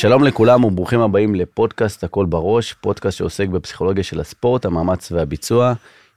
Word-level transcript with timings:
שלום 0.00 0.24
לכולם 0.24 0.64
וברוכים 0.64 1.00
הבאים 1.00 1.34
לפודקאסט 1.34 2.04
הכל 2.04 2.26
בראש, 2.26 2.72
פודקאסט 2.72 3.18
שעוסק 3.18 3.48
בפסיכולוגיה 3.48 4.04
של 4.04 4.20
הספורט, 4.20 4.64
המאמץ 4.64 5.12
והביצוע. 5.12 5.72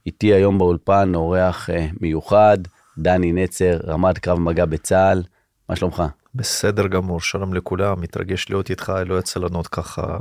איתי 0.05 0.33
היום 0.33 0.57
באולפן 0.57 1.15
אורח 1.15 1.69
אה, 1.69 1.87
מיוחד, 2.01 2.57
דני 2.97 3.31
נצר, 3.31 3.79
רמ"ד 3.87 4.17
קרב 4.17 4.39
מגע 4.39 4.65
בצה"ל, 4.65 5.23
מה 5.69 5.75
שלומך? 5.75 6.03
בסדר 6.35 6.87
גמור, 6.87 7.21
שלום 7.21 7.53
לכולם, 7.53 8.01
מתרגש 8.01 8.49
להיות 8.49 8.69
איתך, 8.69 8.93
לא 9.05 9.19
יצא 9.19 9.39
לנו 9.39 9.57
עוד 9.57 9.67
ככה 9.67 10.17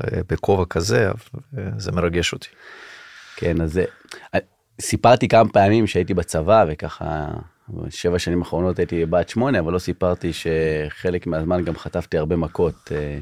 אה, 0.00 0.20
בכובע 0.28 0.64
כזה, 0.64 1.10
אבל 1.10 1.40
אה, 1.58 1.70
זה 1.76 1.92
מרגש 1.92 2.32
אותי. 2.32 2.48
כן, 3.36 3.60
אז 3.60 3.80
סיפרתי 4.80 5.28
כמה 5.28 5.48
פעמים 5.48 5.86
שהייתי 5.86 6.14
בצבא 6.14 6.64
וככה 6.68 7.28
שבע 7.90 8.18
שנים 8.18 8.38
האחרונות 8.38 8.78
הייתי 8.78 9.06
בת 9.06 9.28
שמונה, 9.28 9.58
אבל 9.58 9.72
לא 9.72 9.78
סיפרתי 9.78 10.30
שחלק 10.32 11.26
מהזמן 11.26 11.64
גם 11.64 11.76
חטפתי 11.76 12.18
הרבה 12.18 12.36
מכות. 12.36 12.92
אה, 12.92 13.18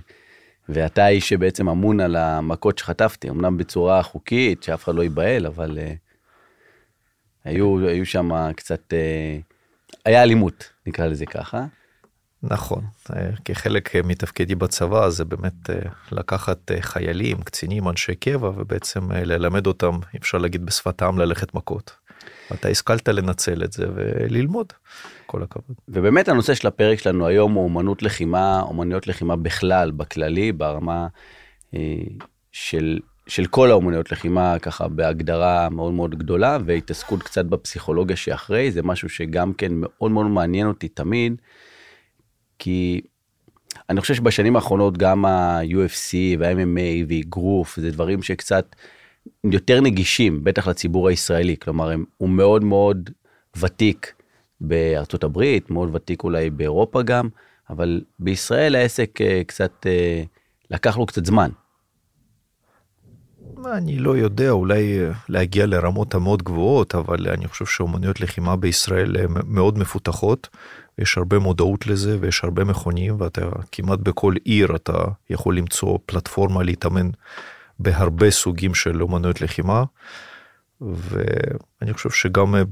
ואתה 0.68 1.04
האיש 1.04 1.28
שבעצם 1.28 1.68
אמון 1.68 2.00
על 2.00 2.16
המכות 2.16 2.78
שחטפתי, 2.78 3.30
אמנם 3.30 3.56
בצורה 3.56 4.02
חוקית, 4.02 4.62
שאף 4.62 4.84
אחד 4.84 4.94
לא 4.94 5.02
ייבהל, 5.02 5.46
אבל 5.46 5.78
uh, 5.78 5.92
היו, 7.44 7.88
היו 7.88 8.06
שם 8.06 8.30
קצת, 8.56 8.92
uh, 8.92 9.94
היה 10.04 10.22
אלימות, 10.22 10.70
נקרא 10.86 11.06
לזה 11.06 11.26
ככה. 11.26 11.64
נכון, 12.42 12.84
כחלק 13.44 13.96
מתפקידי 13.96 14.54
בצבא 14.54 15.10
זה 15.10 15.24
באמת 15.24 15.70
לקחת 16.12 16.70
חיילים, 16.80 17.42
קצינים, 17.42 17.88
אנשי 17.88 18.14
קבע 18.14 18.48
ובעצם 18.48 19.12
ללמד 19.12 19.66
אותם, 19.66 19.90
אפשר 20.16 20.38
להגיד 20.38 20.66
בשפתם, 20.66 21.18
ללכת 21.18 21.54
מכות. 21.54 21.97
אתה 22.54 22.68
השכלת 22.68 23.08
לנצל 23.08 23.64
את 23.64 23.72
זה 23.72 23.86
וללמוד. 23.94 24.72
כל 25.26 25.42
הכבוד. 25.42 25.76
ובאמת 25.88 26.28
הנושא 26.28 26.54
של 26.54 26.68
הפרק 26.68 26.98
שלנו 26.98 27.26
היום 27.26 27.52
הוא 27.52 27.64
אומנות 27.64 28.02
לחימה, 28.02 28.60
אומנויות 28.60 29.06
לחימה 29.06 29.36
בכלל, 29.36 29.90
בכללי, 29.90 30.52
ברמה 30.52 31.06
אה, 31.74 31.80
של, 32.52 32.98
של 33.26 33.46
כל 33.46 33.70
האומנויות 33.70 34.12
לחימה, 34.12 34.58
ככה 34.58 34.88
בהגדרה 34.88 35.68
מאוד 35.68 35.92
מאוד 35.92 36.14
גדולה, 36.14 36.58
והתעסקות 36.64 37.22
קצת 37.22 37.44
בפסיכולוגיה 37.44 38.16
שאחרי, 38.16 38.70
זה 38.70 38.82
משהו 38.82 39.08
שגם 39.08 39.52
כן 39.52 39.72
מאוד 39.74 40.10
מאוד 40.10 40.26
מעניין 40.26 40.66
אותי 40.66 40.88
תמיד, 40.88 41.40
כי 42.58 43.00
אני 43.90 44.00
חושב 44.00 44.14
שבשנים 44.14 44.56
האחרונות 44.56 44.98
גם 44.98 45.24
ה-UFC 45.24 46.14
וה-MMA 46.38 47.06
ואגרוף, 47.08 47.80
זה 47.80 47.90
דברים 47.90 48.22
שקצת 48.22 48.76
יותר 49.44 49.80
נגישים, 49.80 50.44
בטח 50.44 50.68
לציבור 50.68 51.08
הישראלי, 51.08 51.56
כלומר 51.56 51.90
הם, 51.90 52.04
הוא 52.16 52.28
מאוד 52.28 52.64
מאוד 52.64 53.10
ותיק 53.56 54.12
בארצות 54.60 55.24
הברית, 55.24 55.70
מאוד 55.70 55.94
ותיק 55.94 56.24
אולי 56.24 56.50
באירופה 56.50 57.02
גם, 57.02 57.28
אבל 57.70 58.00
בישראל 58.18 58.74
העסק 58.74 59.18
uh, 59.20 59.44
קצת, 59.46 59.86
uh, 59.86 60.26
לקח 60.70 60.98
לו 60.98 61.06
קצת 61.06 61.26
זמן. 61.26 61.50
אני 63.66 63.98
לא 63.98 64.16
יודע, 64.16 64.50
אולי 64.50 65.00
אה, 65.00 65.12
להגיע 65.28 65.66
לרמות 65.66 66.14
המאוד 66.14 66.42
גבוהות, 66.42 66.94
אבל 66.94 67.28
אני 67.28 67.48
חושב 67.48 67.66
שאומנויות 67.66 68.20
לחימה 68.20 68.56
בישראל 68.56 69.16
הן 69.16 69.30
מאוד 69.46 69.78
מפותחות, 69.78 70.48
יש 70.98 71.18
הרבה 71.18 71.38
מודעות 71.38 71.86
לזה 71.86 72.16
ויש 72.20 72.44
הרבה 72.44 72.64
מכונים, 72.64 73.20
ואתה 73.20 73.40
כמעט 73.72 73.98
בכל 73.98 74.34
עיר 74.44 74.76
אתה 74.76 75.04
יכול 75.30 75.56
למצוא 75.56 75.98
פלטפורמה 76.06 76.62
להתאמן 76.62 77.10
בהרבה 77.78 78.30
סוגים 78.30 78.74
של 78.74 79.02
אומנויות 79.02 79.40
לחימה, 79.40 79.84
ואני 80.80 81.92
חושב 81.92 82.10
שגם 82.10 82.54
אה, 82.54 82.62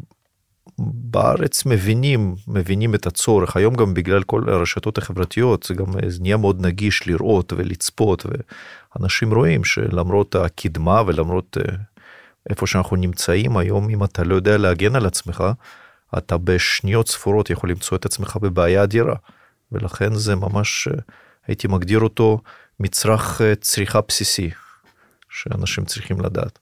בארץ 0.79 1.67
מבינים, 1.67 2.35
מבינים 2.49 2.95
את 2.95 3.07
הצורך, 3.07 3.57
היום 3.57 3.75
גם 3.75 3.95
בגלל 3.95 4.23
כל 4.23 4.49
הרשתות 4.49 4.99
החברתיות 4.99 5.63
זה 5.63 5.75
גם 5.75 5.87
אה, 5.87 6.11
זה 6.11 6.23
נהיה 6.23 6.37
מאוד 6.37 6.67
נגיש 6.67 7.07
לראות 7.07 7.53
ולצפות, 7.57 8.27
ואנשים 8.97 9.35
רואים 9.35 9.65
שלמרות 9.65 10.35
הקדמה 10.35 11.03
ולמרות 11.07 11.57
אה, 11.61 11.77
איפה 12.51 12.67
שאנחנו 12.67 12.97
נמצאים 12.97 13.57
היום, 13.57 13.91
אם 13.91 14.05
אתה 14.05 14.25
לא 14.25 14.35
יודע 14.35 14.59
להגן 14.59 14.97
על 14.97 15.07
עצמך, 15.07 15.45
אתה 16.19 16.39
בשניות 16.39 17.09
ספורות 17.09 17.51
יכול 17.51 17.71
למצוא 17.71 17.97
את 17.97 18.05
עצמך 18.05 18.37
בבעיה 18.37 18.83
אדירה, 18.83 19.15
ולכן 19.73 20.15
זה 20.15 20.37
ממש, 20.37 20.89
הייתי 21.47 21.69
מגדיר 21.69 22.01
אותו 22.01 22.41
מצרך 22.81 23.41
צריכה 23.61 24.01
בסיסי. 24.09 24.51
שאנשים 25.37 25.85
צריכים 25.85 26.21
לדעת. 26.21 26.59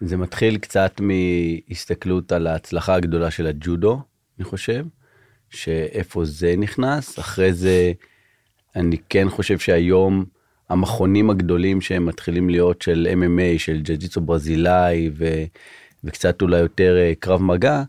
זה 0.00 0.16
מתחיל 0.16 0.58
קצת 0.58 1.00
מהסתכלות 1.00 2.32
על 2.32 2.46
ההצלחה 2.46 2.94
הגדולה 2.94 3.30
של 3.30 3.46
הג'ודו, 3.46 4.00
אני 4.38 4.44
חושב, 4.44 4.84
שאיפה 5.50 6.24
זה 6.24 6.54
נכנס, 6.58 7.18
אחרי 7.18 7.52
זה 7.52 7.92
אני 8.76 8.96
כן 9.08 9.28
חושב 9.28 9.58
שהיום 9.58 10.24
המכונים 10.68 11.30
הגדולים 11.30 11.80
שהם 11.80 12.06
מתחילים 12.06 12.50
להיות 12.50 12.82
של 12.82 13.08
MMA, 13.12 13.58
של 13.58 13.80
ג'ג'יצו 13.82 14.20
ברזילאי 14.20 15.10
ו, 15.16 15.44
וקצת 16.04 16.42
אולי 16.42 16.58
יותר 16.58 16.96
אה, 16.98 17.12
קרב 17.18 17.42
מגע, 17.42 17.82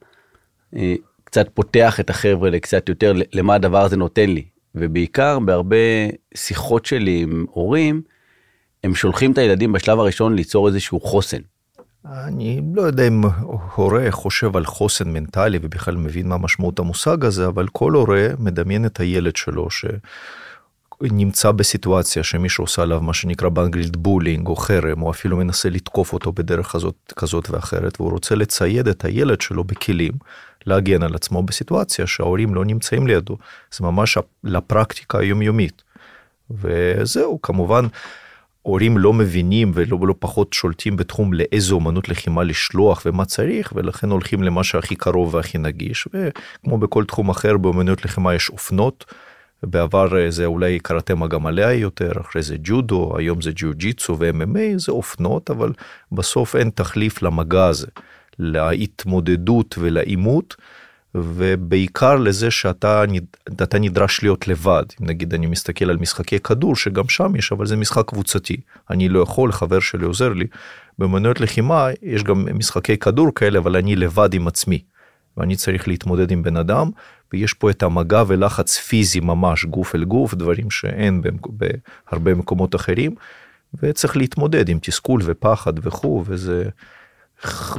אה, 0.76 0.96
קצת 1.24 1.50
פותח 1.54 2.00
את 2.00 2.10
החבר'ה 2.10 2.50
לקצת 2.50 2.90
יותר 2.90 3.14
למה 3.34 3.56
הדבר 3.56 3.82
הזה 3.82 3.98
נותן 3.98 4.30
לי. 4.30 4.46
ובעיקר 4.76 5.40
בהרבה 5.40 5.76
שיחות 6.36 6.86
שלי 6.86 7.22
עם 7.22 7.46
הורים, 7.50 8.02
הם 8.88 8.96
שולחים 8.96 9.32
את 9.32 9.38
הילדים 9.38 9.72
בשלב 9.72 10.00
הראשון 10.00 10.36
ליצור 10.36 10.68
איזשהו 10.68 11.00
חוסן. 11.00 11.38
אני 12.06 12.62
לא 12.76 12.82
יודע 12.82 13.08
אם 13.08 13.22
הורה 13.76 14.12
חושב 14.12 14.58
על 14.58 14.66
חוסן 14.66 15.14
מנטלי 15.14 15.60
ובכלל 15.62 15.96
מבין 15.96 16.28
מה 16.28 16.38
משמעות 16.38 16.80
המושג 16.80 17.26
הזה, 17.26 17.48
אבל 17.48 17.68
כל 17.68 17.92
הורה 17.92 18.28
מדמיין 18.40 18.86
את 18.86 19.00
הילד 19.00 19.36
שלו 19.36 19.68
שנמצא 21.02 21.52
בסיטואציה 21.52 22.24
שמישהו 22.24 22.64
עושה 22.64 22.82
עליו 22.82 23.02
מה 23.02 23.14
שנקרא 23.14 23.50
באנגלית 23.50 23.98
בולינג 23.98 24.48
או 24.48 24.56
חרם, 24.56 25.02
או 25.02 25.12
אפילו 25.12 25.38
מנסה 25.38 25.70
לתקוף 25.70 26.14
אותו 26.14 26.32
בדרך 26.32 26.72
כזאת, 26.72 27.14
כזאת 27.16 27.50
ואחרת, 27.50 28.02
והוא 28.02 28.12
רוצה 28.12 28.36
לצייד 28.36 28.88
את 28.88 29.06
הילד 29.06 29.42
שלו 29.42 29.64
בכלים 29.64 30.14
להגן 30.66 31.04
על 31.04 31.16
עצמו 31.16 31.44
בסיטואציה 31.44 32.08
שההורים 32.08 32.56
לא 32.56 32.66
נמצאים 32.66 33.08
לידו. 33.08 33.38
זה 33.78 33.84
ממש 33.84 34.18
לפרקטיקה 34.44 35.20
היומיומית. 35.20 35.84
וזהו, 36.52 37.42
כמובן. 37.42 37.86
הורים 38.68 38.98
לא 38.98 39.14
מבינים 39.14 39.72
ולא 39.74 39.98
לא 40.02 40.16
פחות 40.20 40.54
שולטים 40.54 40.98
בתחום 40.98 41.34
לאיזו 41.34 41.76
אומנות 41.76 42.10
לחימה 42.10 42.44
לשלוח 42.44 43.04
ומה 43.06 43.26
צריך 43.26 43.74
ולכן 43.76 44.10
הולכים 44.10 44.44
למה 44.44 44.64
שהכי 44.64 44.96
קרוב 44.96 45.34
והכי 45.34 45.58
נגיש 45.58 46.08
וכמו 46.08 46.78
בכל 46.78 47.06
תחום 47.06 47.30
אחר 47.30 47.58
באומנויות 47.58 48.06
לחימה 48.06 48.36
יש 48.36 48.50
אופנות. 48.50 49.06
בעבר 49.64 50.18
אה, 50.20 50.32
זה 50.32 50.46
אולי 50.46 50.80
קראטה 50.80 51.16
מגע 51.16 51.74
יותר 51.74 52.12
אחרי 52.22 52.42
זה 52.42 52.56
ג'ודו 52.64 53.18
היום 53.18 53.42
זה 53.42 53.52
ג'ו 53.56 53.74
ג'יצו 53.74 54.16
ו-MMA 54.20 54.78
זה 54.78 54.92
אופנות 54.92 55.50
אבל 55.50 55.74
בסוף 56.12 56.56
אין 56.56 56.70
תחליף 56.70 57.22
למגע 57.22 57.66
הזה 57.66 57.88
להתמודדות 58.40 59.76
ולעימות. 59.80 60.56
ובעיקר 61.16 62.16
לזה 62.16 62.52
שאתה 62.52 63.04
אתה 63.64 63.80
נדרש 63.80 64.24
להיות 64.24 64.48
לבד. 64.48 64.84
נגיד 65.00 65.34
אני 65.34 65.46
מסתכל 65.46 65.90
על 65.90 65.98
משחקי 65.98 66.40
כדור 66.40 66.76
שגם 66.76 67.10
שם 67.10 67.36
יש 67.36 67.52
אבל 67.52 67.66
זה 67.66 67.76
משחק 67.76 68.06
קבוצתי. 68.08 68.58
אני 68.90 69.10
לא 69.10 69.20
יכול, 69.20 69.52
חבר 69.52 69.80
שלי 69.80 70.06
עוזר 70.06 70.34
לי. 70.34 70.46
במנויות 71.00 71.42
לחימה 71.42 71.88
יש 72.02 72.24
גם 72.24 72.48
משחקי 72.54 72.98
כדור 72.98 73.36
כאלה 73.36 73.60
אבל 73.60 73.76
אני 73.76 73.96
לבד 73.96 74.34
עם 74.34 74.48
עצמי. 74.48 74.82
ואני 75.38 75.56
צריך 75.56 75.88
להתמודד 75.88 76.32
עם 76.32 76.44
בן 76.44 76.58
אדם 76.58 76.90
ויש 77.34 77.54
פה 77.54 77.70
את 77.70 77.84
המגע 77.84 78.24
ולחץ 78.28 78.78
פיזי 78.78 79.20
ממש 79.20 79.66
גוף 79.66 79.96
אל 79.96 80.04
גוף 80.04 80.34
דברים 80.34 80.72
שאין 80.72 81.22
בהרבה 82.12 82.34
מקומות 82.34 82.76
אחרים. 82.76 83.16
וצריך 83.84 84.18
להתמודד 84.18 84.70
עם 84.70 84.80
תסכול 84.82 85.22
ופחד 85.26 85.74
וכו' 85.82 86.24
וזה 86.28 86.70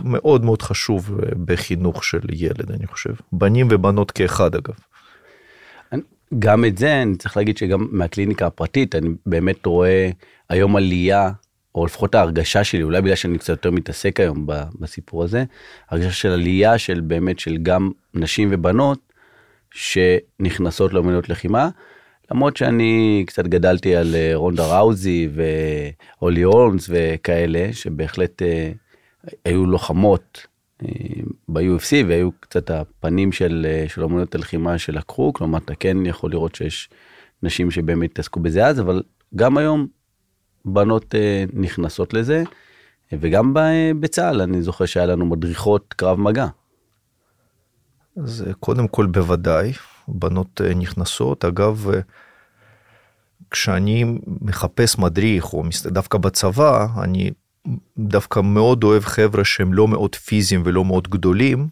מאוד 0.04 0.44
מאוד 0.44 0.62
חשוב 0.62 1.20
אה, 1.22 1.28
בחינוך 1.44 2.04
של 2.04 2.20
ילד 2.32 2.70
אני 2.70 2.86
חושב 2.86 3.14
בנים 3.32 3.68
ובנות 3.70 4.10
כאחד 4.10 4.54
אגב. 4.54 4.74
גם 6.38 6.64
את 6.64 6.78
זה 6.78 7.02
אני 7.02 7.16
צריך 7.16 7.36
להגיד 7.36 7.56
שגם 7.56 7.88
מהקליניקה 7.90 8.46
הפרטית 8.46 8.94
אני 8.94 9.08
באמת 9.26 9.66
רואה 9.66 10.10
היום 10.48 10.76
עלייה 10.76 11.30
או 11.74 11.86
לפחות 11.86 12.14
ההרגשה 12.14 12.64
שלי 12.64 12.82
אולי 12.82 13.00
בגלל 13.00 13.14
שאני 13.14 13.38
קצת 13.38 13.48
יותר 13.48 13.70
מתעסק 13.70 14.20
היום 14.20 14.46
בסיפור 14.80 15.24
הזה 15.24 15.44
הרגשה 15.90 16.10
של 16.10 16.28
עלייה 16.28 16.78
של 16.78 17.00
באמת 17.00 17.38
של 17.38 17.56
גם 17.56 17.90
נשים 18.14 18.48
ובנות 18.52 18.98
שנכנסות 19.70 20.92
לאומנות 20.92 21.28
לחימה. 21.28 21.68
למרות 22.30 22.56
שאני 22.56 23.24
קצת 23.26 23.46
גדלתי 23.46 23.96
על 23.96 24.14
אה, 24.14 24.30
רונדה 24.34 24.78
ראוזי 24.78 25.28
ואולי 26.20 26.42
הורנס 26.42 26.90
וכאלה 26.90 27.68
שבהחלט 27.72 28.42
אה, 28.42 28.72
היו 29.44 29.66
לוחמות 29.66 30.46
אה, 30.82 30.88
ב-UFC 31.48 32.06
והיו 32.08 32.30
קצת 32.40 32.70
הפנים 32.70 33.32
של, 33.32 33.66
אה, 33.68 33.88
של 33.88 34.04
אמנויות 34.04 34.34
הלחימה 34.34 34.78
שלקחו, 34.78 35.32
כלומר 35.32 35.58
אתה 35.58 35.74
כן 35.74 36.06
יכול 36.06 36.30
לראות 36.30 36.54
שיש 36.54 36.90
נשים 37.42 37.70
שבאמת 37.70 38.10
התעסקו 38.10 38.40
בזה 38.40 38.66
אז, 38.66 38.80
אבל 38.80 39.02
גם 39.36 39.58
היום 39.58 39.86
בנות 40.64 41.14
אה, 41.14 41.44
נכנסות 41.52 42.14
לזה, 42.14 42.42
וגם 43.12 43.54
בצה"ל 44.00 44.40
אני 44.40 44.62
זוכר 44.62 44.86
שהיה 44.86 45.06
לנו 45.06 45.26
מדריכות 45.26 45.94
קרב 45.96 46.20
מגע. 46.20 46.46
אז 48.22 48.44
קודם 48.60 48.88
כל 48.88 49.06
בוודאי, 49.06 49.72
בנות 50.08 50.60
נכנסות, 50.76 51.44
אגב, 51.44 51.90
כשאני 53.50 54.04
מחפש 54.40 54.98
מדריך, 54.98 55.52
או 55.52 55.62
דווקא 55.86 56.18
בצבא, 56.18 56.86
אני 57.02 57.30
דווקא 57.98 58.40
מאוד 58.40 58.84
אוהב 58.84 59.04
חבר'ה 59.04 59.44
שהם 59.44 59.72
לא 59.72 59.88
מאוד 59.88 60.14
פיזיים 60.14 60.62
ולא 60.64 60.84
מאוד 60.84 61.08
גדולים, 61.08 61.68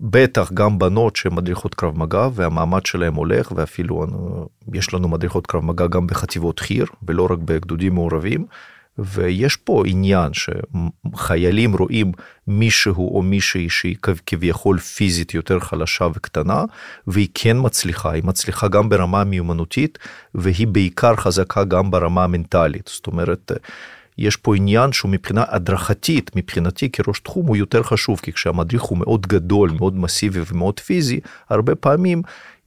ובטח 0.00 0.52
גם 0.52 0.78
בנות 0.78 1.16
שהן 1.16 1.34
מדריכות 1.34 1.74
קרב 1.74 1.98
מגע, 1.98 2.28
והמעמד 2.34 2.86
שלהם 2.86 3.14
הולך, 3.14 3.52
ואפילו 3.56 4.06
יש 4.74 4.94
לנו 4.94 5.08
מדריכות 5.08 5.46
קרב 5.46 5.64
מגע 5.64 5.86
גם 5.86 6.06
בחטיבות 6.06 6.58
חי"ר, 6.58 6.86
ולא 7.08 7.26
רק 7.30 7.38
בגדודים 7.38 7.94
מעורבים. 7.94 8.46
ויש 8.98 9.56
פה 9.56 9.82
עניין 9.86 10.32
שחיילים 10.32 11.76
רואים 11.76 12.12
מישהו 12.46 13.16
או 13.16 13.22
מישהי 13.22 13.68
שהיא 13.68 13.96
כביכול 14.26 14.78
פיזית 14.78 15.34
יותר 15.34 15.60
חלשה 15.60 16.06
וקטנה, 16.14 16.64
והיא 17.06 17.28
כן 17.34 17.56
מצליחה, 17.60 18.12
היא 18.12 18.24
מצליחה 18.24 18.68
גם 18.68 18.88
ברמה 18.88 19.24
מיומנותית, 19.24 19.98
והיא 20.34 20.66
בעיקר 20.66 21.16
חזקה 21.16 21.64
גם 21.64 21.90
ברמה 21.90 22.24
המנטלית. 22.24 22.90
זאת 22.94 23.06
אומרת, 23.06 23.52
יש 24.18 24.36
פה 24.36 24.56
עניין 24.56 24.92
שהוא 24.92 25.10
מבחינה 25.10 25.44
הדרכתית, 25.48 26.30
מבחינתי 26.36 26.90
כראש 26.90 27.20
תחום 27.20 27.46
הוא 27.46 27.56
יותר 27.56 27.82
חשוב, 27.82 28.20
כי 28.22 28.32
כשהמדריך 28.32 28.82
הוא 28.82 28.98
מאוד 28.98 29.26
גדול, 29.26 29.70
מאוד 29.70 29.96
מסיבי 29.96 30.40
ומאוד 30.52 30.80
פיזי, 30.80 31.20
הרבה 31.50 31.74
פעמים 31.74 32.22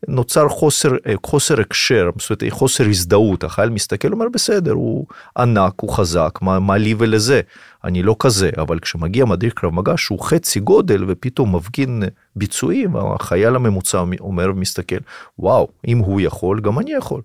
נוצר 0.07 0.49
חוסר, 0.49 0.89
חוסר 1.25 1.61
הקשר, 1.61 2.09
זאת 2.17 2.29
אומרת 2.29 2.53
חוסר 2.53 2.85
הזדהות, 2.85 3.43
החייל 3.43 3.69
מסתכל, 3.69 4.11
אומר 4.11 4.25
בסדר, 4.33 4.71
הוא 4.71 5.05
ענק, 5.37 5.73
הוא 5.75 5.89
חזק, 5.89 6.39
מה, 6.41 6.59
מה 6.59 6.77
לי 6.77 6.95
ולזה, 6.97 7.41
אני 7.83 8.03
לא 8.03 8.15
כזה, 8.19 8.49
אבל 8.57 8.79
כשמגיע 8.79 9.25
מדריך 9.25 9.53
קרב 9.53 9.73
מגע 9.73 9.93
שהוא 9.97 10.19
חצי 10.19 10.59
גודל 10.59 11.03
ופתאום 11.07 11.55
מפגין 11.55 12.03
ביצועים, 12.35 12.95
החייל 12.95 13.55
הממוצע 13.55 14.03
אומר 14.19 14.49
ומסתכל, 14.49 14.99
וואו, 15.39 15.67
אם 15.87 15.97
הוא 15.97 16.21
יכול, 16.21 16.59
גם 16.59 16.79
אני 16.79 16.91
יכול. 16.91 17.21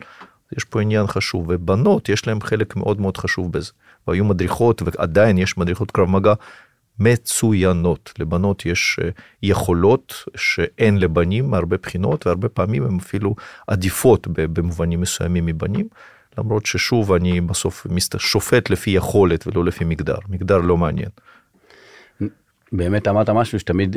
יש 0.57 0.65
פה 0.65 0.81
עניין 0.81 1.07
חשוב, 1.07 1.45
ובנות 1.49 2.09
יש 2.09 2.27
להם 2.27 2.41
חלק 2.41 2.77
מאוד 2.77 3.01
מאוד 3.01 3.17
חשוב 3.17 3.53
בזה. 3.53 3.73
והיו 4.09 4.25
מדריכות, 4.25 4.83
ועדיין 4.83 5.39
יש 5.39 5.59
מדריכות 5.59 5.91
קרב 5.91 6.09
מגע 6.09 6.35
מצוינות. 6.99 8.13
לבנות 8.19 8.67
יש 8.67 8.99
אה, 9.03 9.09
יכולות 9.43 10.15
שאין 10.37 10.99
לבנים 10.99 11.51
מהרבה 11.51 11.77
בחינות, 11.77 12.27
והרבה 12.27 12.49
פעמים 12.49 12.85
הן 12.85 12.97
אפילו 13.01 13.35
עדיפות 13.67 14.27
במובנים 14.29 15.01
מסוימים 15.01 15.47
מבנים. 15.47 15.89
למרות 16.39 16.67
ששוב 16.67 17.13
אני 17.13 17.41
בסוף 17.41 17.87
שופט 18.19 18.71
לפי 18.71 18.91
יכולת 18.91 19.47
ולא 19.47 19.65
לפי 19.65 19.85
מגדר, 19.85 20.17
מגדר 20.29 20.59
לא 20.59 20.77
מעניין. 20.77 21.09
באמת 22.73 23.09
אמרת 23.09 23.31
משהו 23.31 23.59
שתמיד, 23.59 23.97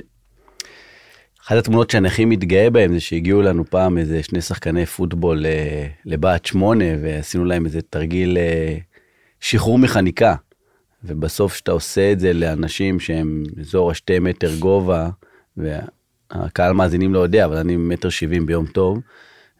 אחת 1.43 1.55
התמונות 1.55 1.89
שהנכים 1.89 2.29
מתגאה 2.29 2.69
בהם 2.69 2.93
זה 2.93 2.99
שהגיעו 2.99 3.41
לנו 3.41 3.65
פעם 3.65 3.97
איזה 3.97 4.23
שני 4.23 4.41
שחקני 4.41 4.85
פוטבול 4.85 5.45
אה, 5.45 5.87
לבת 6.05 6.45
שמונה 6.45 6.85
ועשינו 7.01 7.45
להם 7.45 7.65
איזה 7.65 7.81
תרגיל 7.81 8.37
אה, 8.37 8.77
שחרור 9.45 9.80
מחניקה. 9.80 10.36
ובסוף 11.03 11.53
כשאתה 11.53 11.71
עושה 11.71 12.12
את 12.12 12.19
זה 12.19 12.33
לאנשים 12.33 13.00
שהם 13.00 13.44
אזור 13.59 13.92
השתי 13.92 14.19
מטר 14.19 14.56
גובה, 14.59 15.09
והקהל 15.57 16.74
מאזינים 16.74 17.13
לא 17.13 17.19
יודע, 17.19 17.45
אבל 17.45 17.57
אני 17.57 17.77
מטר 17.77 18.09
שבעים 18.09 18.45
ביום 18.45 18.65
טוב, 18.65 19.00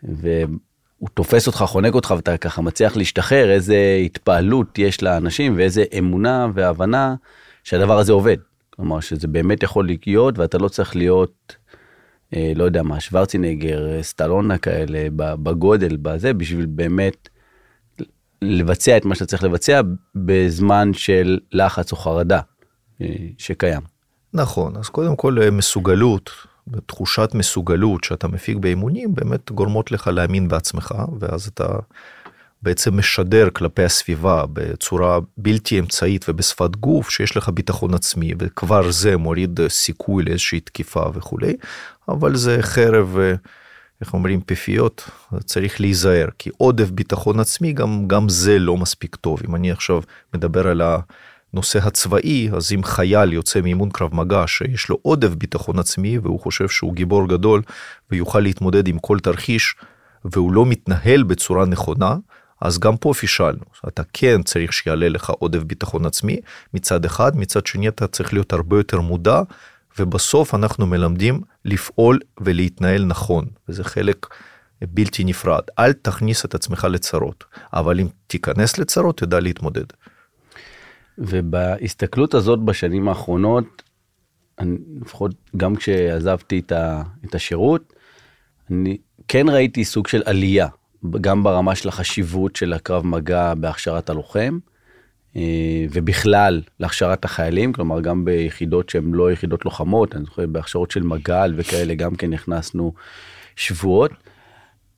והוא 0.04 1.10
תופס 1.14 1.48
אותך, 1.48 1.64
חונק 1.68 1.94
אותך, 1.94 2.14
ואתה 2.16 2.38
ככה 2.38 2.62
מצליח 2.62 2.98
להשתחרר, 2.98 3.52
איזה 3.52 4.00
התפעלות 4.06 4.80
יש 4.80 5.04
לאנשים, 5.04 5.54
ואיזה 5.58 5.84
אמונה 5.98 6.48
והבנה 6.54 7.16
שהדבר 7.64 7.98
הזה 7.98 8.14
עובד. 8.14 8.38
כלומר, 8.70 9.00
שזה 9.00 9.28
באמת 9.28 9.64
יכול 9.64 9.88
להיות, 10.06 10.40
ואתה 10.40 10.58
לא 10.58 10.68
צריך 10.68 10.96
להיות, 10.96 11.56
אה, 12.36 12.52
לא 12.56 12.64
יודע 12.64 12.84
מה, 12.84 13.00
שוורצינגר, 13.00 14.02
סטלונה 14.02 14.58
כאלה, 14.58 15.08
בגודל, 15.16 15.98
בזה, 16.02 16.34
בשביל 16.34 16.66
באמת 16.66 17.30
לבצע 18.42 18.98
את 18.98 19.06
מה 19.06 19.16
שאתה 19.16 19.26
צריך 19.26 19.44
לבצע 19.44 19.82
בזמן 20.16 20.94
של 20.94 21.40
לחץ 21.52 21.92
או 21.92 21.98
חרדה 21.98 22.40
אה, 23.02 23.08
שקיים. 23.38 23.82
נכון, 24.34 24.78
אז 24.78 24.90
קודם 24.90 25.16
כל 25.16 25.42
אה, 25.42 25.52
מסוגלות, 25.52 26.30
תחושת 26.86 27.30
מסוגלות 27.34 28.04
שאתה 28.04 28.28
מפיק 28.28 28.58
באימונים 28.58 29.16
באמת 29.16 29.52
גורמות 29.52 29.92
לך 29.92 30.08
להאמין 30.08 30.48
בעצמך, 30.48 30.94
ואז 31.20 31.48
אתה 31.48 31.66
בעצם 32.62 32.98
משדר 32.98 33.50
כלפי 33.50 33.84
הסביבה 33.84 34.44
בצורה 34.54 35.20
בלתי 35.38 35.80
אמצעית 35.80 36.26
ובשפת 36.30 36.76
גוף 36.76 37.10
שיש 37.10 37.38
לך 37.38 37.50
ביטחון 37.50 37.94
עצמי, 37.94 38.34
וכבר 38.40 38.92
זה 38.92 39.18
מוריד 39.18 39.60
סיכוי 39.68 40.24
לאיזושהי 40.24 40.60
תקיפה 40.60 41.04
וכולי, 41.14 41.56
אבל 42.10 42.36
זה 42.36 42.58
חרב... 42.62 43.18
אה, 43.20 43.36
איך 44.02 44.14
אומרים, 44.14 44.42
פיפיות, 44.42 45.10
צריך 45.46 45.82
להיזהר, 45.82 46.28
כי 46.38 46.50
עודף 46.58 46.90
ביטחון 46.90 47.40
עצמי, 47.40 47.74
גם, 47.74 48.08
גם 48.08 48.30
זה 48.30 48.60
לא 48.60 48.78
מספיק 48.78 49.16
טוב. 49.16 49.40
אם 49.48 49.56
אני 49.56 49.72
עכשיו 49.72 50.02
מדבר 50.34 50.68
על 50.68 50.82
הנושא 51.54 51.80
הצבאי, 51.80 52.50
אז 52.54 52.74
אם 52.74 52.84
חייל 52.84 53.34
יוצא 53.34 53.62
מאימון 53.62 53.90
קרב 53.90 54.16
מגע 54.16 54.44
שיש 54.48 54.90
לו 54.90 54.98
עודף 55.02 55.30
ביטחון 55.30 55.80
עצמי, 55.80 56.18
והוא 56.18 56.40
חושב 56.40 56.70
שהוא 56.70 56.94
גיבור 56.94 57.28
גדול 57.28 57.62
ויוכל 58.12 58.40
להתמודד 58.40 58.88
עם 58.88 59.00
כל 59.00 59.20
תרחיש, 59.20 59.76
והוא 60.26 60.54
לא 60.54 60.66
מתנהל 60.66 61.24
בצורה 61.24 61.66
נכונה, 61.66 62.16
אז 62.62 62.80
גם 62.80 62.98
פה 62.98 63.14
פישלנו. 63.14 63.64
אתה 63.88 64.02
כן 64.14 64.44
צריך 64.44 64.74
שיעלה 64.74 65.10
לך 65.10 65.30
עודף 65.30 65.64
ביטחון 65.64 66.06
עצמי 66.06 66.40
מצד 66.74 67.06
אחד, 67.06 67.38
מצד 67.38 67.66
שני 67.66 67.88
אתה 67.88 68.08
צריך 68.08 68.34
להיות 68.34 68.54
הרבה 68.54 68.78
יותר 68.78 69.02
מודע 69.02 69.42
ובסוף 70.00 70.56
אנחנו 70.56 70.86
מלמדים 70.88 71.42
לפעול 71.66 72.20
ולהתנהל 72.42 73.06
נכון, 73.06 73.46
וזה 73.70 73.84
חלק 73.84 74.28
בלתי 74.82 75.24
נפרד. 75.24 75.62
אל 75.80 75.94
תכניס 75.94 76.46
את 76.46 76.56
עצמך 76.56 76.88
לצרות, 76.92 77.44
אבל 77.74 78.00
אם 78.00 78.08
תיכנס 78.28 78.78
לצרות, 78.78 79.18
תדע 79.18 79.40
להתמודד. 79.40 79.86
ובהסתכלות 81.18 82.34
הזאת 82.34 82.60
בשנים 82.60 83.08
האחרונות, 83.10 83.84
אני, 84.60 84.78
לפחות 85.02 85.32
גם 85.58 85.76
כשעזבתי 85.76 86.60
את, 86.60 86.72
ה, 86.72 87.04
את 87.26 87.36
השירות, 87.36 87.94
אני 88.72 88.98
כן 89.28 89.50
ראיתי 89.50 89.86
סוג 89.86 90.08
של 90.08 90.22
עלייה, 90.26 90.68
גם 91.22 91.44
ברמה 91.44 91.76
של 91.76 91.90
החשיבות 91.90 92.56
של 92.56 92.74
הקרב 92.74 93.06
מגע 93.06 93.54
בהכשרת 93.54 94.10
הלוחם. 94.10 94.60
אה, 95.36 95.86
ובכלל 95.92 96.62
להכשרת 96.80 97.26
החיילים, 97.26 97.74
כלומר 97.74 98.02
גם 98.02 98.26
ביחידות 98.26 98.90
שהן 98.90 99.14
לא 99.14 99.32
יחידות 99.32 99.66
לוחמות, 99.66 100.16
אני 100.16 100.26
זוכר 100.26 100.46
בהכשרות 100.46 100.92
של 100.92 101.04
מג"ל 101.04 101.54
וכאלה 101.58 101.96
גם 101.96 102.16
כן 102.16 102.30
נכנסנו 102.30 102.94
שבועות. 103.56 104.12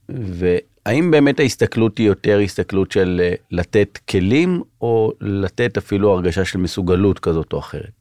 והאם 0.09 1.11
באמת 1.11 1.39
ההסתכלות 1.39 1.97
היא 1.97 2.07
יותר 2.07 2.39
הסתכלות 2.39 2.91
של 2.91 3.21
אה, 3.23 3.33
לתת 3.51 3.99
כלים 4.09 4.61
או 4.81 5.11
לתת 5.21 5.77
אפילו 5.77 6.11
הרגשה 6.11 6.45
של 6.45 6.59
מסוגלות 6.59 7.19
כזאת 7.19 7.53
או 7.53 7.59
אחרת? 7.59 7.91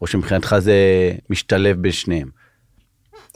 או 0.00 0.06
שמבחינתך 0.06 0.56
זה 0.58 0.76
משתלב 1.30 1.82
בין 1.82 1.92
שניהם? 1.92 2.28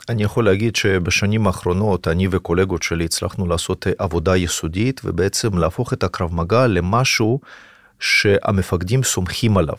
אני 0.08 0.22
יכול 0.22 0.44
להגיד 0.44 0.76
שבשנים 0.76 1.46
האחרונות 1.46 2.08
אני 2.08 2.28
וקולגות 2.30 2.82
שלי 2.82 3.04
הצלחנו 3.04 3.46
לעשות 3.46 3.86
אה, 3.86 3.92
עבודה 3.98 4.36
יסודית 4.36 5.00
ובעצם 5.04 5.58
להפוך 5.58 5.92
את 5.92 6.02
הקרב 6.02 6.34
מגע 6.34 6.66
למשהו 6.66 7.40
שהמפקדים 8.00 9.02
סומכים 9.02 9.56
עליו. 9.56 9.76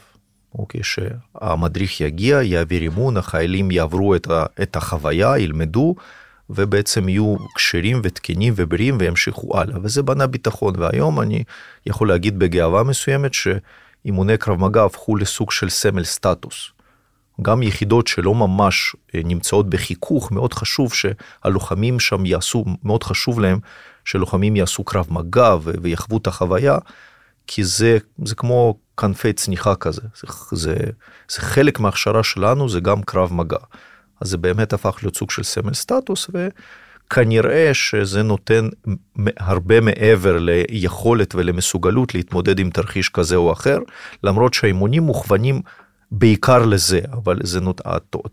אוקיי, 0.55 0.81
שהמדריך 0.83 2.01
יגיע, 2.01 2.41
יעביר 2.41 2.81
אימון, 2.81 3.17
החיילים 3.17 3.71
יעברו 3.71 4.15
את, 4.15 4.27
ה, 4.27 4.45
את 4.61 4.75
החוויה, 4.75 5.37
ילמדו, 5.37 5.95
ובעצם 6.49 7.09
יהיו 7.09 7.35
כשרים 7.55 8.01
ותקינים 8.03 8.53
ובריאים 8.55 8.97
וימשיכו 8.99 9.59
הלאה, 9.59 9.77
וזה 9.83 10.03
בנה 10.03 10.27
ביטחון. 10.27 10.73
והיום 10.77 11.21
אני 11.21 11.43
יכול 11.85 12.07
להגיד 12.07 12.39
בגאווה 12.39 12.83
מסוימת 12.83 13.31
שאימוני 13.33 14.37
קרב 14.37 14.59
מגע 14.59 14.83
הפכו 14.83 15.15
לסוג 15.15 15.51
של 15.51 15.69
סמל 15.69 16.03
סטטוס. 16.03 16.71
גם 17.41 17.63
יחידות 17.63 18.07
שלא 18.07 18.35
ממש 18.35 18.95
אה, 19.15 19.21
נמצאות 19.25 19.69
בחיכוך, 19.69 20.31
מאוד 20.31 20.53
חשוב 20.53 20.93
שהלוחמים 20.93 21.99
שם 21.99 22.25
יעשו, 22.25 22.65
מאוד 22.83 23.03
חשוב 23.03 23.39
להם 23.39 23.59
שלוחמים 24.05 24.55
יעשו 24.55 24.83
קרב 24.83 25.07
מגע 25.09 25.55
ויחוו 25.81 26.17
את 26.17 26.27
החוויה, 26.27 26.77
כי 27.51 27.63
זה, 27.63 27.97
זה 28.25 28.35
כמו 28.35 28.77
כנפי 28.97 29.33
צניחה 29.33 29.75
כזה, 29.75 30.01
זה, 30.01 30.27
זה, 30.51 30.75
זה 31.29 31.41
חלק 31.41 31.79
מההכשרה 31.79 32.23
שלנו, 32.23 32.69
זה 32.69 32.79
גם 32.79 33.03
קרב 33.03 33.33
מגע. 33.33 33.57
אז 34.21 34.29
זה 34.29 34.37
באמת 34.37 34.73
הפך 34.73 34.97
להיות 35.01 35.15
סוג 35.15 35.31
של 35.31 35.43
סמל 35.43 35.73
סטטוס, 35.73 36.29
וכנראה 36.33 37.73
שזה 37.73 38.23
נותן 38.23 38.69
הרבה 39.37 39.81
מעבר 39.81 40.37
ליכולת 40.39 41.35
ולמסוגלות 41.35 42.15
להתמודד 42.15 42.59
עם 42.59 42.69
תרחיש 42.69 43.09
כזה 43.09 43.35
או 43.35 43.53
אחר, 43.53 43.77
למרות 44.23 44.53
שהאימונים 44.53 45.03
מוכוונים 45.03 45.61
בעיקר 46.11 46.65
לזה, 46.65 46.99
אבל 47.11 47.39
זה 47.43 47.61
נות... 47.61 47.81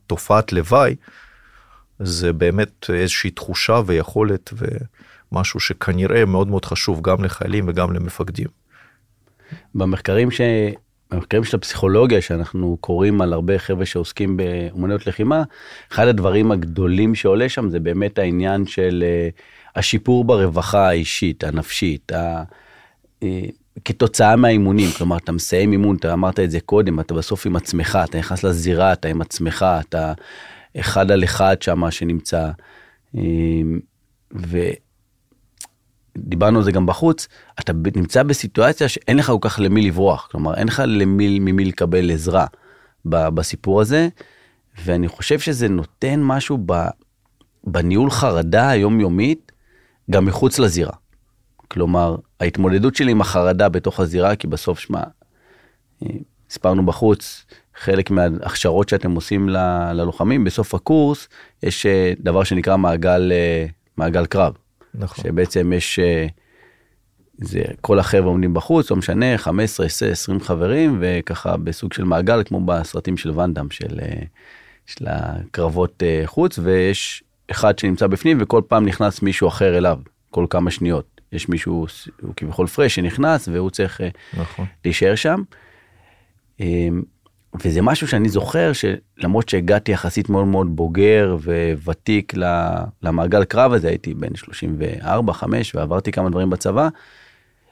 תופעת 0.07 0.53
לוואי, 0.53 0.97
זה 1.99 2.33
באמת 2.33 2.91
איזושהי 2.93 3.31
תחושה 3.31 3.81
ויכולת 3.87 4.53
ומשהו 5.33 5.61
שכנראה 5.61 6.25
מאוד 6.25 6.49
מאוד 6.49 6.65
חשוב 6.65 7.03
גם 7.03 7.25
לחיילים 7.25 7.65
וגם 7.69 7.93
למפקדים. 7.93 8.66
במחקרים 9.75 10.29
במחקרים 11.11 11.45
של 11.45 11.57
הפסיכולוגיה 11.57 12.21
שאנחנו 12.21 12.77
קוראים 12.81 13.21
על 13.21 13.33
הרבה 13.33 13.59
חבר'ה 13.59 13.87
שעוסקים 13.87 14.37
באומנויות 14.37 15.07
לחימה, 15.07 15.43
אחד 15.93 16.09
הדברים 16.09 16.53
הגדולים 16.53 17.15
שעולה 17.15 17.49
שם 17.49 17.71
זה 17.71 17.81
באמת 17.81 18.19
העניין 18.19 18.67
של 18.67 19.05
אה, 19.07 19.29
השיפור 19.77 20.25
ברווחה 20.25 20.89
האישית, 20.89 21.45
הנפשית, 21.45 22.13
ה... 22.13 22.43
אה, 23.23 23.41
כתוצאה 23.85 24.37
מהאימונים, 24.37 24.89
כלומר 24.99 25.17
אתה 25.17 25.33
מסיים 25.33 25.73
אימון, 25.73 25.97
אתה 25.97 26.13
אמרת 26.13 26.41
את 26.41 26.51
זה 26.51 26.61
קודם, 26.61 27.01
אתה 27.01 27.15
בסוף 27.15 27.47
עם 27.47 27.57
עצמך, 27.57 27.99
אתה 28.05 28.19
נכנס 28.19 28.45
לזירה, 28.45 28.93
אתה 28.93 29.09
עם 29.09 29.21
עצמך, 29.21 29.67
אתה 29.81 30.13
אחד 30.81 31.11
על 31.11 31.25
אחד 31.25 31.63
שם 31.63 31.91
שנמצא. 31.91 32.51
אה, 33.17 33.23
ודיברנו 36.17 36.59
על 36.59 36.65
זה 36.65 36.73
גם 36.73 36.87
בחוץ, 36.87 37.29
אתה 37.61 37.73
נמצא 37.97 38.23
בסיטואציה 38.23 38.89
שאין 38.89 39.17
לך 39.17 39.27
כל 39.27 39.39
כך 39.41 39.61
למי 39.63 39.83
לברוח, 39.83 40.29
כלומר 40.31 40.55
אין 40.55 40.67
לך 40.67 40.83
למי, 40.87 41.39
ממי 41.39 41.65
לקבל 41.65 42.11
עזרה 42.11 42.47
בסיפור 43.05 43.81
הזה, 43.81 44.09
ואני 44.85 45.09
חושב 45.09 45.39
שזה 45.39 45.69
נותן 45.69 46.21
משהו 46.23 46.59
בניהול 47.65 48.11
חרדה 48.11 48.71
היומיומית, 48.71 49.53
גם 50.11 50.25
מחוץ 50.25 50.59
לזירה. 50.59 50.93
כלומר, 51.69 52.17
ההתמודדות 52.41 52.95
שלי 52.95 53.11
עם 53.11 53.21
החרדה 53.21 53.69
בתוך 53.69 54.01
הזירה, 54.01 54.37
כי 54.37 54.47
בסוף, 54.47 54.79
שמע, 54.79 55.03
הספרנו 56.51 56.87
בחוץ, 56.87 57.45
חלק 57.75 58.11
מההכשרות 58.11 58.89
שאתם 58.89 59.15
עושים 59.15 59.49
ללוחמים, 59.49 60.45
בסוף 60.45 60.75
הקורס, 60.75 61.29
יש 61.63 61.87
אה, 61.87 62.13
דבר 62.21 62.45
שנקרא 62.45 62.77
מעגל, 62.77 63.33
אה, 63.33 63.67
מעגל 63.97 64.27
קרב. 64.27 64.53
נכון. 64.99 65.25
שבעצם 65.25 65.73
יש, 65.73 65.99
אה, 65.99 66.27
זה, 67.39 67.63
כל 67.81 67.99
החבר'ה 67.99 68.27
עומדים 68.27 68.55
בחוץ, 68.55 68.91
לא 68.91 68.97
משנה, 68.97 69.39
15, 69.39 69.87
20 69.87 70.41
חברים, 70.41 70.99
וככה 71.01 71.57
בסוג 71.57 71.93
של 71.93 72.05
מעגל, 72.05 72.43
כמו 72.45 72.61
בסרטים 72.61 73.17
של 73.17 73.31
ואנדאם, 73.31 73.71
של, 73.71 73.99
של 74.87 75.05
הקרבות 75.09 76.03
חוץ, 76.27 76.59
ויש 76.63 77.23
אחד 77.51 77.79
שנמצא 77.79 78.07
בפנים, 78.07 78.39
וכל 78.41 78.63
פעם 78.69 78.87
נכנס 78.87 79.23
מישהו 79.23 79.49
אחר 79.49 79.79
אליו, 79.79 79.99
כל 80.31 80.47
כמה 80.51 80.71
שניות. 80.71 81.17
יש 81.33 81.49
מישהו, 81.49 81.87
הוא 82.23 82.35
כביכול 82.37 82.67
פרש 82.67 82.95
שנכנס 82.95 83.49
והוא 83.49 83.71
צריך 83.71 84.01
אה, 84.01 84.09
נכון. 84.39 84.67
להישאר 84.85 85.15
שם. 85.15 85.43
וזה 87.65 87.83
משהו 87.83 88.09
שאני 88.09 88.29
זוכר 88.29 88.73
שלמרות 88.73 89.49
שהגעתי 89.49 89.93
יחסית 89.93 90.29
מאוד 90.29 90.47
מאוד 90.47 90.77
בוגר 90.77 91.37
וותיק 91.85 92.33
למעגל 93.03 93.45
קרב 93.45 93.73
הזה, 93.73 93.89
הייתי 93.89 94.15
בן 94.15 94.33
34-5 95.03 95.45
ועברתי 95.75 96.13
כמה 96.13 96.31
דברים 96.31 96.51
בצבא, 96.51 96.89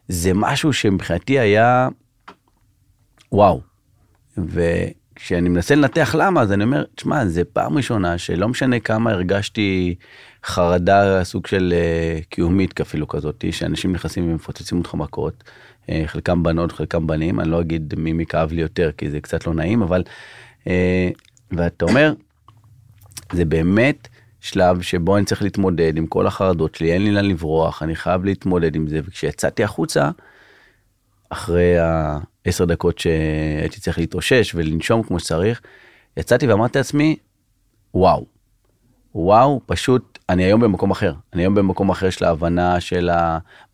זה 0.09 0.31
משהו 0.35 0.73
שמבחינתי 0.73 1.39
היה 1.39 1.89
וואו. 3.33 3.61
וכשאני 4.39 5.49
מנסה 5.49 5.75
לנתח 5.75 6.15
למה, 6.19 6.43
אז 6.43 6.53
אני 6.53 6.65
אומר, 6.65 6.85
תשמע, 6.95 7.27
זה 7.27 7.45
פעם 7.45 7.77
ראשונה 7.77 8.19
שלא 8.19 8.49
משנה 8.49 8.81
כמה 8.81 9.11
הרגשתי 9.11 9.95
חרדה 10.45 11.25
סוג 11.25 11.47
של 11.47 11.75
uh, 11.75 12.25
קיומית 12.29 12.81
אפילו 12.81 13.09
כזאת, 13.09 13.45
שאנשים 13.51 13.93
נכנסים 13.93 14.31
ומפוצצים 14.31 14.79
אותך 14.79 14.95
מכות, 14.95 15.45
חלקם 16.07 16.43
בנות, 16.43 16.73
חלקם 16.73 17.07
בנים, 17.07 17.41
אני 17.41 17.51
לא 17.51 17.61
אגיד 17.61 17.95
מי 17.97 18.13
מי 18.13 18.27
כאב 18.27 18.53
לי 18.53 18.63
יותר 18.63 18.91
כי 18.97 19.11
זה 19.11 19.21
קצת 19.21 19.47
לא 19.47 19.55
נעים, 19.55 19.83
אבל, 19.83 20.03
uh, 20.61 20.67
ואתה 21.53 21.85
אומר, 21.85 22.13
זה 23.33 23.45
באמת 23.45 24.09
שלב 24.41 24.83
שבו 24.83 25.17
אני 25.17 25.25
צריך 25.25 25.43
להתמודד 25.43 25.97
עם 25.97 26.07
כל 26.07 26.27
החרדות 26.27 26.75
שלי, 26.75 26.93
אין 26.93 27.05
לי 27.05 27.11
לאן 27.11 27.25
לברוח, 27.25 27.83
אני 27.83 27.97
חייב 27.97 28.25
להתמודד 28.25 28.77
עם 28.77 28.89
זה, 28.89 29.01
וכשיצאתי 29.05 29.65
החוצה, 29.65 30.11
אחרי 31.31 31.79
העשר 31.79 32.65
דקות 32.65 32.99
שהייתי 32.99 33.81
צריך 33.81 33.99
להתאושש 33.99 34.55
ולנשום 34.55 35.03
כמו 35.03 35.21
שצריך, 35.21 35.61
יצאתי 36.17 36.47
ואמרתי 36.47 36.79
לעצמי, 36.79 37.17
וואו, 37.95 38.27
וואו, 39.15 39.61
פשוט, 39.67 40.14
אני 40.29 40.45
היום 40.45 40.61
במקום 40.61 40.91
אחר. 40.91 41.13
אני 41.33 41.43
היום 41.43 41.55
במקום 41.55 41.91
אחר 41.91 42.11
של 42.11 42.25
ההבנה 42.25 42.81
של 42.81 43.11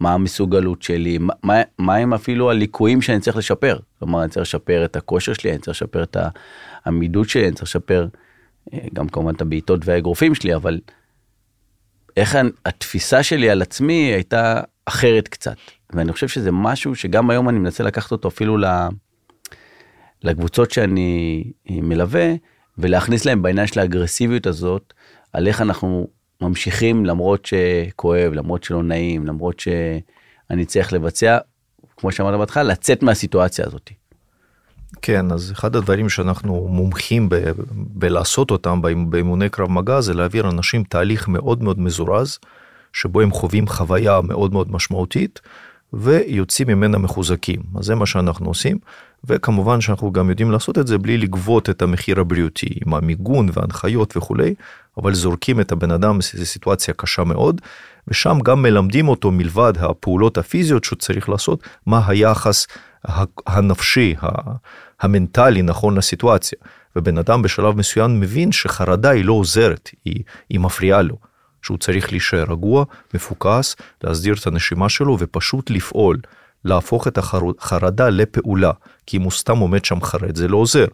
מה 0.00 0.12
המסוגלות 0.14 0.83
שלי, 0.83 1.19
מה, 1.42 1.62
מה 1.78 1.97
הם 1.97 2.14
אפילו 2.14 2.50
הליקויים 2.50 3.02
שאני 3.02 3.21
צריך 3.21 3.37
לשפר. 3.37 3.78
כלומר, 3.99 4.23
אני 4.23 4.30
צריך 4.30 4.42
לשפר 4.42 4.85
את 4.85 4.97
הכושר 4.97 5.33
שלי, 5.33 5.50
אני 5.50 5.59
צריך 5.59 5.76
לשפר 5.76 6.02
את 6.02 6.16
העמידות 6.85 7.28
שלי, 7.28 7.45
אני 7.45 7.52
צריך 7.52 7.62
לשפר 7.62 8.07
אה, 8.73 8.78
גם 8.92 9.09
כמובן 9.09 9.35
את 9.35 9.40
הבעיטות 9.40 9.80
והאגרופים 9.85 10.35
שלי, 10.35 10.54
אבל 10.54 10.80
איך 12.16 12.38
התפיסה 12.66 13.23
שלי 13.23 13.50
על 13.50 13.62
עצמי 13.62 13.95
הייתה 13.95 14.61
אחרת 14.87 15.28
קצת. 15.28 15.57
ואני 15.92 16.12
חושב 16.12 16.28
שזה 16.28 16.52
משהו 16.52 16.95
שגם 16.95 17.30
היום 17.30 17.49
אני 17.49 17.59
מנסה 17.59 17.85
לקחת 17.85 18.12
אותו 18.12 18.28
אפילו 18.28 18.57
לקבוצות 20.23 20.71
שאני 20.71 21.45
מלווה, 21.71 22.35
ולהכניס 22.78 23.25
להם 23.25 23.42
בעניין 23.42 23.66
של 23.66 23.80
האגרסיביות 23.80 24.47
הזאת. 24.47 24.92
על 25.33 25.47
איך 25.47 25.61
אנחנו 25.61 26.09
ממשיכים 26.40 27.06
למרות 27.06 27.47
שכואב, 27.47 28.32
למרות 28.32 28.64
שלא 28.64 28.82
נעים, 28.82 29.26
למרות 29.26 29.61
שאני 29.61 30.64
צריך 30.66 30.92
לבצע, 30.92 31.38
כמו 31.97 32.12
שאמרת 32.12 32.38
בהתחלה, 32.38 32.62
לצאת 32.62 33.02
מהסיטואציה 33.02 33.66
הזאת. 33.66 33.90
כן, 35.02 35.32
אז 35.32 35.52
אחד 35.52 35.76
הדברים 35.76 36.09
שאנחנו 36.09 36.68
מומחים 36.70 37.28
ב- 37.28 37.50
בלעשות 37.73 38.50
אותם 38.50 38.82
באימוני 39.11 39.49
קרב 39.49 39.70
מגע 39.70 40.00
זה 40.00 40.14
להעביר 40.14 40.50
אנשים 40.50 40.85
תהליך 40.85 41.28
מאוד 41.28 41.62
מאוד 41.62 41.80
מזורז, 41.80 42.38
שבו 42.92 43.20
הם 43.20 43.30
חווים 43.30 43.66
חוויה 43.66 44.20
מאוד 44.20 44.52
מאוד 44.52 44.73
משמעותית, 44.73 45.40
ויוצאים 45.92 46.68
ממנה 46.68 46.99
מחוזקים. 46.99 47.61
אז 47.78 47.85
זה 47.85 47.94
מה 47.94 48.06
שאנחנו 48.06 48.47
עושים, 48.47 48.78
וכמובן 49.25 49.80
שאנחנו 49.80 50.12
גם 50.12 50.30
יודעים 50.30 50.50
לעשות 50.50 50.78
את 50.78 50.87
זה 50.87 50.99
בלי 50.99 51.18
לגבות 51.18 51.70
את 51.70 51.82
המחיר 51.82 52.20
הבריאותי, 52.20 52.68
עם 52.87 52.94
המיגון 52.94 53.49
והנחיות 53.52 54.16
וכולי, 54.16 54.54
אבל 54.99 55.14
זורקים 55.14 55.61
את 55.61 55.73
הבן 55.73 55.90
אדם 55.90 56.18
זו 56.20 56.47
סיטואציה 56.47 56.94
קשה 56.94 57.25
מאוד, 57.25 57.61
ושם 58.09 58.38
גם 58.42 58.62
מלמדים 58.62 59.09
אותו 59.09 59.30
מלבד 59.30 59.73
הפעולות 59.76 60.38
הפיזיות 60.38 60.85
שהוא 60.85 60.99
צריך 60.99 61.28
לעשות, 61.28 61.62
מה 61.87 62.02
היחס 62.06 62.66
הנפשי, 63.47 64.14
המנטלי 65.00 65.62
נכון 65.62 65.97
לסיטואציה. 65.97 66.59
ובן 66.97 67.18
אדם 67.18 67.42
בשלב 67.42 67.76
מסוים 67.76 68.20
מבין 68.20 68.52
שחרדה 68.52 69.11
היא 69.11 69.25
לא 69.25 69.32
עוזרת, 69.32 69.90
היא, 70.04 70.23
היא 70.49 70.61
מפריעה 70.61 71.02
לו. 71.02 71.29
שהוא 71.62 71.79
צריך 71.79 72.11
להישאר 72.11 72.45
רגוע, 72.52 72.85
מפוקס, 73.14 73.76
להסדיר 74.05 74.35
את 74.40 74.47
הנשימה 74.47 74.88
שלו 74.88 75.17
ופשוט 75.21 75.71
לפעול, 75.71 76.17
להפוך 76.64 77.09
את 77.09 77.19
החרדה 77.19 78.09
לפעולה, 78.09 78.71
כי 79.07 79.17
אם 79.17 79.23
הוא 79.23 79.31
סתם 79.31 79.59
עומד 79.59 79.85
שם 79.85 80.00
חרד 80.02 80.37
זה 80.37 80.49
לא 80.49 80.57
עוזר. 80.57 80.87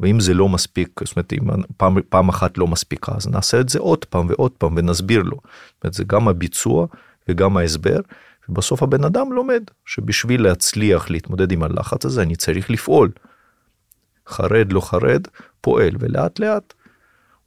ואם 0.00 0.20
זה 0.20 0.34
לא 0.34 0.48
מספיק, 0.48 1.00
זאת 1.04 1.16
אומרת, 1.16 1.32
אם 1.32 1.62
פעם, 1.76 1.96
פעם 2.08 2.28
אחת 2.28 2.58
לא 2.58 2.66
מספיקה, 2.66 3.12
אז 3.16 3.28
נעשה 3.28 3.60
את 3.60 3.68
זה 3.68 3.78
עוד 3.78 4.04
פעם 4.04 4.26
ועוד 4.28 4.50
פעם 4.50 4.74
ונסביר 4.76 5.22
לו. 5.22 5.36
זאת 5.36 5.84
אומרת, 5.84 5.94
זה 5.94 6.04
גם 6.04 6.28
הביצוע 6.28 6.86
וגם 7.28 7.56
ההסבר, 7.56 8.00
ובסוף 8.48 8.82
הבן 8.82 9.04
אדם 9.04 9.32
לומד 9.32 9.62
שבשביל 9.86 10.42
להצליח 10.42 11.10
להתמודד 11.10 11.52
עם 11.52 11.62
הלחץ 11.62 12.04
הזה 12.04 12.22
אני 12.22 12.36
צריך 12.36 12.70
לפעול. 12.70 13.10
חרד 14.28 14.72
לא 14.72 14.80
חרד, 14.80 15.28
פועל, 15.60 15.96
ולאט 16.00 16.38
לאט 16.38 16.74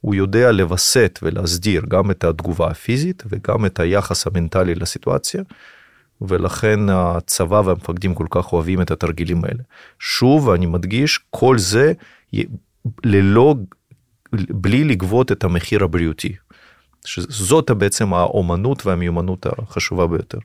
הוא 0.00 0.14
יודע 0.14 0.52
לווסת 0.52 1.18
ולהסדיר 1.22 1.82
גם 1.88 2.10
את 2.10 2.24
התגובה 2.24 2.70
הפיזית 2.70 3.22
וגם 3.26 3.66
את 3.66 3.80
היחס 3.80 4.26
המנטלי 4.26 4.74
לסיטואציה, 4.74 5.42
ולכן 6.20 6.80
הצבא 6.88 7.62
והמפקדים 7.64 8.14
כל 8.14 8.26
כך 8.30 8.52
אוהבים 8.52 8.82
את 8.82 8.90
התרגילים 8.90 9.44
האלה. 9.44 9.62
שוב, 9.98 10.50
אני 10.50 10.66
מדגיש, 10.66 11.20
כל 11.30 11.58
זה 11.58 11.92
ללא, 13.04 13.54
בלי 14.32 14.84
לגבות 14.84 15.32
את 15.32 15.44
המחיר 15.44 15.84
הבריאותי. 15.84 16.36
שזאת 17.04 17.70
בעצם 17.70 18.14
האומנות 18.14 18.86
והמיומנות 18.86 19.46
החשובה 19.46 20.06
ביותר. 20.06 20.38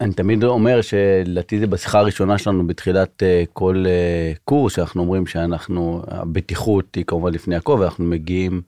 אני, 0.00 0.12
תמיד 0.12 0.44
אומר 0.44 0.80
שלדעתי 0.80 1.58
זה 1.58 1.66
בשיחה 1.66 1.98
הראשונה 1.98 2.38
שלנו 2.38 2.66
בתחילת 2.66 3.22
uh, 3.22 3.50
כל 3.52 3.84
uh, 3.84 4.38
קורס 4.44 4.76
שאנחנו 4.76 5.02
אומרים 5.02 5.26
שאנחנו 5.26 6.02
הבטיחות 6.06 6.94
היא 6.94 7.04
כמובן 7.04 7.32
לפני 7.32 7.56
הכל 7.56 7.72
ואנחנו 7.80 8.04
מגיעים 8.04 8.62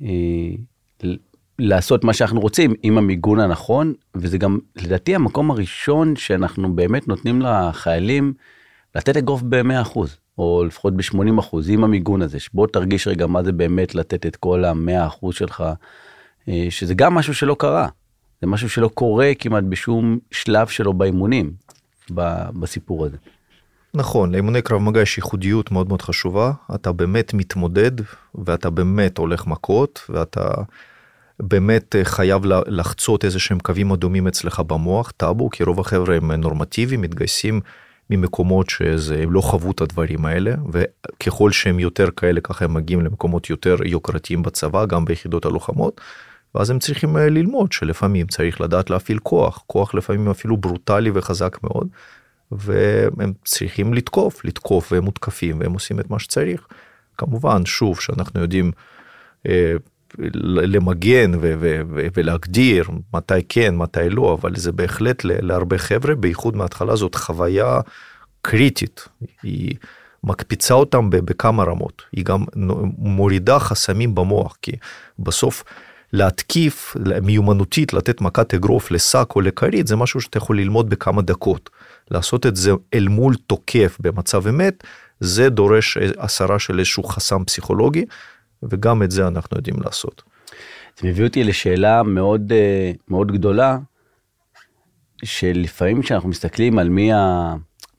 uh, 0.00 0.04
לעשות 1.58 2.04
מה 2.04 2.12
שאנחנו 2.12 2.40
רוצים 2.40 2.74
עם 2.82 2.98
המיגון 2.98 3.40
הנכון 3.40 3.94
וזה 4.14 4.38
גם 4.38 4.58
לדעתי 4.76 5.14
המקום 5.14 5.50
הראשון 5.50 6.16
שאנחנו 6.16 6.76
באמת 6.76 7.08
נותנים 7.08 7.42
לחיילים 7.42 8.32
לתת 8.94 9.16
אגרוף 9.16 9.42
ב-100% 9.42 9.98
או 10.38 10.64
לפחות 10.64 10.96
ב-80% 10.96 11.56
עם 11.68 11.84
המיגון 11.84 12.22
הזה 12.22 12.40
שבוא 12.40 12.66
תרגיש 12.66 13.08
רגע 13.08 13.26
מה 13.26 13.42
זה 13.42 13.52
באמת 13.52 13.94
לתת 13.94 14.26
את 14.26 14.36
כל 14.36 14.64
ה-100% 14.64 15.32
שלך 15.32 15.64
שזה 16.70 16.94
גם 16.94 17.14
משהו 17.14 17.34
שלא 17.34 17.56
קרה. 17.58 17.88
זה 18.40 18.46
משהו 18.46 18.68
שלא 18.68 18.88
קורה 18.88 19.32
כמעט 19.38 19.64
בשום 19.64 20.18
שלב 20.30 20.66
שלו 20.66 20.92
באימונים 20.92 21.52
בסיפור 22.60 23.04
הזה. 23.04 23.16
נכון, 23.94 24.32
לאימוני 24.32 24.62
קרב 24.62 24.80
מגע 24.80 25.00
יש 25.00 25.18
ייחודיות 25.18 25.70
מאוד 25.70 25.88
מאוד 25.88 26.02
חשובה, 26.02 26.52
אתה 26.74 26.92
באמת 26.92 27.34
מתמודד 27.34 27.92
ואתה 28.44 28.70
באמת 28.70 29.18
הולך 29.18 29.46
מכות 29.46 30.00
ואתה 30.08 30.48
באמת 31.40 31.94
חייב 32.02 32.42
לחצות 32.66 33.24
איזה 33.24 33.38
שהם 33.38 33.58
קווים 33.58 33.92
אדומים 33.92 34.26
אצלך 34.26 34.60
במוח, 34.60 35.10
טאבו, 35.16 35.50
כי 35.50 35.62
רוב 35.62 35.80
החבר'ה 35.80 36.16
הם 36.16 36.32
נורמטיביים, 36.32 37.00
מתגייסים 37.00 37.60
ממקומות 38.10 38.70
שהם 38.70 39.32
לא 39.32 39.40
חוו 39.40 39.70
את 39.70 39.80
הדברים 39.80 40.24
האלה, 40.24 40.54
וככל 40.72 41.52
שהם 41.52 41.78
יותר 41.78 42.10
כאלה, 42.10 42.40
ככה 42.40 42.64
הם 42.64 42.74
מגיעים 42.74 43.00
למקומות 43.00 43.50
יותר 43.50 43.76
יוקרתיים 43.84 44.42
בצבא, 44.42 44.86
גם 44.86 45.04
ביחידות 45.04 45.44
הלוחמות. 45.44 46.00
ואז 46.54 46.70
הם 46.70 46.78
צריכים 46.78 47.16
אה, 47.16 47.28
ללמוד 47.28 47.72
שלפעמים 47.72 48.26
צריך 48.26 48.60
לדעת 48.60 48.90
להפעיל 48.90 49.18
כוח, 49.18 49.62
כוח 49.66 49.94
לפעמים 49.94 50.30
אפילו 50.30 50.56
ברוטלי 50.56 51.10
וחזק 51.14 51.58
מאוד, 51.62 51.88
והם 52.52 53.32
צריכים 53.44 53.94
לתקוף, 53.94 54.44
לתקוף 54.44 54.92
והם 54.92 55.04
מותקפים 55.04 55.60
והם 55.60 55.72
עושים 55.72 56.00
את 56.00 56.10
מה 56.10 56.18
שצריך. 56.18 56.66
כמובן, 57.18 57.64
שוב, 57.66 58.00
שאנחנו 58.00 58.40
יודעים 58.40 58.72
אה, 59.48 59.72
למגן 60.44 61.34
ו- 61.34 61.38
ו- 61.40 61.80
ו- 61.90 62.06
ולהגדיר 62.16 62.88
מתי 63.14 63.42
כן, 63.48 63.76
מתי 63.76 64.10
לא, 64.10 64.36
אבל 64.40 64.56
זה 64.56 64.72
בהחלט 64.72 65.24
להרבה 65.24 65.78
חבר'ה, 65.78 66.14
בייחוד 66.14 66.56
מההתחלה 66.56 66.96
זאת 66.96 67.14
חוויה 67.14 67.80
קריטית. 68.42 69.08
היא 69.42 69.74
מקפיצה 70.24 70.74
אותם 70.74 71.10
בכמה 71.10 71.64
רמות, 71.64 72.02
היא 72.12 72.24
גם 72.24 72.44
מורידה 72.98 73.58
חסמים 73.58 74.14
במוח, 74.14 74.56
כי 74.62 74.72
בסוף 75.18 75.64
להתקיף 76.12 76.96
מיומנותית, 77.22 77.92
לתת 77.92 78.20
מכת 78.20 78.54
אגרוף 78.54 78.90
לשק 78.90 79.32
או 79.36 79.40
לכרית, 79.40 79.86
זה 79.86 79.96
משהו 79.96 80.20
שאתה 80.20 80.38
יכול 80.38 80.58
ללמוד 80.58 80.90
בכמה 80.90 81.22
דקות. 81.22 81.70
לעשות 82.10 82.46
את 82.46 82.56
זה 82.56 82.70
אל 82.94 83.08
מול 83.08 83.34
תוקף 83.46 83.96
במצב 84.00 84.46
אמת, 84.46 84.84
זה 85.20 85.48
דורש 85.48 85.98
הסרה 86.18 86.58
של 86.58 86.78
איזשהו 86.78 87.04
חסם 87.04 87.44
פסיכולוגי, 87.44 88.04
וגם 88.62 89.02
את 89.02 89.10
זה 89.10 89.28
אנחנו 89.28 89.56
יודעים 89.56 89.76
לעשות. 89.84 90.22
זה 91.00 91.08
מביא 91.08 91.24
אותי 91.24 91.44
לשאלה 91.44 92.02
מאוד 92.02 92.52
אה, 92.52 92.92
מאוד 93.08 93.32
גדולה, 93.32 93.78
שלפעמים 95.24 96.02
כשאנחנו 96.02 96.28
מסתכלים 96.28 96.78
על 96.78 96.88
מי 96.88 97.10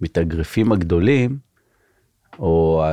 המתאגרפים 0.01 0.72
הגדולים, 0.72 1.38
או 2.39 2.84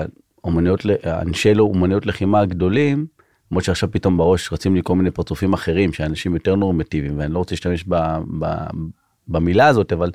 אנשי 1.04 1.54
אומנויות 1.58 2.06
לחימה 2.06 2.40
הגדולים, 2.40 3.06
למרות 3.50 3.64
שעכשיו 3.64 3.90
פתאום 3.90 4.16
בראש 4.16 4.52
רצים 4.52 4.74
לי 4.74 4.80
כל 4.84 4.94
מיני 4.94 5.10
פרצופים 5.10 5.52
אחרים 5.52 5.92
שאנשים 5.92 6.34
יותר 6.34 6.54
נורמטיביים 6.54 7.18
ואני 7.18 7.32
לא 7.32 7.38
רוצה 7.38 7.54
להשתמש 7.54 7.84
ב, 7.88 7.94
ב, 8.38 8.46
במילה 9.28 9.66
הזאת 9.66 9.92
אבל 9.92 10.10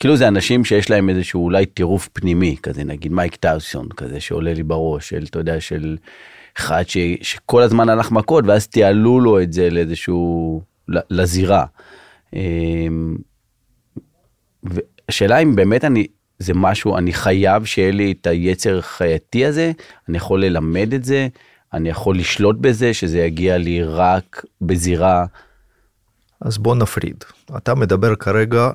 כאילו 0.00 0.16
זה 0.16 0.28
אנשים 0.28 0.64
שיש 0.64 0.90
להם 0.90 1.08
איזשהו 1.08 1.44
אולי 1.44 1.66
טירוף 1.66 2.08
פנימי 2.12 2.56
כזה 2.62 2.84
נגיד 2.84 3.12
מייק 3.12 3.36
טאוסון 3.36 3.88
כזה 3.96 4.20
שעולה 4.20 4.54
לי 4.54 4.62
בראש 4.62 5.08
של 5.08 5.24
אתה 5.30 5.38
יודע 5.38 5.60
של 5.60 5.96
אחד 6.58 6.82
ש, 6.88 6.96
שכל 7.22 7.62
הזמן 7.62 7.88
הלך 7.88 8.10
מכות 8.10 8.44
ואז 8.46 8.66
תיעלו 8.66 9.20
לו 9.20 9.42
את 9.42 9.52
זה 9.52 9.70
לאיזשהו 9.70 10.62
לזירה. 10.88 11.64
אמ, 12.34 13.16
השאלה 15.08 15.38
אם 15.38 15.56
באמת 15.56 15.84
אני 15.84 16.06
זה 16.38 16.54
משהו 16.54 16.96
אני 16.96 17.12
חייב 17.12 17.64
שיהיה 17.64 17.92
לי 17.92 18.12
את 18.12 18.26
היצר 18.26 18.80
חייתי 18.80 19.44
הזה 19.46 19.72
אני 20.08 20.16
יכול 20.16 20.44
ללמד 20.44 20.94
את 20.94 21.04
זה. 21.04 21.28
אני 21.74 21.88
יכול 21.88 22.18
לשלוט 22.18 22.56
בזה 22.60 22.94
שזה 22.94 23.18
יגיע 23.18 23.58
לי 23.58 23.82
רק 23.82 24.44
בזירה. 24.60 25.26
אז 26.40 26.58
בוא 26.58 26.74
נפריד. 26.74 27.24
אתה 27.56 27.74
מדבר 27.74 28.14
כרגע 28.14 28.70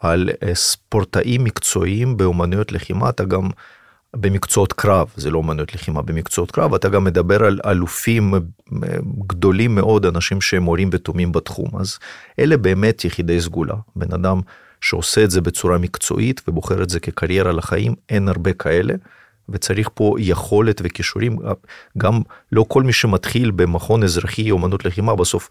על 0.00 0.30
אה, 0.42 0.54
ספורטאים 0.54 1.44
מקצועיים 1.44 2.16
באומנויות 2.16 2.72
לחימה, 2.72 3.08
אתה 3.08 3.24
גם 3.24 3.48
במקצועות 4.16 4.72
קרב, 4.72 5.08
זה 5.16 5.30
לא 5.30 5.38
אומנויות 5.38 5.74
לחימה, 5.74 6.02
במקצועות 6.02 6.50
קרב, 6.50 6.74
אתה 6.74 6.88
גם 6.88 7.04
מדבר 7.04 7.44
על 7.44 7.60
אלופים 7.66 8.34
אה, 8.34 8.38
גדולים 9.26 9.74
מאוד, 9.74 10.06
אנשים 10.06 10.40
שהם 10.40 10.62
מורים 10.62 10.90
ותומים 10.92 11.32
בתחום, 11.32 11.68
אז 11.80 11.98
אלה 12.38 12.56
באמת 12.56 13.04
יחידי 13.04 13.40
סגולה. 13.40 13.74
בן 13.96 14.12
אדם 14.12 14.40
שעושה 14.80 15.24
את 15.24 15.30
זה 15.30 15.40
בצורה 15.40 15.78
מקצועית 15.78 16.40
ובוחר 16.48 16.82
את 16.82 16.90
זה 16.90 17.00
כקריירה 17.00 17.52
לחיים, 17.52 17.94
אין 18.08 18.28
הרבה 18.28 18.52
כאלה. 18.52 18.94
וצריך 19.48 19.90
פה 19.94 20.14
יכולת 20.18 20.80
וכישורים, 20.84 21.36
גם 21.98 22.20
לא 22.52 22.64
כל 22.68 22.82
מי 22.82 22.92
שמתחיל 22.92 23.50
במכון 23.50 24.02
אזרחי 24.02 24.50
אומנות 24.50 24.84
לחימה 24.84 25.16
בסוף 25.16 25.50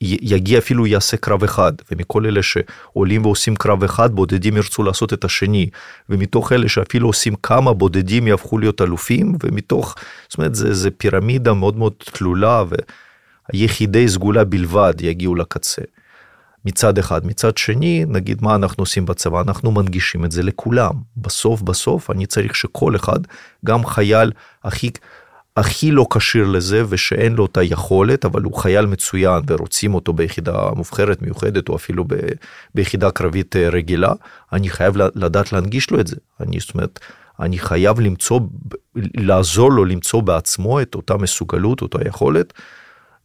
יגיע 0.00 0.58
אפילו 0.58 0.86
יעשה 0.86 1.16
קרב 1.16 1.44
אחד, 1.44 1.72
ומכל 1.90 2.26
אלה 2.26 2.40
שעולים 2.42 3.26
ועושים 3.26 3.56
קרב 3.56 3.84
אחד 3.84 4.14
בודדים 4.14 4.56
ירצו 4.56 4.82
לעשות 4.82 5.12
את 5.12 5.24
השני, 5.24 5.68
ומתוך 6.08 6.52
אלה 6.52 6.68
שאפילו 6.68 7.06
עושים 7.08 7.34
כמה 7.42 7.72
בודדים 7.72 8.28
יהפכו 8.28 8.58
להיות 8.58 8.80
אלופים, 8.80 9.36
ומתוך, 9.44 9.94
זאת 10.28 10.38
אומרת 10.38 10.54
זה, 10.54 10.74
זה 10.74 10.90
פירמידה 10.90 11.52
מאוד 11.52 11.76
מאוד 11.76 11.92
תלולה 11.98 12.64
ויחידי 13.52 14.08
סגולה 14.08 14.44
בלבד 14.44 14.94
יגיעו 15.00 15.34
לקצה. 15.34 15.82
מצד 16.64 16.98
אחד. 16.98 17.26
מצד 17.26 17.56
שני, 17.56 18.04
נגיד 18.08 18.38
מה 18.42 18.54
אנחנו 18.54 18.82
עושים 18.82 19.06
בצבא, 19.06 19.40
אנחנו 19.40 19.70
מנגישים 19.70 20.24
את 20.24 20.32
זה 20.32 20.42
לכולם. 20.42 20.92
בסוף 21.16 21.62
בסוף 21.62 22.10
אני 22.10 22.26
צריך 22.26 22.56
שכל 22.56 22.96
אחד, 22.96 23.18
גם 23.64 23.86
חייל 23.86 24.32
הכי, 24.64 24.90
הכי 25.56 25.90
לא 25.90 26.06
כשיר 26.10 26.46
לזה 26.46 26.82
ושאין 26.88 27.34
לו 27.34 27.46
את 27.46 27.56
היכולת, 27.56 28.24
אבל 28.24 28.42
הוא 28.42 28.54
חייל 28.54 28.86
מצוין 28.86 29.42
ורוצים 29.46 29.94
אותו 29.94 30.12
ביחידה 30.12 30.70
מובחרת 30.76 31.22
מיוחדת 31.22 31.68
או 31.68 31.76
אפילו 31.76 32.04
ב, 32.04 32.14
ביחידה 32.74 33.10
קרבית 33.10 33.56
אה, 33.56 33.68
רגילה, 33.68 34.12
אני 34.52 34.70
חייב 34.70 34.96
לדעת 34.96 35.52
להנגיש 35.52 35.90
לו 35.90 36.00
את 36.00 36.06
זה. 36.06 36.16
אני, 36.40 36.60
זאת 36.60 36.74
אומרת, 36.74 37.00
אני 37.40 37.58
חייב 37.58 38.00
למצוא, 38.00 38.40
לעזור 38.96 39.72
לו 39.72 39.84
למצוא 39.84 40.20
בעצמו 40.22 40.80
את 40.80 40.94
אותה 40.94 41.16
מסוגלות, 41.16 41.82
אותה 41.82 41.98
יכולת, 42.08 42.52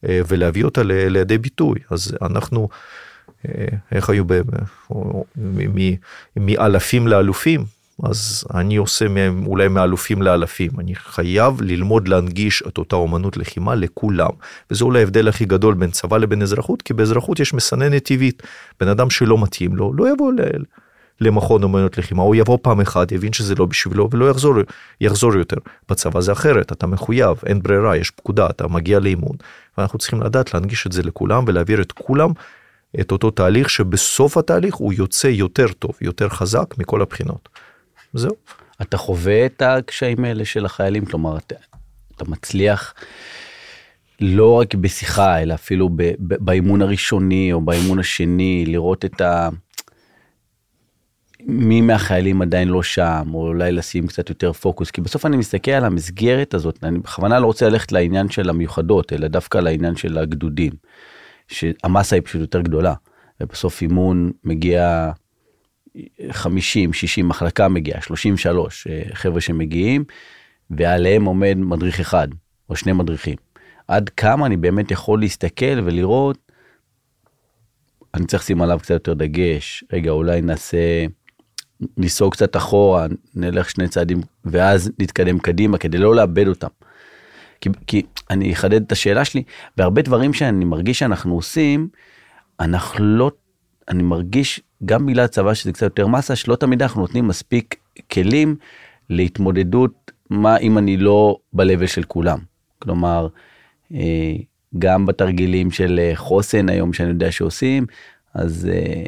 אה, 0.08 0.22
ולהביא 0.28 0.64
אותה 0.64 0.82
לידי 0.86 1.38
ביטוי. 1.38 1.80
אז 1.90 2.18
אנחנו... 2.22 2.70
אה, 3.48 3.66
איך 3.92 4.10
היו 4.10 4.24
מאלפים 6.36 7.08
לאלופים, 7.08 7.66
אז 8.04 8.44
אני 8.54 8.76
עושה 8.76 9.08
מהם 9.08 9.46
אולי 9.46 9.68
מאלופים 9.68 10.22
לאלפים, 10.22 10.72
אני 10.80 10.96
חייב 10.96 11.62
ללמוד 11.62 12.08
להנגיש 12.08 12.64
את 12.68 12.78
אותה 12.78 12.96
אומנות 12.96 13.38
לחימה 13.38 13.76
לכולם, 13.76 14.30
וזה 14.72 14.86
אולי 14.86 15.00
ההבדל 15.00 15.28
הכי 15.28 15.46
גדול 15.46 15.74
בין 15.74 15.92
צבא 15.92 16.18
לבין 16.18 16.42
אזרחות, 16.42 16.82
כי 16.82 16.94
באזרחות 16.94 17.40
יש 17.40 17.54
מסננת 17.54 18.06
טבעית, 18.06 18.44
בן 18.80 18.88
אדם 18.88 19.10
שלא 19.10 19.44
מתאים 19.44 19.76
לו, 19.76 19.94
לא 19.94 20.14
יבוא 20.14 20.32
ל... 20.34 20.40
למכון 21.22 21.64
אומנות 21.64 21.98
לחימה, 21.98 22.24
הוא 22.24 22.36
יבוא 22.36 22.58
פעם 22.62 22.82
אחת, 22.82 23.12
יבין 23.12 23.34
שזה 23.34 23.56
לא 23.56 23.66
בשבילו 23.66 24.10
ולא 24.12 24.30
יחזור, 24.30 24.56
יחזור 25.02 25.36
יותר. 25.36 25.58
בצבא 25.90 26.22
זה 26.22 26.32
אחרת, 26.32 26.72
אתה 26.72 26.88
מחויב, 26.88 27.38
אין 27.46 27.62
ברירה, 27.62 27.98
יש 27.98 28.12
פקודה, 28.12 28.48
אתה 28.50 28.68
מגיע 28.68 29.00
לאימון, 29.00 29.36
ואנחנו 29.78 30.00
צריכים 30.00 30.22
לדעת 30.22 30.54
להנגיש 30.54 30.88
את 30.88 30.92
זה 30.92 31.04
לכולם 31.04 31.44
ולהעביר 31.48 31.82
את 31.82 31.92
כולם 31.92 32.30
את 33.00 33.12
אותו 33.12 33.32
תהליך 33.32 33.70
שבסוף 33.70 34.38
התהליך 34.38 34.76
הוא 34.76 34.94
יוצא 34.94 35.28
יותר 35.28 35.68
טוב, 35.68 35.92
יותר 36.02 36.30
חזק 36.30 36.78
מכל 36.78 37.02
הבחינות. 37.02 37.50
זהו. 38.14 38.36
אתה 38.82 38.98
חווה 38.98 39.46
את 39.46 39.62
הקשיים 39.62 40.26
האלה 40.26 40.46
של 40.46 40.66
החיילים? 40.66 41.06
כלומר, 41.06 41.38
אתה, 41.38 41.56
אתה 42.16 42.26
מצליח 42.26 42.94
לא 44.20 44.54
רק 44.54 44.76
בשיחה, 44.76 45.42
אלא 45.42 45.54
אפילו 45.54 45.90
ב, 45.90 46.02
ב, 46.02 46.14
באימון 46.20 46.82
הראשוני 46.82 47.54
או 47.54 47.62
באימון 47.62 48.00
השני, 48.00 48.66
לראות 48.68 49.06
את 49.06 49.22
ה... 49.22 49.50
מי 51.40 51.82
מהחיילים 51.82 52.42
עדיין 52.42 52.68
לא 52.68 52.84
שם, 52.84 53.28
או 53.34 53.48
אולי 53.48 53.72
לשים 53.72 54.08
קצת 54.08 54.30
יותר 54.30 54.54
פוקוס, 54.54 54.92
כי 54.92 55.02
בסוף 55.02 55.26
אני 55.26 55.38
מסתכל 55.38 55.72
על 55.72 55.86
המסגרת 55.86 56.54
הזאת, 56.54 56.84
אני 56.84 57.00
בכוונה 57.00 57.40
לא 57.40 57.46
רוצה 57.46 57.70
ללכת 57.70 57.92
לעניין 57.92 58.30
של 58.30 58.50
המיוחדות, 58.50 59.14
אלא 59.14 59.28
דווקא 59.28 59.58
לעניין 59.58 59.96
של 59.96 60.18
הגדודים. 60.18 60.72
שהמסה 61.48 62.16
היא 62.16 62.24
פשוט 62.26 62.42
יותר 62.42 62.62
גדולה, 62.62 62.94
ובסוף 63.42 63.82
אימון 63.82 64.32
מגיע 64.44 65.12
50, 66.32 66.94
60, 66.94 67.28
מחלקה 67.28 67.68
מגיעה, 67.68 68.02
33 68.02 68.88
אה, 68.88 69.02
חבר'ה 69.14 69.42
שמגיעים, 69.42 70.04
ועליהם 70.70 71.26
עומד 71.26 71.58
מדריך 71.58 72.00
אחד, 72.00 72.28
או 72.70 72.76
שני 72.76 72.94
מדריכים. 72.94 73.36
עד 73.88 74.10
כמה 74.10 74.46
אני 74.46 74.58
באמת 74.58 74.92
יכול 74.92 75.20
להסתכל 75.20 75.80
ולראות, 75.84 76.38
אני 78.14 78.26
צריך 78.26 78.44
לשים 78.44 78.62
עליו 78.62 78.80
קצת 78.80 78.90
יותר 78.90 79.14
דגש, 79.14 79.84
רגע 79.94 80.12
אולי 80.12 80.42
נעשה, 80.42 81.06
ניסוג 81.98 82.34
קצת 82.34 82.56
אחורה, 82.56 83.08
נלך 83.36 83.70
שני 83.70 83.88
צעדים, 83.88 84.22
ואז 84.46 84.92
נתקדם 85.00 85.40
קדימה 85.40 85.78
כדי 85.78 85.98
לא 85.98 86.16
לאבד 86.16 86.48
אותם. 86.48 86.68
כי, 87.62 87.70
כי 87.88 88.02
אני 88.30 88.54
אחדד 88.54 88.82
את 88.82 88.92
השאלה 88.92 89.26
שלי, 89.26 89.44
בהרבה 89.78 90.02
דברים 90.02 90.34
שאני 90.34 90.66
מרגיש 90.66 91.00
שאנחנו 91.00 91.36
עושים, 91.36 91.88
אנחנו 92.60 93.06
לא, 93.06 93.32
אני 93.88 94.04
מרגיש 94.04 94.62
גם 94.86 95.06
בגלל 95.06 95.26
הצבא 95.26 95.54
שזה 95.54 95.74
קצת 95.74 95.84
יותר 95.84 96.08
מסה, 96.08 96.36
שלא 96.36 96.56
תמיד 96.56 96.82
אנחנו 96.82 97.02
נותנים 97.02 97.28
מספיק 97.28 97.76
כלים 98.12 98.56
להתמודדות, 99.10 100.12
מה 100.30 100.58
אם 100.58 100.78
אני 100.78 100.98
לא 100.98 101.38
ב 101.54 101.86
של 101.86 102.04
כולם. 102.04 102.40
כלומר, 102.80 103.28
אה, 103.94 104.36
גם 104.80 105.06
בתרגילים 105.06 105.72
של 105.72 106.00
אה, 106.00 106.12
חוסן 106.16 106.70
היום 106.70 106.94
שאני 106.94 107.10
יודע 107.10 107.32
שעושים, 107.32 107.86
אז 108.34 108.70
אה, 108.74 109.04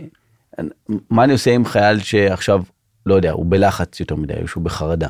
מה 1.10 1.24
אני 1.24 1.34
עושה 1.34 1.52
עם 1.52 1.66
חייל 1.66 2.00
שעכשיו, 2.00 2.64
לא 3.06 3.14
יודע, 3.14 3.32
הוא 3.32 3.46
בלחץ 3.50 4.00
יותר 4.00 4.16
מדי, 4.16 4.34
או 4.42 4.48
שהוא 4.48 4.64
בחרדה? 4.64 5.08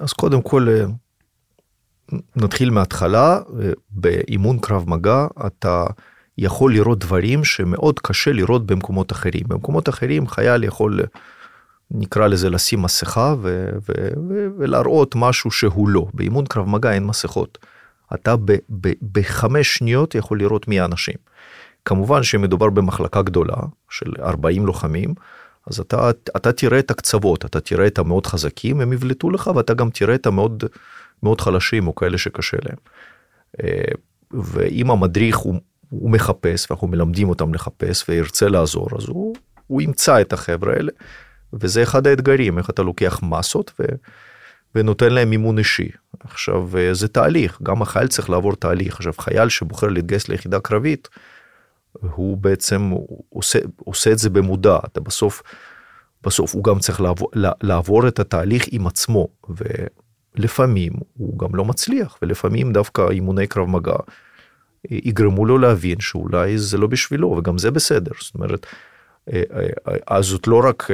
אז 0.00 0.12
קודם 0.12 0.42
כל 0.42 0.68
נתחיל 2.36 2.70
מההתחלה, 2.70 3.40
באימון 3.90 4.58
קרב 4.58 4.84
מגע 4.90 5.26
אתה 5.46 5.84
יכול 6.38 6.72
לראות 6.72 6.98
דברים 6.98 7.44
שמאוד 7.44 8.00
קשה 8.00 8.32
לראות 8.32 8.66
במקומות 8.66 9.12
אחרים. 9.12 9.42
במקומות 9.48 9.88
אחרים 9.88 10.26
חייל 10.26 10.64
יכול 10.64 11.00
נקרא 11.90 12.26
לזה 12.26 12.50
לשים 12.50 12.82
מסכה 12.82 13.34
ו- 13.42 13.68
ו- 13.88 14.08
ו- 14.28 14.46
ולהראות 14.58 15.14
משהו 15.16 15.50
שהוא 15.50 15.88
לא. 15.88 16.06
באימון 16.14 16.46
קרב 16.46 16.68
מגע 16.68 16.92
אין 16.92 17.04
מסכות. 17.04 17.58
אתה 18.14 18.36
ב- 18.36 18.52
ב- 18.80 18.92
בחמש 19.12 19.76
שניות 19.76 20.14
יכול 20.14 20.38
לראות 20.38 20.68
מי 20.68 20.80
האנשים. 20.80 21.14
כמובן 21.84 22.22
שמדובר 22.22 22.70
במחלקה 22.70 23.22
גדולה 23.22 23.56
של 23.90 24.12
40 24.20 24.66
לוחמים, 24.66 25.14
אז 25.66 25.80
אתה, 25.80 26.10
אתה 26.36 26.52
תראה 26.52 26.78
את 26.78 26.90
הקצוות, 26.90 27.44
אתה 27.44 27.60
תראה 27.60 27.86
את 27.86 27.98
המאוד 27.98 28.26
חזקים, 28.26 28.80
הם 28.80 28.92
יבלטו 28.92 29.30
לך, 29.30 29.50
ואתה 29.56 29.74
גם 29.74 29.90
תראה 29.90 30.14
את 30.14 30.26
המאוד 30.26 30.64
מאוד 31.24 31.40
חלשים 31.40 31.86
או 31.86 31.94
כאלה 31.94 32.18
שקשה 32.18 32.56
להם. 32.62 32.76
אה, 33.62 33.92
ואם 34.32 34.90
המדריך 34.90 35.36
הוא, 35.36 35.54
הוא 35.88 36.10
מחפש, 36.10 36.70
ואנחנו 36.70 36.88
מלמדים 36.88 37.28
אותם 37.28 37.54
לחפש 37.54 38.08
וירצה 38.08 38.48
לעזור, 38.48 38.88
אז 38.98 39.08
הוא, 39.08 39.34
הוא 39.66 39.82
ימצא 39.82 40.20
את 40.20 40.32
החבר'ה 40.32 40.72
האלה, 40.72 40.92
וזה 41.52 41.82
אחד 41.82 42.06
האתגרים, 42.06 42.58
איך 42.58 42.70
אתה 42.70 42.82
לוקח 42.82 43.20
מסות 43.22 43.72
ו, 43.80 43.84
ונותן 44.74 45.12
להם 45.12 45.30
מימון 45.30 45.58
אישי. 45.58 45.88
עכשיו, 46.20 46.78
אה, 46.78 46.94
זה 46.94 47.08
תהליך, 47.08 47.58
גם 47.62 47.82
החייל 47.82 48.08
צריך 48.08 48.30
לעבור 48.30 48.56
תהליך. 48.56 48.96
עכשיו, 48.96 49.12
חייל 49.18 49.48
שבוחר 49.48 49.86
להתגייס 49.86 50.28
ליחידה 50.28 50.60
קרבית, 50.60 51.08
הוא 51.92 52.36
בעצם 52.36 52.90
עושה, 53.28 53.58
עושה 53.76 54.12
את 54.12 54.18
זה 54.18 54.30
במודע, 54.30 54.78
אתה 54.84 55.00
בסוף, 55.00 55.42
בסוף 56.22 56.54
הוא 56.54 56.64
גם 56.64 56.78
צריך 56.78 57.00
לעבור, 57.00 57.30
לעבור 57.62 58.08
את 58.08 58.18
התהליך 58.18 58.64
עם 58.70 58.86
עצמו, 58.86 59.28
ולפעמים 60.34 60.92
הוא 61.16 61.38
גם 61.38 61.54
לא 61.54 61.64
מצליח, 61.64 62.18
ולפעמים 62.22 62.72
דווקא 62.72 63.10
אימוני 63.10 63.46
קרב 63.46 63.68
מגע 63.68 63.96
יגרמו 64.90 65.46
לו 65.46 65.58
להבין 65.58 66.00
שאולי 66.00 66.58
זה 66.58 66.78
לא 66.78 66.86
בשבילו, 66.86 67.28
וגם 67.28 67.58
זה 67.58 67.70
בסדר, 67.70 68.10
זאת 68.20 68.34
אומרת, 68.34 68.66
אה, 69.32 69.42
אה, 69.56 69.94
אז 70.06 70.24
זאת 70.24 70.46
לא 70.46 70.60
רק, 70.64 70.88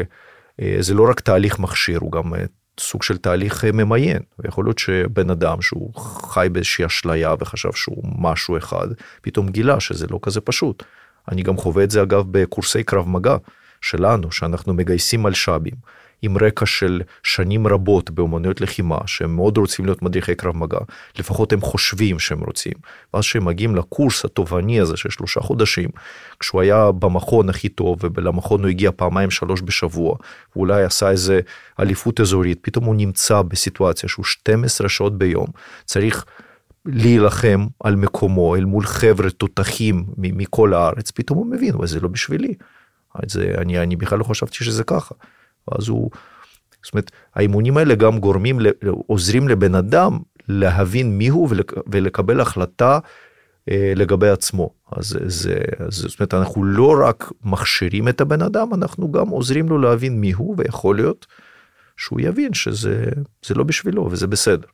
אה, 0.60 0.76
זה 0.80 0.94
לא 0.94 1.10
רק 1.10 1.20
תהליך 1.20 1.58
מכשיר, 1.58 1.98
הוא 1.98 2.12
גם 2.12 2.32
סוג 2.80 3.02
של 3.02 3.18
תהליך 3.18 3.64
ממיין. 3.64 4.22
ויכול 4.38 4.64
להיות 4.64 4.78
שבן 4.78 5.30
אדם 5.30 5.62
שהוא 5.62 5.94
חי 6.32 6.48
באיזושהי 6.52 6.86
אשליה 6.86 7.34
וחשב 7.40 7.72
שהוא 7.72 8.04
משהו 8.18 8.56
אחד, 8.56 8.88
פתאום 9.22 9.48
גילה 9.48 9.80
שזה 9.80 10.06
לא 10.10 10.18
כזה 10.22 10.40
פשוט. 10.40 10.82
אני 11.28 11.42
גם 11.42 11.56
חווה 11.56 11.84
את 11.84 11.90
זה 11.90 12.02
אגב 12.02 12.24
בקורסי 12.30 12.82
קרב 12.82 13.08
מגע 13.08 13.36
שלנו, 13.80 14.32
שאנחנו 14.32 14.74
מגייסים 14.74 15.22
מלש"בים. 15.22 15.74
עם 16.22 16.38
רקע 16.38 16.66
של 16.66 17.02
שנים 17.22 17.66
רבות 17.66 18.10
באומנויות 18.10 18.60
לחימה, 18.60 18.98
שהם 19.06 19.36
מאוד 19.36 19.58
רוצים 19.58 19.84
להיות 19.84 20.02
מדריכי 20.02 20.34
קרב 20.34 20.56
מגע, 20.56 20.78
לפחות 21.18 21.52
הם 21.52 21.60
חושבים 21.60 22.18
שהם 22.18 22.40
רוצים. 22.40 22.72
ואז 23.14 23.24
כשהם 23.24 23.44
מגיעים 23.44 23.76
לקורס 23.76 24.24
התובעני 24.24 24.80
הזה 24.80 24.96
של 24.96 25.10
שלושה 25.10 25.40
חודשים, 25.40 25.88
כשהוא 26.40 26.60
היה 26.60 26.92
במכון 26.92 27.48
הכי 27.48 27.68
טוב, 27.68 27.98
ולמכון 28.14 28.60
הוא 28.60 28.68
הגיע 28.68 28.90
פעמיים 28.96 29.30
שלוש 29.30 29.62
בשבוע, 29.64 30.16
ואולי 30.56 30.84
עשה 30.84 31.10
איזה 31.10 31.40
אליפות 31.80 32.20
אזורית, 32.20 32.58
פתאום 32.62 32.84
הוא 32.84 32.94
נמצא 32.94 33.42
בסיטואציה 33.42 34.08
שהוא 34.08 34.24
12 34.24 34.88
שעות 34.88 35.18
ביום, 35.18 35.46
צריך 35.84 36.24
להילחם 36.86 37.66
על 37.84 37.96
מקומו 37.96 38.56
אל 38.56 38.64
מול 38.64 38.84
חבר'ה 38.84 39.30
תותחים 39.30 40.04
מכל 40.16 40.74
הארץ, 40.74 41.10
פתאום 41.10 41.38
הוא 41.38 41.46
מבין, 41.46 41.74
אבל 41.74 41.86
זה 41.86 42.00
לא 42.00 42.08
בשבילי. 42.08 42.54
זה, 43.26 43.54
אני, 43.58 43.78
אני 43.78 43.96
בכלל 43.96 44.18
לא 44.18 44.24
חשבתי 44.24 44.64
שזה 44.64 44.84
ככה. 44.84 45.14
ואז 45.68 45.88
הוא, 45.88 46.10
זאת 46.84 46.94
אומרת, 46.94 47.10
האימונים 47.34 47.76
האלה 47.76 47.94
גם 47.94 48.18
גורמים, 48.18 48.58
עוזרים 49.06 49.48
לבן 49.48 49.74
אדם 49.74 50.18
להבין 50.48 51.18
מיהו 51.18 51.48
ולקבל 51.86 52.40
החלטה 52.40 52.98
אה, 53.70 53.92
לגבי 53.96 54.28
עצמו. 54.28 54.70
אז 54.96 55.18
זה, 55.26 55.58
זה, 55.88 56.08
זאת 56.08 56.20
אומרת, 56.20 56.34
אנחנו 56.34 56.64
לא 56.64 56.94
רק 57.06 57.32
מכשירים 57.44 58.08
את 58.08 58.20
הבן 58.20 58.42
אדם, 58.42 58.74
אנחנו 58.74 59.12
גם 59.12 59.28
עוזרים 59.28 59.68
לו 59.68 59.78
להבין 59.78 60.20
מיהו, 60.20 60.54
ויכול 60.58 60.96
להיות 60.96 61.26
שהוא 61.96 62.20
יבין 62.20 62.54
שזה 62.54 63.10
לא 63.50 63.64
בשבילו 63.64 64.08
וזה 64.10 64.26
בסדר. 64.26 64.66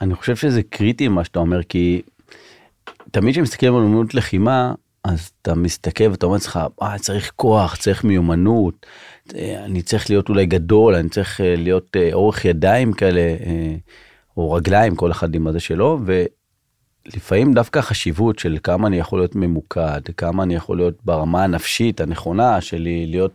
אני 0.00 0.14
חושב 0.14 0.36
שזה 0.36 0.62
קריטי 0.62 1.08
מה 1.08 1.24
שאתה 1.24 1.38
אומר, 1.38 1.62
כי 1.62 2.02
תמיד 3.10 3.34
כשמסתכלים 3.34 3.74
על 3.74 3.82
אומנות 3.82 4.14
לחימה, 4.14 4.74
אז 5.04 5.30
אתה 5.42 5.54
מסתכל 5.54 6.04
ואתה 6.04 6.26
אומר 6.26 6.36
לך, 6.36 6.60
אה, 6.82 6.98
צריך 6.98 7.32
כוח, 7.36 7.76
צריך 7.76 8.04
מיומנות, 8.04 8.86
אני 9.34 9.82
צריך 9.82 10.10
להיות 10.10 10.28
אולי 10.28 10.46
גדול, 10.46 10.94
אני 10.94 11.08
צריך 11.08 11.40
אה, 11.40 11.54
להיות 11.56 11.96
אה, 11.96 12.10
אורך 12.12 12.44
ידיים 12.44 12.92
כאלה, 12.92 13.20
או 14.36 14.52
רגליים, 14.52 14.96
כל 14.96 15.10
אחד 15.10 15.34
עם 15.34 15.46
הזה 15.46 15.60
שלו, 15.60 15.98
ולפעמים 16.04 17.54
דווקא 17.54 17.78
החשיבות 17.78 18.38
של 18.38 18.58
כמה 18.62 18.88
אני 18.88 18.98
יכול 18.98 19.18
להיות 19.18 19.36
ממוקד, 19.36 20.00
כמה 20.16 20.42
אני 20.42 20.54
יכול 20.54 20.76
להיות 20.76 20.94
ברמה 21.04 21.44
הנפשית 21.44 22.00
הנכונה 22.00 22.60
שלי, 22.60 23.06
להיות, 23.06 23.32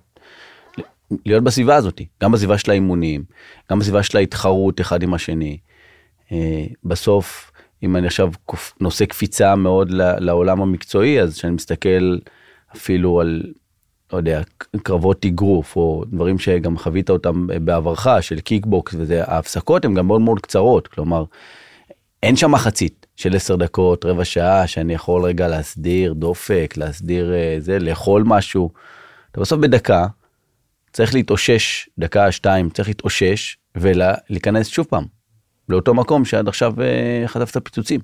להיות 1.25 1.43
בסביבה 1.43 1.75
הזאת, 1.75 2.01
גם 2.21 2.31
בסביבה 2.31 2.57
של 2.57 2.71
האימונים, 2.71 3.23
גם 3.71 3.79
בסביבה 3.79 4.03
של 4.03 4.17
ההתחרות 4.17 4.81
אחד 4.81 5.03
עם 5.03 5.13
השני. 5.13 5.57
בסוף, 6.83 7.51
אם 7.83 7.95
אני 7.95 8.07
עכשיו 8.07 8.31
נושא 8.79 9.05
קפיצה 9.05 9.55
מאוד 9.55 9.91
לעולם 10.19 10.61
המקצועי, 10.61 11.21
אז 11.21 11.37
כשאני 11.37 11.53
מסתכל 11.53 12.17
אפילו 12.75 13.21
על 13.21 13.43
לא 14.13 14.17
יודע, 14.17 14.41
קרבות 14.83 15.25
אגרוף, 15.25 15.75
או 15.75 16.03
דברים 16.07 16.39
שגם 16.39 16.77
חווית 16.77 17.09
אותם 17.09 17.47
בעברך, 17.47 18.07
של 18.21 18.39
קיקבוקס 18.39 18.93
וזה, 18.97 19.23
ההפסקות 19.23 19.85
הן 19.85 19.93
גם 19.93 20.07
מאוד 20.07 20.21
מאוד 20.21 20.39
קצרות, 20.39 20.87
כלומר, 20.87 21.23
אין 22.23 22.35
שם 22.35 22.51
מחצית 22.51 23.05
של 23.15 23.35
10 23.35 23.55
דקות, 23.55 24.05
רבע 24.05 24.25
שעה, 24.25 24.67
שאני 24.67 24.93
יכול 24.93 25.25
רגע 25.25 25.47
להסדיר 25.47 26.13
דופק, 26.13 26.73
להסדיר 26.77 27.33
אה, 27.33 27.55
זה, 27.59 27.79
לאכול 27.79 28.23
משהו. 28.25 28.69
אתה 29.31 29.41
בסוף 29.41 29.59
בדקה, 29.59 30.07
צריך 30.91 31.13
להתאושש, 31.13 31.89
דקה, 31.99 32.31
שתיים, 32.31 32.69
צריך 32.69 32.87
להתאושש, 32.87 33.57
ולהיכנס 33.75 34.67
שוב 34.67 34.85
פעם, 34.89 35.05
לאותו 35.69 35.93
מקום 35.93 36.25
שעד 36.25 36.47
עכשיו 36.47 36.81
אה, 36.81 37.23
חטפת 37.27 37.63
פיצוצים. 37.63 37.99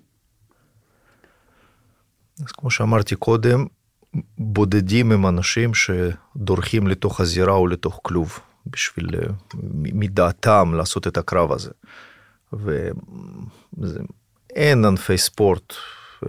אז 2.39 2.52
כמו 2.52 2.72
שאמרתי 2.72 3.15
קודם, 3.15 3.65
בודדים 4.38 5.12
הם 5.12 5.28
אנשים 5.28 5.72
שדורכים 5.74 6.88
לתוך 6.88 7.22
הזירה 7.22 7.54
או 7.54 7.67
לתוך 7.67 8.00
כלוב 8.04 8.39
בשביל 8.65 9.15
אה, 9.15 9.28
מדעתם 9.74 10.74
לעשות 10.74 11.08
את 11.08 11.17
הקרב 11.17 11.52
הזה. 11.52 11.72
ואין 12.54 14.86
ענפי 14.86 15.17
ספורט, 15.17 15.74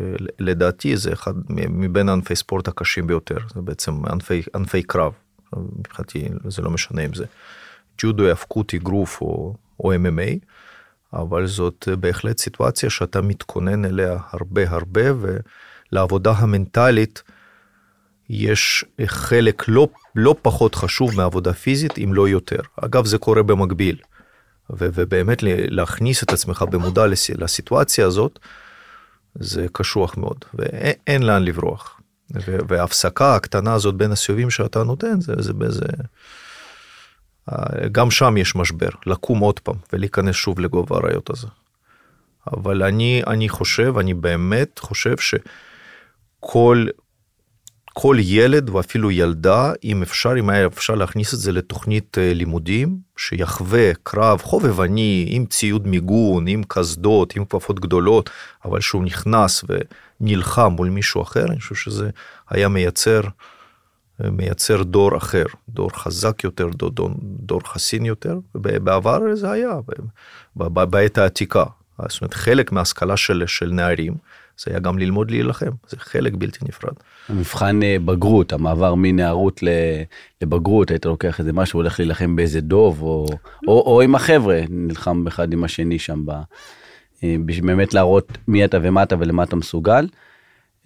אה, 0.00 0.06
לדעתי 0.38 0.96
זה 0.96 1.12
אחד 1.12 1.32
מבין 1.48 2.08
ענפי 2.08 2.36
ספורט 2.36 2.68
הקשים 2.68 3.06
ביותר, 3.06 3.38
זה 3.54 3.60
בעצם 3.60 4.06
ענפי, 4.06 4.42
ענפי 4.54 4.82
קרב, 4.82 5.12
מבחינתי 5.56 6.28
זה 6.48 6.62
לא 6.62 6.70
משנה 6.70 7.04
אם 7.04 7.14
זה 7.14 7.24
ג'ודו, 8.02 8.28
האבקות, 8.28 8.74
אגרוף 8.74 9.20
או, 9.20 9.54
או 9.80 9.94
MMA, 9.94 10.46
אבל 11.12 11.46
זאת 11.46 11.88
בהחלט 12.00 12.38
סיטואציה 12.38 12.90
שאתה 12.90 13.20
מתכונן 13.20 13.84
אליה 13.84 14.18
הרבה 14.30 14.70
הרבה 14.70 15.02
ולעבודה 15.20 16.30
המנטלית. 16.30 17.22
יש 18.32 18.84
חלק 19.06 19.68
לא, 19.68 19.88
לא 20.14 20.34
פחות 20.42 20.74
חשוב 20.74 21.16
מעבודה 21.16 21.52
פיזית, 21.52 21.98
אם 21.98 22.14
לא 22.14 22.28
יותר. 22.28 22.60
אגב, 22.76 23.06
זה 23.06 23.18
קורה 23.18 23.42
במקביל. 23.42 23.96
ו- 24.70 24.88
ובאמת 24.94 25.38
להכניס 25.46 26.22
את 26.22 26.32
עצמך 26.32 26.64
במודע 26.70 27.06
לס- 27.06 27.30
לסיטואציה 27.30 28.06
הזאת, 28.06 28.38
זה 29.34 29.66
קשוח 29.72 30.16
מאוד, 30.16 30.44
ואין 30.54 31.22
לאן 31.22 31.44
לברוח. 31.44 32.00
ו- 32.46 32.58
וההפסקה 32.68 33.34
הקטנה 33.34 33.74
הזאת 33.74 33.94
בין 33.94 34.12
הסיובים 34.12 34.50
שאתה 34.50 34.82
נותן, 34.82 35.20
זה, 35.20 35.34
זה 35.38 35.52
באיזה... 35.52 35.86
גם 37.92 38.10
שם 38.10 38.36
יש 38.36 38.56
משבר, 38.56 38.88
לקום 39.06 39.38
עוד 39.38 39.60
פעם 39.60 39.76
ולהיכנס 39.92 40.36
שוב 40.36 40.60
לגובה 40.60 40.96
האריות 40.96 41.30
הזה. 41.30 41.46
אבל 42.52 42.82
אני, 42.82 43.22
אני 43.26 43.48
חושב, 43.48 43.98
אני 43.98 44.14
באמת 44.14 44.78
חושב 44.78 45.14
שכל 46.40 46.86
כל 47.92 48.16
ילד 48.20 48.70
ואפילו 48.70 49.10
ילדה, 49.10 49.72
אם 49.84 50.02
אפשר, 50.02 50.32
אם 50.38 50.50
היה 50.50 50.66
אפשר 50.66 50.94
להכניס 50.94 51.34
את 51.34 51.38
זה 51.38 51.52
לתוכנית 51.52 52.18
אה, 52.18 52.34
לימודים, 52.34 52.98
שיחווה 53.16 53.94
קרב 54.02 54.42
חובבני 54.42 55.26
עם 55.28 55.46
ציוד 55.46 55.86
מיגון, 55.86 56.46
עם 56.46 56.62
קסדות, 56.68 57.36
עם 57.36 57.44
כפפות 57.44 57.80
גדולות, 57.80 58.30
אבל 58.64 58.80
שהוא 58.80 59.04
נכנס 59.04 59.64
ונלחם 60.20 60.72
מול 60.76 60.88
מישהו 60.88 61.22
אחר, 61.22 61.44
אני 61.44 61.60
חושב 61.60 61.74
שזה 61.74 62.10
היה 62.50 62.68
מייצר, 62.68 63.20
אה, 64.24 64.30
מייצר 64.30 64.82
דור 64.82 65.16
אחר, 65.16 65.44
דור 65.68 65.90
חזק 65.94 66.44
יותר, 66.44 66.68
דור, 66.68 66.90
דור, 66.90 67.10
דור 67.22 67.60
חסין 67.66 68.04
יותר, 68.04 68.38
ובעבר 68.54 69.34
זה 69.34 69.50
היה, 69.50 69.72
בעת 70.56 71.18
העתיקה. 71.18 71.64
זאת 72.08 72.20
אומרת, 72.20 72.34
חלק 72.34 72.72
מההשכלה 72.72 73.16
של, 73.16 73.44
של 73.46 73.70
נערים, 73.72 74.14
זה 74.64 74.70
היה 74.70 74.80
גם 74.80 74.98
ללמוד 74.98 75.30
להילחם, 75.30 75.70
זה 75.88 75.96
חלק 75.98 76.32
בלתי 76.34 76.58
נפרד. 76.68 76.92
המבחן 77.28 77.82
אה, 77.82 77.96
בגרות, 78.04 78.52
המעבר 78.52 78.94
מנערות 78.94 79.60
לבגרות, 80.42 80.90
היית 80.90 81.06
לוקח 81.06 81.40
איזה 81.40 81.52
משהו, 81.52 81.78
הולך 81.78 82.00
להילחם 82.00 82.36
באיזה 82.36 82.60
דוב, 82.60 83.02
או, 83.02 83.26
או, 83.68 83.80
או 83.86 84.00
עם 84.00 84.14
החבר'ה, 84.14 84.60
נלחם 84.68 85.26
אחד 85.26 85.52
עם 85.52 85.64
השני 85.64 85.98
שם, 85.98 86.24
אה, 87.24 87.36
בשביל 87.44 87.66
באמת 87.66 87.94
להראות 87.94 88.38
מי 88.48 88.64
אתה 88.64 88.78
ומה 88.82 89.02
אתה 89.02 89.16
ולמה 89.18 89.42
אתה 89.42 89.56
מסוגל. 89.56 90.06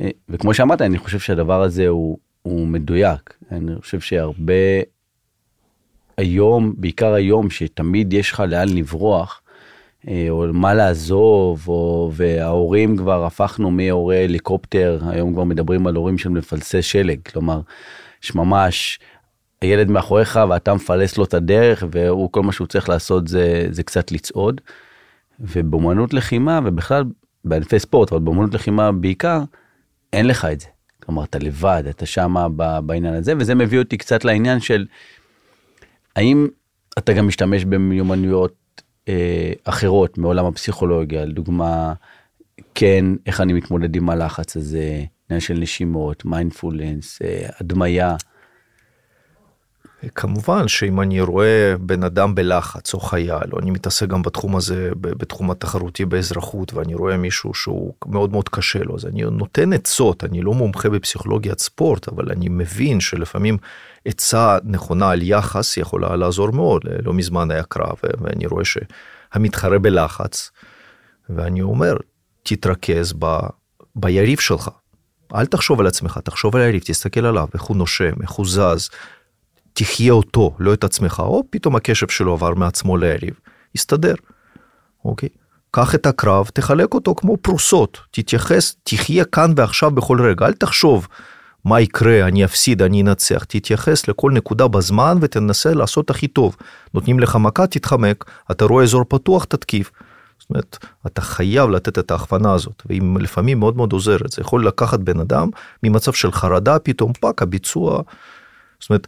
אה, 0.00 0.08
וכמו 0.28 0.54
שאמרת, 0.54 0.82
אני 0.82 0.98
חושב 0.98 1.18
שהדבר 1.18 1.62
הזה 1.62 1.88
הוא, 1.88 2.18
הוא 2.42 2.66
מדויק. 2.66 3.34
אני 3.52 3.80
חושב 3.80 4.00
שהרבה 4.00 4.54
היום, 6.16 6.74
בעיקר 6.76 7.12
היום, 7.12 7.50
שתמיד 7.50 8.12
יש 8.12 8.30
לך 8.30 8.40
לאן 8.48 8.68
לברוח, 8.68 9.40
או 10.30 10.46
מה 10.52 10.74
לעזוב, 10.74 11.64
או, 11.68 12.10
וההורים 12.14 12.96
כבר 12.96 13.24
הפכנו 13.24 13.70
מהורי 13.70 14.24
הליקופטר, 14.24 14.98
היום 15.06 15.32
כבר 15.32 15.44
מדברים 15.44 15.86
על 15.86 15.96
הורים 15.96 16.18
של 16.18 16.28
מפלסי 16.28 16.82
שלג, 16.82 17.18
כלומר, 17.32 17.60
יש 18.24 18.34
ממש, 18.34 18.98
הילד 19.60 19.90
מאחוריך 19.90 20.40
ואתה 20.50 20.74
מפלס 20.74 21.18
לו 21.18 21.24
את 21.24 21.34
הדרך, 21.34 21.84
והוא, 21.90 22.32
כל 22.32 22.42
מה 22.42 22.52
שהוא 22.52 22.66
צריך 22.66 22.88
לעשות 22.88 23.28
זה, 23.28 23.66
זה 23.70 23.82
קצת 23.82 24.12
לצעוד. 24.12 24.60
ובאמנות 25.40 26.14
לחימה, 26.14 26.60
ובכלל 26.64 27.04
בענפי 27.44 27.78
ספורט, 27.78 28.12
אבל 28.12 28.20
באמנות 28.20 28.54
לחימה 28.54 28.92
בעיקר, 28.92 29.40
אין 30.12 30.26
לך 30.26 30.44
את 30.44 30.60
זה. 30.60 30.66
כלומר, 31.02 31.24
אתה 31.24 31.38
לבד, 31.38 31.82
אתה 31.90 32.06
שמה 32.06 32.48
בעניין 32.80 33.14
הזה, 33.14 33.32
וזה 33.38 33.54
מביא 33.54 33.78
אותי 33.78 33.96
קצת 33.96 34.24
לעניין 34.24 34.60
של 34.60 34.86
האם 36.16 36.48
אתה 36.98 37.12
גם 37.12 37.26
משתמש 37.26 37.64
במיומנויות 37.64 38.52
אה, 38.52 38.63
אחרות 39.64 40.18
מעולם 40.18 40.46
הפסיכולוגיה, 40.46 41.24
לדוגמה, 41.24 41.94
כן, 42.74 43.04
איך 43.26 43.40
אני 43.40 43.52
מתמודד 43.52 43.96
עם 43.96 44.10
הלחץ 44.10 44.56
הזה, 44.56 45.04
עניין 45.30 45.40
של 45.40 45.54
נשימות, 45.54 46.24
מיינדפולנס, 46.24 47.22
אה, 47.22 47.48
הדמיה. 47.60 48.16
כמובן 50.14 50.68
שאם 50.68 51.00
אני 51.00 51.20
רואה 51.20 51.74
בן 51.80 52.02
אדם 52.02 52.34
בלחץ 52.34 52.94
או 52.94 53.00
חייל, 53.00 53.52
או 53.52 53.58
אני 53.58 53.70
מתעסק 53.70 54.08
גם 54.08 54.22
בתחום 54.22 54.56
הזה, 54.56 54.90
בתחום 55.00 55.50
התחרותי 55.50 56.04
באזרחות, 56.04 56.74
ואני 56.74 56.94
רואה 56.94 57.16
מישהו 57.16 57.54
שהוא 57.54 57.94
מאוד 58.06 58.32
מאוד 58.32 58.48
קשה 58.48 58.78
לו, 58.82 58.94
אז 58.96 59.06
אני 59.06 59.22
נותן 59.22 59.72
עצות, 59.72 60.24
אני 60.24 60.42
לא 60.42 60.52
מומחה 60.54 60.88
בפסיכולוגיית 60.88 61.58
ספורט, 61.58 62.08
אבל 62.08 62.30
אני 62.30 62.48
מבין 62.48 63.00
שלפעמים 63.00 63.58
עצה 64.04 64.58
נכונה 64.64 65.10
על 65.10 65.22
יחס 65.22 65.76
יכולה 65.76 66.16
לעזור 66.16 66.50
מאוד. 66.50 66.82
לא 67.04 67.12
מזמן 67.12 67.50
היה 67.50 67.62
קרב, 67.62 67.96
ואני 68.20 68.46
רואה 68.46 68.64
שהמתחרה 68.64 69.78
בלחץ, 69.78 70.50
ואני 71.30 71.62
אומר, 71.62 71.96
תתרכז 72.42 73.14
ב, 73.18 73.36
ביריב 73.96 74.38
שלך. 74.40 74.70
אל 75.34 75.46
תחשוב 75.46 75.80
על 75.80 75.86
עצמך, 75.86 76.18
תחשוב 76.24 76.56
על 76.56 76.62
היריב, 76.62 76.82
תסתכל 76.84 77.26
עליו, 77.26 77.48
איך 77.54 77.62
הוא 77.62 77.76
נושם, 77.76 78.12
איך 78.22 78.30
הוא 78.30 78.46
זז, 78.46 78.90
תחיה 79.74 80.12
אותו, 80.12 80.54
לא 80.58 80.74
את 80.74 80.84
עצמך, 80.84 81.22
או 81.26 81.42
פתאום 81.50 81.76
הקשב 81.76 82.08
שלו 82.08 82.32
עבר 82.32 82.54
מעצמו 82.54 82.96
ליריב, 82.96 83.34
יסתדר, 83.74 84.14
אוקיי? 85.04 85.28
קח 85.70 85.94
את 85.94 86.06
הקרב, 86.06 86.50
תחלק 86.52 86.94
אותו 86.94 87.14
כמו 87.14 87.36
פרוסות, 87.36 88.00
תתייחס, 88.10 88.76
תחיה 88.84 89.24
כאן 89.24 89.52
ועכשיו 89.56 89.90
בכל 89.90 90.20
רגע, 90.20 90.46
אל 90.46 90.52
תחשוב 90.52 91.08
מה 91.64 91.80
יקרה, 91.80 92.28
אני 92.28 92.44
אפסיד, 92.44 92.82
אני 92.82 93.02
אנצח, 93.02 93.44
תתייחס 93.44 94.08
לכל 94.08 94.32
נקודה 94.32 94.68
בזמן 94.68 95.18
ותנסה 95.20 95.74
לעשות 95.74 96.10
הכי 96.10 96.28
טוב. 96.28 96.56
נותנים 96.94 97.20
לך 97.20 97.36
מכה, 97.36 97.66
תתחמק, 97.66 98.24
אתה 98.50 98.64
רואה 98.64 98.84
אזור 98.84 99.04
פתוח, 99.08 99.44
תתקיף. 99.44 99.90
זאת 100.38 100.50
אומרת, 100.50 100.78
אתה 101.06 101.20
חייב 101.20 101.70
לתת 101.70 101.98
את 101.98 102.10
ההכוונה 102.10 102.52
הזאת, 102.52 102.82
והיא 102.86 103.02
לפעמים 103.20 103.58
מאוד 103.58 103.76
מאוד 103.76 103.92
עוזרת. 103.92 104.32
זה 104.32 104.42
יכול 104.42 104.66
לקחת 104.66 105.00
בן 105.00 105.20
אדם 105.20 105.48
ממצב 105.82 106.12
של 106.12 106.32
חרדה, 106.32 106.78
פתאום 106.78 107.12
פאק, 107.12 107.42
הביצוע. 107.42 108.02
זאת 108.80 108.90
אומרת, 108.90 109.06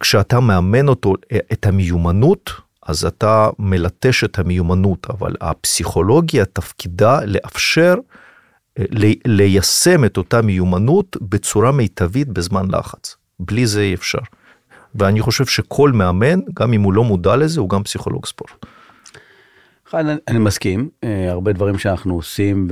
כשאתה 0.00 0.40
מאמן 0.40 0.88
אותו 0.88 1.14
אה, 1.32 1.38
את 1.52 1.66
המיומנות, 1.66 2.50
אז 2.86 3.04
אתה 3.04 3.48
מלטש 3.58 4.24
את 4.24 4.38
המיומנות, 4.38 5.06
אבל 5.10 5.34
הפסיכולוגיה 5.40 6.44
תפקידה 6.44 7.24
לאפשר 7.24 7.94
אה, 8.78 8.84
ליישם 9.24 10.04
את 10.04 10.16
אותה 10.16 10.42
מיומנות 10.42 11.16
בצורה 11.20 11.72
מיטבית 11.72 12.28
בזמן 12.28 12.70
לחץ. 12.70 13.16
בלי 13.40 13.66
זה 13.66 13.80
אי 13.80 13.94
אפשר. 13.94 14.18
ואני 14.94 15.20
חושב 15.20 15.46
שכל 15.46 15.92
מאמן, 15.92 16.40
גם 16.54 16.72
אם 16.72 16.82
הוא 16.82 16.92
לא 16.92 17.04
מודע 17.04 17.36
לזה, 17.36 17.60
הוא 17.60 17.68
גם 17.68 17.82
פסיכולוג 17.82 18.26
ספורט. 18.26 18.66
אני, 19.94 20.12
אני 20.28 20.38
מסכים, 20.38 20.88
אה, 21.04 21.30
הרבה 21.30 21.52
דברים 21.52 21.78
שאנחנו 21.78 22.14
עושים, 22.14 22.68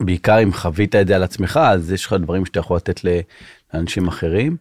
ובעיקר 0.00 0.42
אם 0.42 0.52
חווית 0.52 0.94
את 0.94 1.06
זה 1.06 1.16
על 1.16 1.22
עצמך, 1.22 1.60
אז 1.62 1.92
יש 1.92 2.06
לך 2.06 2.12
דברים 2.12 2.46
שאתה 2.46 2.60
יכול 2.60 2.76
לתת 2.76 3.00
לאנשים 3.74 4.08
אחרים. 4.08 4.56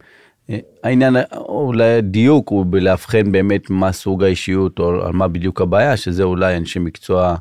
העניין 0.83 1.15
אולי 1.35 1.97
הדיוק 1.97 2.49
הוא 2.49 2.65
בלאבחן 2.69 3.31
באמת 3.31 3.69
מה 3.69 3.91
סוג 3.91 4.23
האישיות 4.23 4.79
או 4.79 5.05
על 5.05 5.11
מה 5.11 5.27
בדיוק 5.27 5.61
הבעיה 5.61 5.97
שזה 5.97 6.23
אולי 6.23 6.57
אנשי 6.57 6.79
מקצוע 6.79 7.35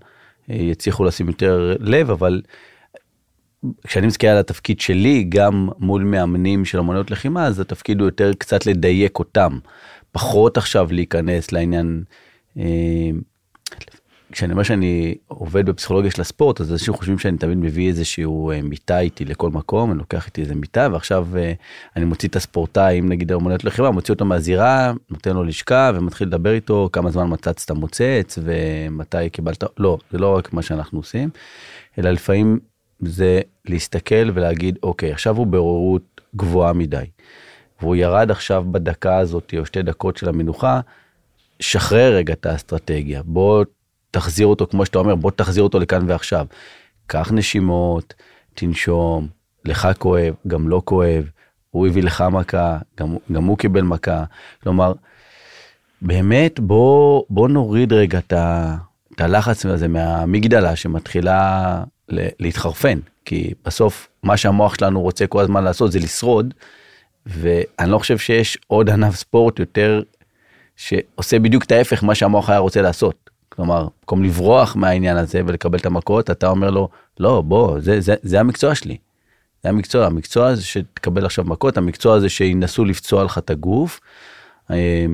אה, 0.50 0.54
יצליחו 0.54 1.04
לשים 1.04 1.26
יותר 1.26 1.76
לב 1.80 2.10
אבל 2.10 2.42
כשאני 3.86 4.06
מסתכל 4.06 4.26
על 4.26 4.38
התפקיד 4.38 4.80
שלי 4.80 5.24
גם 5.28 5.68
מול 5.78 6.02
מאמנים 6.02 6.64
של 6.64 6.78
אמנויות 6.78 7.10
לחימה 7.10 7.46
אז 7.46 7.60
התפקיד 7.60 8.00
הוא 8.00 8.08
יותר 8.08 8.32
קצת 8.38 8.66
לדייק 8.66 9.18
אותם. 9.18 9.58
פחות 10.12 10.56
עכשיו 10.56 10.88
להיכנס 10.92 11.52
לעניין 11.52 12.02
אה, 12.58 13.10
כשאני 14.32 14.52
אומר 14.52 14.62
שאני 14.62 15.14
עובד 15.28 15.66
בפסיכולוגיה 15.66 16.10
של 16.10 16.20
הספורט 16.20 16.60
אז 16.60 16.72
אנשים 16.72 16.94
חושבים 16.94 17.18
שאני 17.18 17.38
תמיד 17.38 17.58
מביא 17.58 17.88
איזשהו 17.88 18.50
אה, 18.50 18.62
מיטה 18.62 18.98
איתי 18.98 19.24
לכל 19.24 19.50
מקום 19.50 19.90
אני 19.90 19.98
לוקח 19.98 20.26
איתי 20.26 20.40
איזה 20.40 20.54
מיטה 20.54 20.88
ועכשיו 20.92 21.26
אה, 21.36 21.52
אני 21.96 22.04
מוציא 22.04 22.28
את 22.28 22.36
הספורטאי 22.36 22.98
אם 22.98 23.08
נגיד 23.08 23.32
אמנות 23.32 23.64
לחימה 23.64 23.90
מוציא 23.90 24.14
אותו 24.14 24.24
מהזירה 24.24 24.92
נותן 25.10 25.34
לו 25.34 25.44
לשכה 25.44 25.90
ומתחיל 25.94 26.28
לדבר 26.28 26.52
איתו 26.52 26.88
כמה 26.92 27.10
זמן 27.10 27.26
מצצת 27.28 27.70
מוצץ 27.70 28.38
ומתי 28.42 29.30
קיבלת 29.30 29.64
לא 29.78 29.98
זה 30.10 30.18
לא 30.18 30.36
רק 30.36 30.52
מה 30.52 30.62
שאנחנו 30.62 30.98
עושים 30.98 31.30
אלא 31.98 32.10
לפעמים 32.10 32.58
זה 33.00 33.40
להסתכל 33.64 34.30
ולהגיד 34.34 34.78
אוקיי 34.82 35.12
עכשיו 35.12 35.36
הוא 35.36 35.46
בעוררות 35.46 36.20
גבוהה 36.36 36.72
מדי. 36.72 37.04
והוא 37.80 37.96
ירד 37.96 38.30
עכשיו 38.30 38.64
בדקה 38.70 39.18
הזאת 39.18 39.54
או 39.58 39.66
שתי 39.66 39.82
דקות 39.82 40.16
של 40.16 40.28
המנוחה 40.28 40.80
שחרר 41.60 42.14
רגע 42.14 42.32
את 42.32 42.46
האסטרטגיה 42.46 43.22
בוא 43.24 43.64
תחזיר 44.11 44.46
אותו 44.46 44.66
כמו 44.66 44.87
שאתה 44.87 44.99
אומר 44.99 45.14
בוא 45.14 45.31
תחזיר 45.31 45.62
אותו 45.62 45.79
לכאן 45.79 46.05
ועכשיו. 46.07 46.46
קח 47.07 47.33
נשימות 47.33 48.14
תנשום 48.55 49.29
לך 49.64 49.88
כואב 49.99 50.35
גם 50.46 50.68
לא 50.68 50.83
כואב 50.85 51.31
הוא 51.70 51.87
הביא 51.87 52.03
לך 52.03 52.25
מכה 52.33 52.79
גם, 53.01 53.16
גם 53.33 53.44
הוא 53.44 53.59
קיבל 53.59 53.83
מכה 53.83 54.25
כלומר 54.62 54.92
באמת 56.03 56.61
בוא 56.61 57.25
בוא 57.29 57.49
נוריד 57.49 57.92
רגע 57.92 58.18
את, 58.18 58.33
הלחץ 59.18 59.66
הזה 59.66 59.88
מהמגדלה 59.88 60.77
שמתחילה 60.77 61.83
להתחרפן 62.09 62.99
כי 63.25 63.55
בסוף 63.64 64.09
מה 64.23 64.37
שהמוח 64.37 64.75
שלנו 64.75 65.01
רוצה 65.01 65.27
כל 65.27 65.40
הזמן 65.40 65.64
לעשות 65.64 65.92
זה 65.92 65.99
לשרוד. 65.99 66.55
ואני 67.27 67.90
לא 67.90 67.99
חושב 67.99 68.18
שיש 68.18 68.59
עוד 68.66 68.90
ענף 68.90 69.16
ספורט 69.16 69.59
יותר 69.59 70.03
שעושה 70.77 71.38
בדיוק 71.38 71.64
את 71.64 71.73
ההפך 71.73 72.05
מה 72.05 72.14
שהמוח 72.14 72.51
היה 72.51 72.59
רוצה 72.59 72.83
לעשות. 72.83 73.19
כלומר, 73.61 73.88
במקום 74.01 74.23
לברוח 74.23 74.77
מהעניין 74.77 75.16
הזה 75.16 75.40
ולקבל 75.46 75.79
את 75.79 75.87
המכות, 75.87 76.31
אתה 76.31 76.49
אומר 76.49 76.70
לו, 76.70 76.88
לא, 77.20 77.40
בוא, 77.40 77.81
זה, 77.81 78.01
זה, 78.01 78.14
זה 78.23 78.40
המקצוע 78.40 78.75
שלי. 78.75 78.96
זה 79.62 79.68
המקצוע, 79.68 80.07
המקצוע 80.07 80.46
הזה 80.46 80.64
שתקבל 80.64 81.27
עכשיו 81.27 81.44
מכות, 81.44 81.77
המקצוע 81.77 82.14
הזה 82.14 82.29
שינסו 82.29 82.85
לפצוע 82.85 83.25
לך 83.25 83.38
את 83.38 83.51
הגוף. 83.51 84.01
אה, 84.70 85.07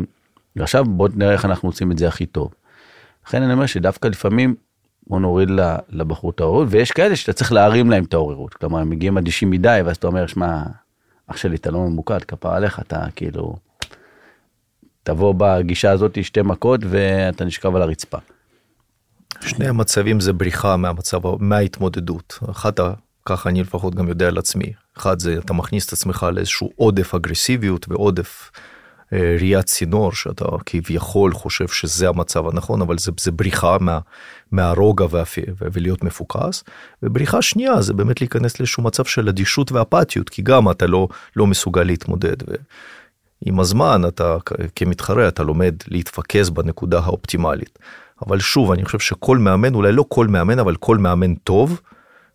ועכשיו 0.57 0.85
בוא 0.85 1.09
נראה 1.15 1.33
איך 1.33 1.45
אנחנו 1.45 1.69
עושים 1.69 1.93
את 1.93 1.99
זה 1.99 2.09
הכי 2.09 2.27
טוב. 2.27 2.55
לכן 3.27 3.43
אני 3.43 3.53
אומר 3.53 3.67
שדווקא 3.67 4.09
לפעמים 4.09 4.55
בוא 5.07 5.21
נוריד 5.21 5.49
לבחור 5.91 6.31
את 6.31 6.41
העוררות, 6.41 6.69
ויש 6.71 6.93
כאלה 6.93 7.17
שאתה 7.17 7.33
צריך 7.33 7.53
להרים 7.53 7.91
להם 7.91 8.05
את 8.05 8.15
העוררות. 8.15 8.55
כלומר, 8.55 8.79
הם 8.79 8.91
מגיעים 8.91 9.19
אדישים 9.19 9.51
מדי, 9.51 9.81
ואז 9.85 9.97
אתה 9.97 10.07
אומר, 10.07 10.27
שמע, 10.27 10.63
אח 11.27 11.37
שלי, 11.37 11.57
אתה 11.57 11.71
לא 11.71 11.79
ממוקד, 11.79 12.25
כפר 12.25 12.53
עליך, 12.53 12.81
אתה 12.81 13.07
כאילו... 13.17 13.57
תבוא 15.03 15.35
בגישה 15.39 15.91
הזאת 15.91 16.25
שתי 16.25 16.43
מכות 16.43 16.81
ואתה 16.85 17.45
נשכב 17.45 17.77
על 17.77 17.83
הרצפה. 17.83 18.19
שני 19.41 19.69
המצבים 19.69 20.21
זה 20.21 20.33
בריחה 20.33 20.77
מהמצב, 20.77 21.21
מההתמודדות. 21.41 22.39
אחד, 22.51 22.73
ככה 23.27 23.49
אני 23.49 23.61
לפחות 23.61 23.95
גם 23.95 24.09
יודע 24.09 24.29
על 24.29 24.39
עצמי. 24.39 24.73
אחד 24.99 25.19
זה 25.19 25.39
אתה 25.45 25.53
מכניס 25.53 25.87
את 25.87 25.93
עצמך 25.93 26.27
לאיזשהו 26.33 26.71
עודף 26.77 27.15
אגרסיביות 27.15 27.87
ועודף 27.89 28.51
אה, 29.13 29.37
ראיית 29.39 29.67
צינור 29.67 30.13
שאתה 30.13 30.45
כביכול 30.67 31.33
חושב 31.33 31.69
שזה 31.69 32.09
המצב 32.09 32.49
הנכון 32.49 32.83
אבל 32.83 32.99
זה, 32.99 33.13
זה 33.21 33.31
בריחה 33.31 33.77
מה, 33.81 33.99
מהרוגע 34.53 35.07
והפי, 35.11 35.43
ולהיות 35.59 36.05
מפוקס. 36.05 36.65
ובריחה 37.03 37.43
שנייה 37.43 37.83
זה 37.83 37.93
באמת 37.93 38.21
להיכנס 38.21 38.61
לאיזשהו 38.61 38.83
מצב 38.83 39.05
של 39.05 39.29
אדישות 39.29 39.73
ואפתיות 39.73 40.29
כי 40.29 40.43
גם 40.43 40.71
אתה 40.71 40.87
לא, 40.87 41.09
לא 41.37 41.47
מסוגל 41.47 41.83
להתמודד. 41.83 42.37
ו... 42.49 42.55
עם 43.45 43.61
הזמן 43.61 44.03
אתה 44.09 44.37
כמתחרה 44.77 45.29
אתה 45.29 45.43
לומד 45.43 45.75
להתפקס 45.89 46.49
בנקודה 46.49 46.99
האופטימלית. 46.99 47.79
אבל 48.27 48.39
שוב 48.39 48.73
אני 48.73 48.85
חושב 48.85 48.99
שכל 48.99 49.39
מאמן 49.39 49.75
אולי 49.75 49.93
לא 49.93 50.05
כל 50.09 50.27
מאמן 50.27 50.59
אבל 50.59 50.77
כל 50.77 50.99
מאמן 50.99 51.35
טוב. 51.35 51.81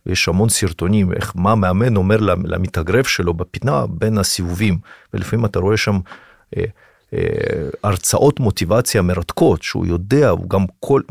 ויש 0.05 0.27
המון 0.27 0.49
סרטונים 0.49 1.13
איך 1.13 1.33
מה 1.35 1.55
מאמן 1.55 1.95
אומר 1.95 2.17
למתאגרף 2.43 3.07
שלו 3.07 3.33
בפינה 3.33 3.85
בין 3.89 4.17
הסיבובים 4.17 4.77
ולפעמים 5.13 5.45
אתה 5.45 5.59
רואה 5.59 5.77
שם 5.77 5.99
אה, 6.57 6.63
אה, 7.13 7.19
הרצאות 7.83 8.39
מוטיבציה 8.39 9.01
מרתקות 9.01 9.63
שהוא 9.63 9.85
יודע 9.85 10.29
הוא 10.29 10.49
גם 10.49 10.65
כל 10.79 11.01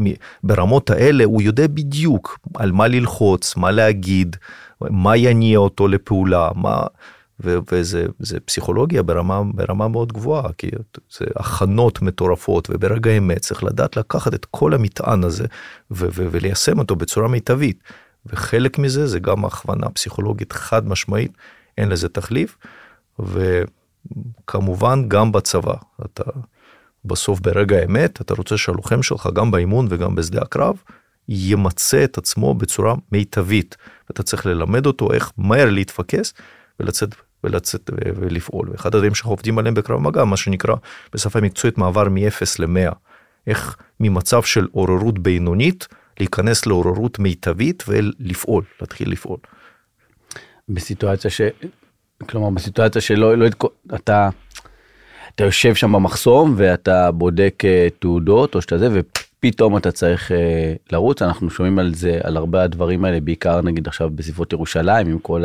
ברמות 0.44 0.90
האלה 0.90 1.24
הוא 1.24 1.42
יודע 1.42 1.66
בדיוק 1.66 2.38
על 2.54 2.72
מה 2.72 2.88
ללחוץ 2.88 3.56
מה 3.56 3.70
להגיד 3.70 4.36
מה 4.80 5.16
יניע 5.16 5.58
אותו 5.58 5.88
לפעולה 5.88 6.48
מה 6.54 6.82
וזה 7.42 8.06
זה 8.18 8.40
פסיכולוגיה 8.40 9.02
ברמה, 9.02 9.42
ברמה 9.54 9.88
מאוד 9.88 10.12
גבוהה, 10.12 10.52
כי 10.58 10.70
זה 11.18 11.24
הכנות 11.36 12.02
מטורפות, 12.02 12.70
וברגע 12.70 13.10
האמת 13.10 13.38
צריך 13.38 13.64
לדעת 13.64 13.96
לקחת 13.96 14.34
את 14.34 14.44
כל 14.50 14.74
המטען 14.74 15.24
הזה 15.24 15.44
ו- 15.90 16.08
ו- 16.14 16.26
וליישם 16.30 16.78
אותו 16.78 16.96
בצורה 16.96 17.28
מיטבית. 17.28 17.82
וחלק 18.26 18.78
מזה 18.78 19.06
זה 19.06 19.18
גם 19.18 19.44
הכוונה 19.44 19.90
פסיכולוגית 19.90 20.52
חד 20.52 20.88
משמעית, 20.88 21.32
אין 21.78 21.88
לזה 21.88 22.08
תחליף, 22.08 22.58
וכמובן 23.18 25.08
גם 25.08 25.32
בצבא, 25.32 25.74
אתה 26.04 26.24
בסוף 27.04 27.40
ברגע 27.40 27.76
האמת, 27.76 28.20
אתה 28.20 28.34
רוצה 28.34 28.56
שהלוחם 28.56 29.02
שלך 29.02 29.28
גם 29.32 29.50
באימון 29.50 29.86
וגם 29.90 30.14
בשדה 30.14 30.42
הקרב, 30.42 30.76
ימצה 31.28 32.04
את 32.04 32.18
עצמו 32.18 32.54
בצורה 32.54 32.94
מיטבית. 33.12 33.76
אתה 34.10 34.22
צריך 34.22 34.46
ללמד 34.46 34.86
אותו 34.86 35.12
איך 35.12 35.32
מהר 35.36 35.70
להתפקס 35.70 36.34
ולצאת 36.80 37.14
ולצאת 37.44 37.90
ולפעול. 38.16 38.70
ואחד 38.70 38.94
הדברים 38.94 39.14
שאנחנו 39.14 39.32
עובדים 39.32 39.58
עליהם 39.58 39.74
בקרב 39.74 40.00
מגע, 40.00 40.24
מה 40.24 40.36
שנקרא 40.36 40.74
בשפה 41.14 41.40
מקצועית 41.40 41.78
מעבר 41.78 42.08
מ-0 42.08 42.42
ל-100. 42.58 42.94
איך 43.46 43.76
ממצב 44.00 44.42
של 44.42 44.66
עוררות 44.72 45.18
בינונית 45.18 45.88
להיכנס 46.20 46.66
לעוררות 46.66 47.18
מיטבית 47.18 47.84
ולפעול, 47.88 48.64
להתחיל 48.80 49.12
לפעול. 49.12 49.38
בסיטואציה 50.68 51.30
ש... 51.30 51.40
כלומר 52.28 52.50
בסיטואציה 52.50 53.00
שלא 53.00 53.38
לא, 53.38 53.46
אתה 53.94 54.28
אתה 55.34 55.44
יושב 55.44 55.74
שם 55.74 55.92
במחסום 55.92 56.54
ואתה 56.56 57.10
בודק 57.10 57.62
אה, 57.64 57.88
תעודות 57.98 58.54
או 58.54 58.62
שאתה 58.62 58.78
זה 58.78 58.88
ופתאום 59.40 59.76
אתה 59.76 59.92
צריך 59.92 60.32
אה, 60.32 60.74
לרוץ 60.92 61.22
אנחנו 61.22 61.50
שומעים 61.50 61.78
על 61.78 61.94
זה 61.94 62.18
על 62.22 62.36
הרבה 62.36 62.62
הדברים 62.62 63.04
האלה 63.04 63.20
בעיקר 63.20 63.62
נגיד 63.62 63.88
עכשיו 63.88 64.10
בסביבות 64.10 64.52
ירושלים 64.52 65.06
עם 65.06 65.18
כל 65.18 65.44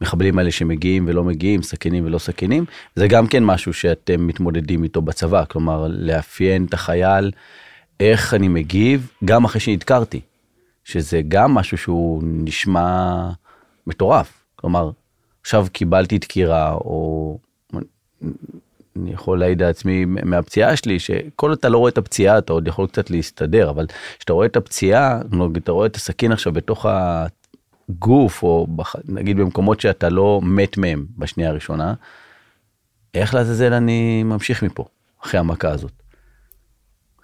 המחבלים 0.00 0.38
האלה 0.38 0.50
שמגיעים 0.50 1.04
ולא 1.08 1.24
מגיעים 1.24 1.62
סכינים 1.62 2.06
ולא 2.06 2.18
סכינים 2.18 2.64
זה 2.96 3.08
גם 3.08 3.26
כן 3.26 3.44
משהו 3.44 3.72
שאתם 3.72 4.26
מתמודדים 4.26 4.84
איתו 4.84 5.02
בצבא 5.02 5.44
כלומר 5.44 5.86
לאפיין 5.88 6.64
את 6.64 6.74
החייל 6.74 7.30
איך 8.00 8.34
אני 8.34 8.48
מגיב 8.48 9.12
גם 9.24 9.44
אחרי 9.44 9.60
שנדקרתי 9.60 10.20
שזה 10.84 11.20
גם 11.28 11.54
משהו 11.54 11.78
שהוא 11.78 12.22
נשמע 12.24 13.30
מטורף. 13.86 14.44
כלומר 14.56 14.90
עכשיו 15.40 15.66
קיבלתי 15.72 16.18
דקירה 16.18 16.72
או 16.72 17.38
אני 19.00 19.12
יכול 19.12 19.40
להעיד 19.40 19.62
על 19.62 19.70
עצמי 19.70 20.04
מהפציעה 20.04 20.76
שלי 20.76 20.98
שכל 20.98 21.52
אתה 21.52 21.68
לא 21.68 21.78
רואה 21.78 21.90
את 21.90 21.98
הפציעה 21.98 22.38
אתה 22.38 22.52
עוד 22.52 22.68
יכול 22.68 22.86
קצת 22.86 23.10
להסתדר 23.10 23.70
אבל 23.70 23.86
כשאתה 24.18 24.32
רואה 24.32 24.46
את 24.46 24.56
הפציעה 24.56 25.20
אתה 25.56 25.72
רואה 25.72 25.86
את 25.86 25.96
הסכין 25.96 26.32
עכשיו 26.32 26.52
בתוך 26.52 26.86
הגוף 27.88 28.42
או 28.42 28.66
נגיד 29.04 29.36
במקומות 29.36 29.80
שאתה 29.80 30.08
לא 30.08 30.40
מת 30.42 30.78
מהם 30.78 31.06
בשנייה 31.18 31.50
הראשונה. 31.50 31.94
איך 33.14 33.34
לעזאזל 33.34 33.72
אני 33.72 34.22
ממשיך 34.22 34.62
מפה 34.62 34.84
אחרי 35.24 35.40
המכה 35.40 35.68
הזאת. 35.68 35.92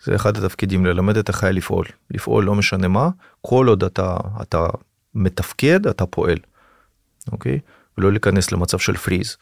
זה 0.04 0.14
אחד 0.14 0.36
התפקידים 0.36 0.86
ללמד 0.86 1.16
את 1.16 1.28
החייל 1.28 1.56
לפעול 1.56 1.86
לפעול 2.10 2.44
לא 2.44 2.54
משנה 2.54 2.88
מה 2.88 3.08
כל 3.40 3.66
עוד 3.68 3.84
אתה 3.84 4.16
אתה 4.42 4.66
מתפקד 5.14 5.86
אתה 5.86 6.06
פועל. 6.06 6.38
אוקיי? 7.32 7.60
ולא 7.98 8.12
להיכנס 8.12 8.52
למצב 8.52 8.78
של 8.78 8.96
פריז. 8.96 9.36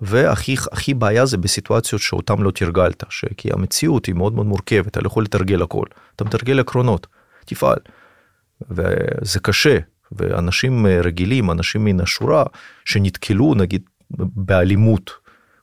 והכי 0.00 0.56
הכי 0.72 0.94
בעיה 0.94 1.26
זה 1.26 1.36
בסיטואציות 1.36 2.02
שאותם 2.02 2.42
לא 2.42 2.50
תרגלת, 2.50 3.04
כי 3.36 3.52
המציאות 3.52 4.06
היא 4.06 4.14
מאוד 4.14 4.32
מאוד 4.32 4.46
מורכבת, 4.46 4.86
אתה 4.86 5.00
לא 5.00 5.06
יכול 5.06 5.24
לתרגל 5.24 5.62
הכל, 5.62 5.84
אתה 6.16 6.24
מתרגל 6.24 6.60
עקרונות, 6.60 7.06
תפעל. 7.44 7.78
וזה 8.70 9.40
קשה, 9.42 9.78
ואנשים 10.12 10.86
רגילים, 10.86 11.50
אנשים 11.50 11.84
מן 11.84 12.00
השורה, 12.00 12.44
שנתקלו 12.84 13.54
נגיד 13.54 13.82
באלימות 14.10 15.10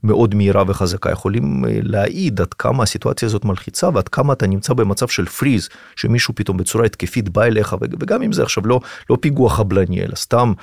מאוד 0.04 0.36
מהירה 0.36 0.64
וחזקה, 0.68 1.12
יכולים 1.12 1.66
להעיד 1.68 2.42
עד 2.42 2.54
כמה 2.54 2.84
הסיטואציה 2.84 3.26
הזאת 3.26 3.46
מלחיצה 3.46 3.90
ועד 3.94 4.10
כמה 4.10 4.34
אתה 4.34 4.48
נמצא 4.48 4.74
במצב 4.74 5.08
של 5.08 5.26
פריז, 5.26 5.70
שמישהו 5.96 6.36
פתאום 6.36 6.58
בצורה 6.58 6.86
התקפית 6.86 7.30
בא 7.30 7.44
אליך, 7.44 7.76
וגם 8.00 8.22
אם 8.22 8.32
זה 8.32 8.44
עכשיו 8.44 8.68
לא, 8.68 8.80
לא 9.10 9.18
פיגוע 9.22 9.50
חבלני, 9.50 10.02
אלא 10.02 10.16
סתם 10.16 10.54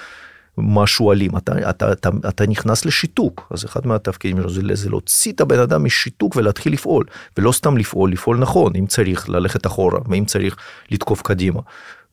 משהו 0.58 1.12
אלים, 1.12 1.36
אתה, 1.36 1.70
אתה, 1.70 1.92
אתה, 1.92 2.08
אתה 2.28 2.46
נכנס 2.46 2.84
לשיתוק, 2.84 3.48
אז 3.50 3.64
אחד 3.64 3.86
מהתפקידים 3.86 4.36
שלו 4.36 4.50
זה, 4.50 4.60
זה 4.72 4.90
להוציא 4.90 5.32
את 5.32 5.40
הבן 5.40 5.58
אדם 5.58 5.84
משיתוק 5.84 6.36
ולהתחיל 6.36 6.72
לפעול, 6.72 7.04
ולא 7.38 7.52
סתם 7.52 7.76
לפעול, 7.76 8.12
לפעול 8.12 8.38
נכון, 8.38 8.72
אם 8.76 8.86
צריך 8.86 9.28
ללכת 9.28 9.66
אחורה, 9.66 10.00
ואם 10.08 10.24
צריך 10.24 10.56
לתקוף 10.90 11.22
קדימה. 11.22 11.60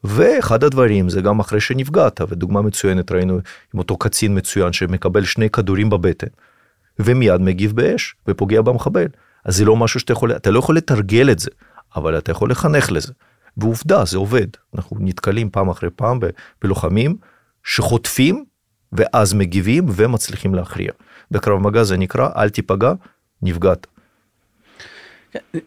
ואחד 0.03 0.63
הדברים 0.63 1.09
זה 1.09 1.21
גם 1.21 1.39
אחרי 1.39 1.61
שנפגעת, 1.61 2.21
ודוגמה 2.29 2.61
מצוינת 2.61 3.11
ראינו 3.11 3.39
עם 3.73 3.79
אותו 3.79 3.97
קצין 3.97 4.37
מצוין 4.37 4.73
שמקבל 4.73 5.23
שני 5.23 5.49
כדורים 5.49 5.89
בבטן, 5.89 6.27
ומיד 6.99 7.41
מגיב 7.41 7.75
באש 7.75 8.15
ופוגע 8.27 8.61
במחבל. 8.61 9.07
אז 9.45 9.57
זה 9.57 9.65
לא 9.65 9.75
משהו 9.75 9.99
שאתה 9.99 10.13
יכול, 10.13 10.31
אתה 10.31 10.51
לא 10.51 10.59
יכול 10.59 10.77
לתרגל 10.77 11.31
את 11.31 11.39
זה, 11.39 11.49
אבל 11.95 12.17
אתה 12.17 12.31
יכול 12.31 12.51
לחנך 12.51 12.91
לזה. 12.91 13.13
ועובדה, 13.57 14.05
זה 14.05 14.17
עובד. 14.17 14.47
אנחנו 14.75 14.97
נתקלים 14.99 15.49
פעם 15.49 15.69
אחרי 15.69 15.89
פעם 15.95 16.19
בלוחמים 16.61 17.15
שחוטפים 17.63 18.45
ואז 18.93 19.33
מגיבים 19.33 19.85
ומצליחים 19.95 20.55
להכריע. 20.55 20.91
בקרב 21.31 21.59
מגע 21.59 21.83
זה 21.83 21.97
נקרא 21.97 22.29
אל 22.35 22.49
תיפגע, 22.49 22.93
נפגעת. 23.41 23.87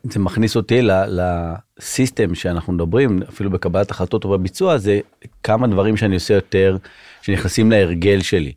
זה 0.02 0.20
מכניס 0.20 0.56
אותי 0.56 0.80
לסיסטם 0.82 2.34
שאנחנו 2.34 2.72
מדברים 2.72 3.22
אפילו 3.28 3.50
בקבלת 3.50 3.90
החלטות 3.90 4.24
ובביצוע 4.24 4.78
זה 4.78 5.00
כמה 5.42 5.66
דברים 5.66 5.96
שאני 5.96 6.14
עושה 6.14 6.34
יותר 6.34 6.76
שנכנסים 7.22 7.70
להרגל 7.70 8.20
שלי 8.20 8.52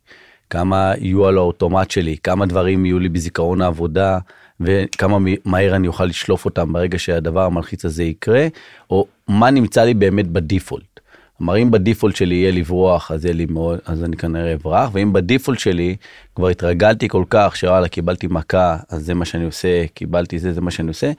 כמה 0.50 0.94
יהיו 0.98 1.26
על 1.26 1.38
האוטומט 1.38 1.92
שלי 1.92 2.18
כמה 2.24 2.46
דברים 2.46 2.86
יהיו 2.86 3.00
לי 3.00 3.10
בזיכרון 3.10 3.62
העבודה 3.62 4.20
וכמה 4.60 5.18
מהר 5.46 5.76
אני 5.76 5.88
אוכל 5.88 6.06
לשלוף 6.06 6.46
אותם 6.46 6.74
ברגע 6.74 7.00
שהדבר 7.00 7.42
המלחיץ 7.42 7.86
הזה 7.86 8.04
יקרה 8.04 8.48
או 8.90 9.08
מה 9.28 9.52
נמצא 9.52 9.84
לי 9.84 9.94
באמת 9.94 10.28
בדיפולט. 10.28 10.97
כלומר 11.38 11.58
אם 11.58 11.72
בדיפולט 11.72 12.16
שלי 12.16 12.36
יהיה 12.36 12.52
לברוח 12.52 13.12
אז 13.12 13.26
יהיה 13.26 13.34
לי 13.34 13.46
מאוד 13.46 13.80
אז 13.86 14.04
אני 14.04 14.18
כנראה 14.18 14.54
אברח 14.54 14.90
ואם 14.94 15.14
בדיפולט 15.14 15.60
שלי 15.60 15.96
כבר 16.36 16.48
התרגלתי 16.48 17.10
כל 17.10 17.24
כך 17.30 17.56
שוואלה 17.56 17.88
קיבלתי 17.88 18.28
מכה 18.28 18.78
אז 18.90 19.06
זה 19.06 19.14
מה 19.14 19.26
שאני 19.26 19.46
עושה 19.46 19.88
קיבלתי 19.88 20.40
זה 20.40 20.54
זה 20.54 20.62
מה 20.62 20.72
שאני 20.72 20.88
עושה 20.88 21.12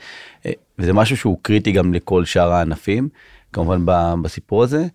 אה, 0.46 0.52
וזה 0.78 0.92
משהו 0.92 1.16
שהוא 1.16 1.38
קריטי 1.42 1.72
גם 1.72 1.94
לכל 1.94 2.24
שאר 2.24 2.52
הענפים 2.52 3.08
כמובן 3.52 3.82
בסיפור 4.22 4.62
הזה. 4.62 4.86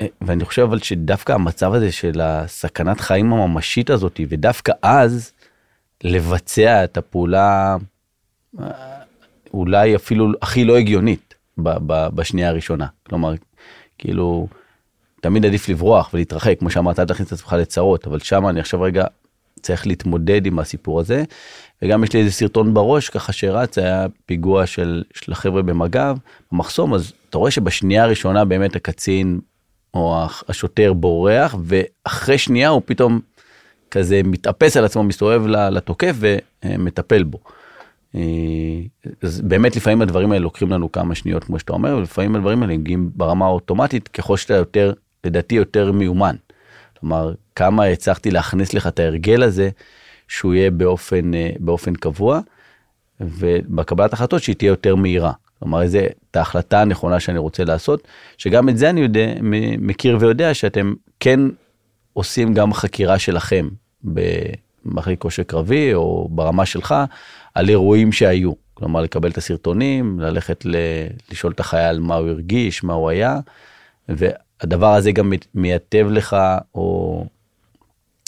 אה, 0.00 0.06
ואני 0.20 0.44
חושב 0.44 0.62
אבל 0.62 0.78
שדווקא 0.78 1.32
המצב 1.32 1.74
הזה 1.74 1.92
של 1.92 2.20
הסכנת 2.20 3.00
חיים 3.00 3.32
הממשית 3.32 3.90
הזאתי 3.90 4.26
ודווקא 4.28 4.72
אז 4.82 5.32
לבצע 6.04 6.84
את 6.84 6.96
הפעולה 6.96 7.76
אה, 8.60 8.66
אולי 9.54 9.96
אפילו 9.96 10.32
הכי 10.42 10.64
לא 10.64 10.76
הגיונית 10.76 11.34
בשנייה 12.14 12.48
הראשונה 12.48 12.86
כלומר 13.02 13.34
כאילו, 13.98 14.48
תמיד 15.20 15.46
עדיף 15.46 15.68
לברוח 15.68 16.10
ולהתרחק, 16.14 16.58
כמו 16.58 16.70
שאמרת, 16.70 16.98
אל 16.98 17.04
תכניס 17.04 17.28
את 17.28 17.32
עצמך 17.32 17.56
לצרות, 17.58 18.06
אבל 18.06 18.18
שם 18.18 18.48
אני 18.48 18.60
עכשיו 18.60 18.80
רגע 18.80 19.04
צריך 19.62 19.86
להתמודד 19.86 20.46
עם 20.46 20.58
הסיפור 20.58 21.00
הזה. 21.00 21.24
וגם 21.82 22.04
יש 22.04 22.12
לי 22.12 22.20
איזה 22.20 22.32
סרטון 22.32 22.74
בראש 22.74 23.08
ככה 23.08 23.32
שרץ, 23.32 23.78
היה 23.78 24.06
פיגוע 24.26 24.66
של, 24.66 25.02
של 25.14 25.32
החבר'ה 25.32 25.62
במג"ב, 25.62 26.16
במחסום, 26.52 26.94
אז 26.94 27.12
אתה 27.30 27.38
רואה 27.38 27.50
שבשנייה 27.50 28.04
הראשונה 28.04 28.44
באמת 28.44 28.76
הקצין 28.76 29.40
או 29.94 30.26
השוטר 30.48 30.92
בורח, 30.92 31.54
ואחרי 31.64 32.38
שנייה 32.38 32.68
הוא 32.68 32.82
פתאום 32.84 33.20
כזה 33.90 34.20
מתאפס 34.24 34.76
על 34.76 34.84
עצמו, 34.84 35.02
מסתובב 35.02 35.46
לתוקף 35.46 36.16
ומטפל 36.64 37.22
בו. 37.22 37.38
אה, 38.14 38.20
אז 39.22 39.40
באמת 39.40 39.76
לפעמים 39.76 40.02
הדברים 40.02 40.32
האלה 40.32 40.42
לוקחים 40.42 40.70
לנו 40.70 40.92
כמה 40.92 41.14
שניות 41.14 41.44
כמו 41.44 41.58
שאתה 41.58 41.72
אומר 41.72 41.96
ולפעמים 41.96 42.36
הדברים 42.36 42.62
האלה 42.62 42.76
מגיעים 42.76 43.10
ברמה 43.14 43.46
האוטומטית 43.46 44.08
ככל 44.08 44.36
שאתה 44.36 44.54
יותר 44.54 44.92
לדעתי 45.24 45.54
יותר 45.54 45.92
מיומן. 45.92 46.36
כלומר 47.00 47.34
כמה 47.54 47.84
הצלחתי 47.84 48.30
להכניס 48.30 48.74
לך 48.74 48.86
את 48.86 49.00
ההרגל 49.00 49.42
הזה 49.42 49.70
שהוא 50.28 50.54
יהיה 50.54 50.70
באופן 50.70 51.34
אה, 51.34 51.50
באופן 51.58 51.94
קבוע 51.94 52.40
ובקבלת 53.20 54.12
החלטות 54.12 54.42
שהיא 54.42 54.56
תהיה 54.56 54.68
יותר 54.68 54.96
מהירה. 54.96 55.32
כלומר 55.58 55.82
איזה 55.82 56.06
את 56.30 56.36
ההחלטה 56.36 56.80
הנכונה 56.80 57.20
שאני 57.20 57.38
רוצה 57.38 57.64
לעשות 57.64 58.08
שגם 58.36 58.68
את 58.68 58.78
זה 58.78 58.90
אני 58.90 59.00
יודע 59.00 59.34
מכיר 59.78 60.16
ויודע 60.20 60.54
שאתם 60.54 60.94
כן 61.20 61.40
עושים 62.12 62.54
גם 62.54 62.72
חקירה 62.72 63.18
שלכם. 63.18 63.68
במחליק 64.04 65.20
כושר 65.20 65.42
קרבי 65.42 65.94
או 65.94 66.28
ברמה 66.30 66.66
שלך 66.66 66.94
על 67.58 67.68
אירועים 67.68 68.12
שהיו. 68.12 68.52
כלומר 68.74 69.00
לקבל 69.00 69.30
את 69.30 69.38
הסרטונים, 69.38 70.20
ללכת 70.20 70.64
ל... 70.64 70.76
לשאול 71.30 71.52
את 71.52 71.60
החייל 71.60 71.98
מה 71.98 72.14
הוא 72.14 72.28
הרגיש, 72.28 72.84
מה 72.84 72.92
הוא 72.92 73.10
היה, 73.10 73.40
והדבר 74.08 74.94
הזה 74.94 75.12
גם 75.12 75.32
מייטב 75.54 76.06
לך 76.10 76.36
או 76.74 77.26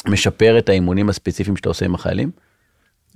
משפר 0.08 0.58
את 0.58 0.68
האימונים 0.68 1.08
הספציפיים 1.08 1.56
שאתה 1.56 1.68
עושה 1.68 1.84
עם 1.84 1.94
החיילים? 1.94 2.30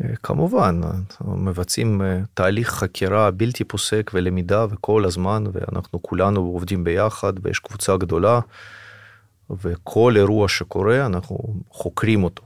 אה, 0.05 0.17
כמובן, 0.23 0.81
מבצעים 1.21 2.03
אה, 2.03 2.21
תהליך 2.35 2.71
חקירה 2.71 3.31
בלתי 3.31 3.65
פוסק 3.65 4.11
ולמידה 4.15 4.67
וכל 4.71 5.05
הזמן, 5.05 5.45
ואנחנו 5.53 6.03
כולנו 6.03 6.41
עובדים 6.41 6.85
ביחד 6.85 7.33
ויש 7.43 7.59
קבוצה 7.59 7.97
גדולה, 7.97 8.41
וכל 9.51 10.15
אירוע 10.17 10.49
שקורה 10.49 11.07
אנחנו 11.07 11.39
חוקרים 11.71 12.25
אותו. 12.25 12.43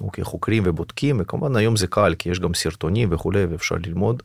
אוקיי, 0.00 0.24
חוקרים 0.24 0.62
ובודקים, 0.66 1.16
וכמובן 1.20 1.56
היום 1.56 1.76
זה 1.76 1.86
קל, 1.86 2.14
כי 2.18 2.30
יש 2.30 2.40
גם 2.40 2.54
סרטונים 2.54 3.08
וכולי, 3.12 3.44
ואפשר 3.44 3.76
ללמוד 3.86 4.22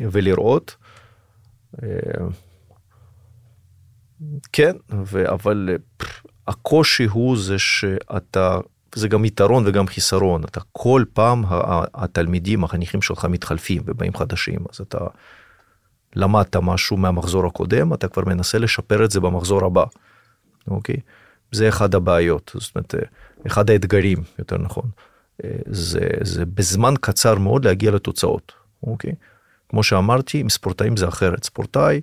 ולראות. 0.00 0.76
אה, 1.82 1.88
כן, 4.52 4.76
ו- 5.06 5.32
אבל 5.32 5.68
הקושי 6.46 7.04
הוא 7.04 7.36
זה 7.38 7.58
שאתה, 7.58 8.58
זה 8.94 9.08
גם 9.08 9.24
יתרון 9.24 9.64
וגם 9.66 9.86
חיסרון, 9.86 10.44
אתה 10.44 10.60
כל 10.72 11.04
פעם 11.12 11.44
התלמידים, 11.94 12.64
החניכים 12.64 13.02
שלך 13.02 13.24
מתחלפים 13.24 13.82
ובאים 13.86 14.16
חדשים, 14.16 14.60
אז 14.72 14.80
אתה 14.80 14.98
למדת 16.16 16.56
משהו 16.56 16.96
מהמחזור 16.96 17.46
הקודם, 17.46 17.94
אתה 17.94 18.08
כבר 18.08 18.24
מנסה 18.26 18.58
לשפר 18.58 19.04
את 19.04 19.10
זה 19.10 19.20
במחזור 19.20 19.64
הבא, 19.64 19.84
אוקיי? 20.68 20.96
זה 21.52 21.68
אחד 21.68 21.94
הבעיות, 21.94 22.52
זאת 22.54 22.74
אומרת, 22.74 22.94
אחד 23.46 23.70
האתגרים, 23.70 24.18
יותר 24.38 24.58
נכון. 24.58 24.90
זה, 25.66 26.00
זה 26.22 26.44
בזמן 26.46 26.94
קצר 27.00 27.38
מאוד 27.38 27.64
להגיע 27.64 27.90
לתוצאות, 27.90 28.52
אוקיי? 28.82 29.12
כמו 29.68 29.82
שאמרתי, 29.82 30.40
עם 30.40 30.48
ספורטאים 30.48 30.96
זה 30.96 31.08
אחרת. 31.08 31.44
ספורטאי 31.44 32.00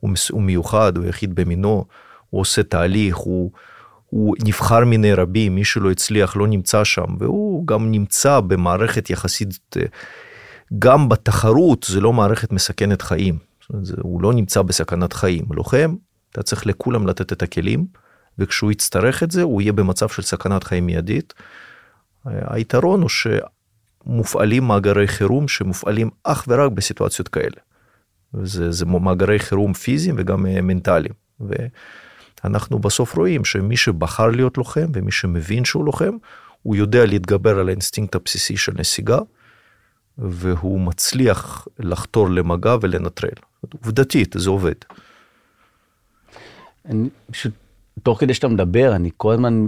הוא, 0.00 0.10
הוא 0.30 0.42
מיוחד, 0.42 0.96
הוא 0.96 1.04
יחיד 1.04 1.34
במינו, 1.34 1.84
הוא 2.30 2.40
עושה 2.40 2.62
תהליך, 2.62 3.16
הוא, 3.16 3.50
הוא 4.06 4.36
נבחר 4.44 4.84
מיני 4.84 5.14
רבים, 5.14 5.54
מי 5.54 5.64
שלא 5.64 5.90
הצליח 5.90 6.36
לא 6.36 6.46
נמצא 6.46 6.84
שם, 6.84 7.16
והוא 7.18 7.66
גם 7.66 7.90
נמצא 7.90 8.40
במערכת 8.40 9.10
יחסית, 9.10 9.76
גם 10.78 11.08
בתחרות 11.08 11.86
זה 11.88 12.00
לא 12.00 12.12
מערכת 12.12 12.52
מסכנת 12.52 13.02
חיים. 13.02 13.38
אומרת, 13.70 13.88
הוא 14.02 14.22
לא 14.22 14.32
נמצא 14.32 14.62
בסכנת 14.62 15.12
חיים. 15.12 15.44
לוחם, 15.50 15.94
אתה 16.30 16.42
צריך 16.42 16.66
לכולם 16.66 17.06
לתת 17.06 17.32
את 17.32 17.42
הכלים, 17.42 17.86
וכשהוא 18.38 18.72
יצטרך 18.72 19.22
את 19.22 19.30
זה, 19.30 19.42
הוא 19.42 19.62
יהיה 19.62 19.72
במצב 19.72 20.08
של 20.08 20.22
סכנת 20.22 20.64
חיים 20.64 20.86
מיידית. 20.86 21.34
היתרון 22.24 23.02
הוא 23.02 23.10
שמופעלים 24.06 24.64
מאגרי 24.64 25.08
חירום 25.08 25.48
שמופעלים 25.48 26.10
אך 26.24 26.44
ורק 26.48 26.72
בסיטואציות 26.72 27.28
כאלה. 27.28 27.56
וזה 28.34 28.72
זה 28.72 28.86
מאגרי 28.86 29.38
חירום 29.38 29.72
פיזיים 29.72 30.14
וגם 30.18 30.46
אה, 30.46 30.60
מנטליים. 30.60 31.14
ואנחנו 32.44 32.78
בסוף 32.78 33.16
רואים 33.16 33.44
שמי 33.44 33.76
שבחר 33.76 34.26
להיות 34.26 34.58
לוחם 34.58 34.86
ומי 34.92 35.12
שמבין 35.12 35.64
שהוא 35.64 35.84
לוחם, 35.84 36.16
הוא 36.62 36.76
יודע 36.76 37.06
להתגבר 37.06 37.58
על 37.58 37.68
האינסטינקט 37.68 38.14
הבסיסי 38.14 38.56
של 38.56 38.72
נסיגה, 38.76 39.18
והוא 40.18 40.80
מצליח 40.80 41.68
לחתור 41.78 42.30
למגע 42.30 42.76
ולנטרל. 42.80 43.30
עובדתית, 43.60 44.34
זה 44.38 44.50
עובד. 44.50 44.74
אני 46.84 47.08
פשוט, 47.30 47.52
תוך 48.08 48.20
כדי 48.20 48.34
שאתה 48.34 48.48
מדבר, 48.48 48.96
אני 48.96 49.10
כל 49.16 49.32
הזמן 49.32 49.66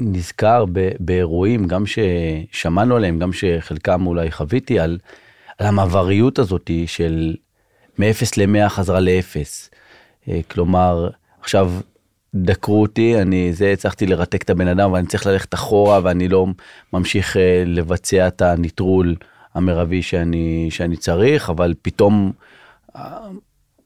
נזכר 0.00 0.64
ב, 0.72 0.90
באירועים, 1.00 1.66
גם 1.66 1.84
ששמענו 1.86 2.96
עליהם, 2.96 3.18
גם 3.18 3.32
שחלקם 3.32 4.06
אולי 4.06 4.30
חוויתי, 4.30 4.78
על, 4.78 4.98
על 5.58 5.66
המעבריות 5.66 6.38
הזאת 6.38 6.70
של 6.86 7.36
מ-0 7.98 8.04
ל-100 8.36 8.68
חזרה 8.68 9.00
ל-0. 9.00 9.36
אה, 10.28 10.40
כלומר, 10.50 11.10
עכשיו 11.40 11.72
דקרו 12.34 12.82
אותי, 12.82 13.22
אני 13.22 13.52
זה 13.52 13.72
הצלחתי 13.72 14.06
לרתק 14.06 14.42
את 14.42 14.50
הבן 14.50 14.68
אדם 14.68 14.92
ואני 14.92 15.06
צריך 15.06 15.26
ללכת 15.26 15.54
אחורה 15.54 16.00
ואני 16.02 16.28
לא 16.28 16.46
ממשיך 16.92 17.36
אה, 17.36 17.62
לבצע 17.66 18.28
את 18.28 18.42
הניטרול 18.42 19.16
המרבי 19.54 20.02
שאני, 20.02 20.68
שאני 20.70 20.96
צריך, 20.96 21.50
אבל 21.50 21.74
פתאום 21.82 22.32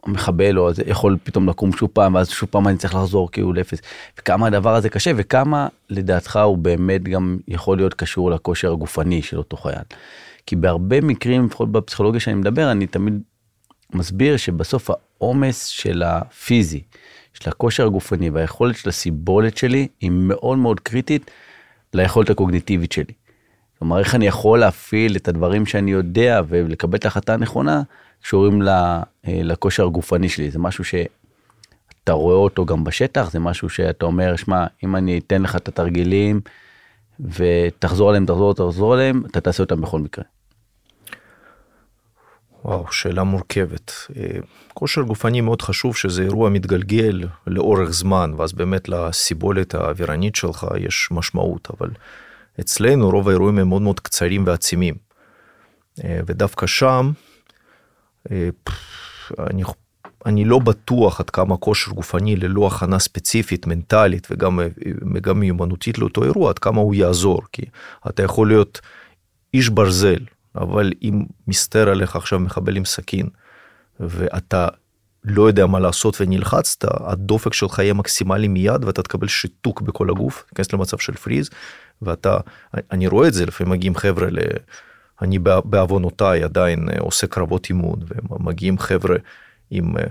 המחבל 0.06 0.58
או 0.58 0.72
זה 0.74 0.82
יכול 0.86 1.16
פתאום 1.24 1.48
לקום 1.48 1.72
שוב 1.72 1.90
פעם 1.92 2.14
ואז 2.14 2.28
שוב 2.28 2.48
פעם 2.48 2.68
אני 2.68 2.76
צריך 2.76 2.94
לחזור 2.94 3.30
כאילו 3.30 3.52
לאפס 3.52 3.78
וכמה 4.18 4.46
הדבר 4.46 4.74
הזה 4.74 4.88
קשה 4.88 5.10
וכמה 5.16 5.68
לדעתך 5.90 6.38
הוא 6.44 6.58
באמת 6.58 7.02
גם 7.02 7.38
יכול 7.48 7.76
להיות 7.76 7.94
קשור 7.94 8.30
לכושר 8.30 8.72
הגופני 8.72 9.22
של 9.22 9.38
אותו 9.38 9.56
חייל. 9.56 9.82
כי 10.46 10.56
בהרבה 10.56 11.00
מקרים 11.00 11.46
לפחות 11.46 11.72
בפסיכולוגיה 11.72 12.20
שאני 12.20 12.36
מדבר 12.36 12.70
אני 12.70 12.86
תמיד 12.86 13.20
מסביר 13.94 14.36
שבסוף 14.36 14.90
העומס 14.90 15.66
של 15.66 16.02
הפיזי 16.02 16.82
של 17.34 17.50
הכושר 17.50 17.86
הגופני 17.86 18.30
והיכולת 18.30 18.76
של 18.76 18.88
הסיבולת 18.88 19.56
שלי 19.56 19.88
היא 20.00 20.10
מאוד 20.10 20.58
מאוד 20.58 20.80
קריטית 20.80 21.30
ליכולת 21.94 22.30
הקוגניטיבית 22.30 22.92
שלי. 22.92 23.12
כלומר 23.78 23.98
איך 23.98 24.14
אני 24.14 24.26
יכול 24.26 24.58
להפעיל 24.58 25.16
את 25.16 25.28
הדברים 25.28 25.66
שאני 25.66 25.90
יודע 25.90 26.40
ולקבל 26.48 26.98
את 26.98 27.04
ההחלטה 27.04 27.34
הנכונה 27.34 27.82
קשורים 28.22 28.68
אה, 28.68 29.02
לכושר 29.26 29.86
הגופני 29.86 30.28
שלי, 30.28 30.50
זה 30.50 30.58
משהו 30.58 30.84
שאתה 30.84 32.12
רואה 32.12 32.36
אותו 32.36 32.64
גם 32.64 32.84
בשטח, 32.84 33.30
זה 33.30 33.38
משהו 33.38 33.68
שאתה 33.68 34.06
אומר, 34.06 34.36
שמע, 34.36 34.66
אם 34.84 34.96
אני 34.96 35.18
אתן 35.18 35.42
לך 35.42 35.56
את 35.56 35.68
התרגילים 35.68 36.40
ותחזור 37.20 38.08
עליהם, 38.08 38.26
תחזור, 38.26 38.54
תחזור 38.54 38.94
עליהם, 38.94 39.22
אתה 39.26 39.40
תעשה 39.40 39.62
אותם 39.62 39.80
בכל 39.80 40.00
מקרה. 40.00 40.24
וואו, 42.64 42.92
שאלה 42.92 43.22
מורכבת. 43.22 43.92
אה, 44.16 44.38
כושר 44.74 45.02
גופני 45.02 45.40
מאוד 45.40 45.62
חשוב 45.62 45.96
שזה 45.96 46.22
אירוע 46.22 46.50
מתגלגל 46.50 47.28
לאורך 47.46 47.90
זמן, 47.90 48.32
ואז 48.36 48.52
באמת 48.52 48.88
לסיבולת 48.88 49.74
האווירנית 49.74 50.36
שלך 50.36 50.66
יש 50.78 51.08
משמעות, 51.10 51.68
אבל 51.78 51.90
אצלנו 52.60 53.10
רוב 53.10 53.28
האירועים 53.28 53.58
הם 53.58 53.68
מאוד 53.68 53.82
מאוד 53.82 54.00
קצרים 54.00 54.46
ועצימים. 54.46 54.94
אה, 56.04 56.20
ודווקא 56.26 56.66
שם 56.66 57.12
אני, 58.30 59.62
אני 60.26 60.44
לא 60.44 60.58
בטוח 60.58 61.20
עד 61.20 61.30
כמה 61.30 61.56
כושר 61.56 61.90
גופני 61.90 62.36
ללא 62.36 62.66
הכנה 62.66 62.98
ספציפית, 62.98 63.66
מנטלית 63.66 64.28
וגם, 64.30 64.60
וגם 65.14 65.40
מיומנותית 65.40 65.98
לאותו 65.98 66.24
אירוע, 66.24 66.50
עד 66.50 66.58
כמה 66.58 66.80
הוא 66.80 66.94
יעזור, 66.94 67.42
כי 67.52 67.62
אתה 68.08 68.22
יכול 68.22 68.48
להיות 68.48 68.80
איש 69.54 69.68
ברזל, 69.68 70.24
אבל 70.54 70.92
אם 71.02 71.22
מסתר 71.48 71.88
עליך 71.88 72.16
עכשיו 72.16 72.38
מחבל 72.38 72.76
עם 72.76 72.84
סכין, 72.84 73.28
ואתה 74.00 74.68
לא 75.24 75.42
יודע 75.42 75.66
מה 75.66 75.80
לעשות 75.80 76.20
ונלחצת, 76.20 76.84
הדופק 76.84 77.52
שלך 77.52 77.78
יהיה 77.78 77.94
מקסימלי 77.94 78.48
מיד 78.48 78.84
ואתה 78.84 79.02
תקבל 79.02 79.28
שיתוק 79.28 79.80
בכל 79.80 80.10
הגוף, 80.10 80.44
תיכנס 80.48 80.72
למצב 80.72 80.98
של 80.98 81.12
פריז, 81.12 81.50
ואתה, 82.02 82.36
אני 82.90 83.06
רואה 83.06 83.28
את 83.28 83.34
זה, 83.34 83.46
לפעמים 83.46 83.72
מגיעים 83.72 83.96
חבר'ה 83.96 84.30
ל... 84.30 84.38
אני 85.22 85.38
בעוונותיי 85.64 86.44
עדיין 86.44 86.88
אה, 86.88 87.00
עושה 87.00 87.26
קרבות 87.26 87.68
אימון 87.68 88.00
ומגיעים 88.30 88.78
חבר'ה 88.78 89.16
עם 89.70 89.96
אה, 89.96 90.04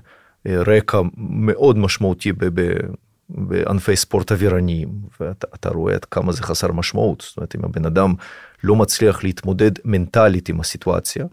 רקע 0.45 1.01
מאוד 1.17 1.77
משמעותי 1.77 2.31
בענפי 3.29 3.95
ספורט 3.95 4.31
אווירניים 4.31 4.89
ואתה 5.19 5.69
רואה 5.69 5.93
עד 5.93 6.05
כמה 6.05 6.31
זה 6.31 6.43
חסר 6.43 6.71
משמעות 6.71 7.21
זאת 7.21 7.37
אומרת 7.37 7.55
אם 7.55 7.65
הבן 7.65 7.85
אדם 7.85 8.13
לא 8.63 8.75
מצליח 8.75 9.23
להתמודד 9.23 9.71
מנטלית 9.85 10.49
עם 10.49 10.59
הסיטואציה. 10.59 11.25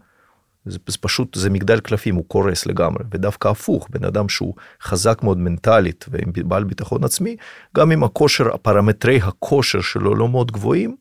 זה, 0.65 0.77
זה 0.87 0.97
פשוט 1.01 1.35
זה 1.35 1.49
מגדל 1.49 1.79
קלפים 1.79 2.15
הוא 2.15 2.25
קורס 2.27 2.65
לגמרי 2.65 3.03
ודווקא 3.11 3.47
הפוך 3.47 3.87
בן 3.89 4.05
אדם 4.05 4.29
שהוא 4.29 4.53
חזק 4.81 5.19
מאוד 5.23 5.37
מנטלית 5.37 6.05
ועם 6.11 6.31
בעל 6.35 6.63
ביטחון 6.63 7.03
עצמי 7.03 7.35
גם 7.75 7.91
אם 7.91 8.03
הכושר 8.03 8.53
הפרמטרי 8.53 9.17
הכושר 9.23 9.81
שלו 9.81 10.15
לא 10.15 10.29
מאוד 10.29 10.51
גבוהים 10.51 10.95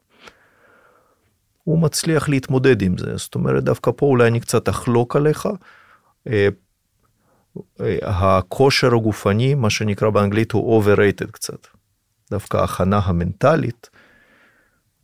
הוא 1.68 1.78
מצליח 1.78 2.28
להתמודד 2.28 2.82
עם 2.82 2.98
זה. 2.98 3.16
זאת 3.16 3.34
אומרת, 3.34 3.64
דווקא 3.64 3.90
פה 3.96 4.06
אולי 4.06 4.28
אני 4.28 4.40
קצת 4.40 4.68
אחלוק 4.68 5.16
עליך. 5.16 5.48
אה, 6.28 6.48
אה, 7.80 7.96
הכושר 8.02 8.94
הגופני, 8.94 9.54
מה 9.54 9.70
שנקרא 9.70 10.10
באנגלית, 10.10 10.52
הוא 10.52 10.82
overrated 10.82 11.30
קצת. 11.30 11.66
דווקא 12.30 12.56
ההכנה 12.56 12.98
המנטלית, 13.04 13.90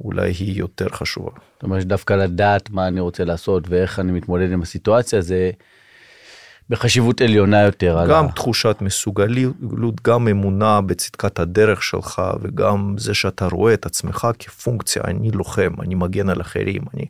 אולי 0.01 0.31
היא 0.31 0.59
יותר 0.59 0.89
חשובה. 0.89 1.31
זאת 1.55 1.63
אומרת, 1.63 1.87
דווקא 1.87 2.13
לדעת 2.13 2.71
מה 2.71 2.89
אני 2.89 3.01
רוצה 3.01 3.25
לעשות 3.25 3.69
ואיך 3.69 3.99
אני 3.99 4.13
מתמודד 4.13 4.53
עם 4.53 4.63
הסיטואציה, 4.63 5.21
זה 5.21 5.51
בחשיבות 6.71 7.21
עליונה 7.21 7.63
יותר. 7.63 8.07
גם 8.11 8.27
ה... 8.27 8.33
תחושת 8.33 8.77
מסוגלות, 8.81 10.03
גם 10.05 10.29
אמונה 10.29 10.81
בצדקת 10.81 11.39
הדרך 11.39 11.83
שלך, 11.83 12.23
וגם 12.41 12.95
זה 12.99 13.15
שאתה 13.15 13.47
רואה 13.47 13.75
את 13.75 13.87
עצמך 13.87 14.29
כפונקציה, 14.39 15.03
אני 15.05 15.31
לוחם, 15.31 15.73
אני 15.81 15.95
מגן 15.95 16.29
על 16.29 16.41
אחרים, 16.41 16.83
אני, 16.95 17.07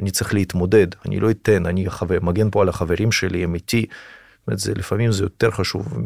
אני 0.00 0.10
צריך 0.10 0.34
להתמודד, 0.34 0.86
אני 1.06 1.20
לא 1.20 1.30
אתן, 1.30 1.66
אני 1.66 1.90
חבר, 1.90 2.18
מגן 2.22 2.50
פה 2.50 2.62
על 2.62 2.68
החברים 2.68 3.12
שלי, 3.12 3.44
הם 3.44 3.54
איתי. 3.54 3.86
זה, 4.52 4.72
לפעמים 4.74 5.12
זה 5.12 5.24
יותר 5.24 5.50
חשוב, 5.50 5.98
מ... 5.98 6.04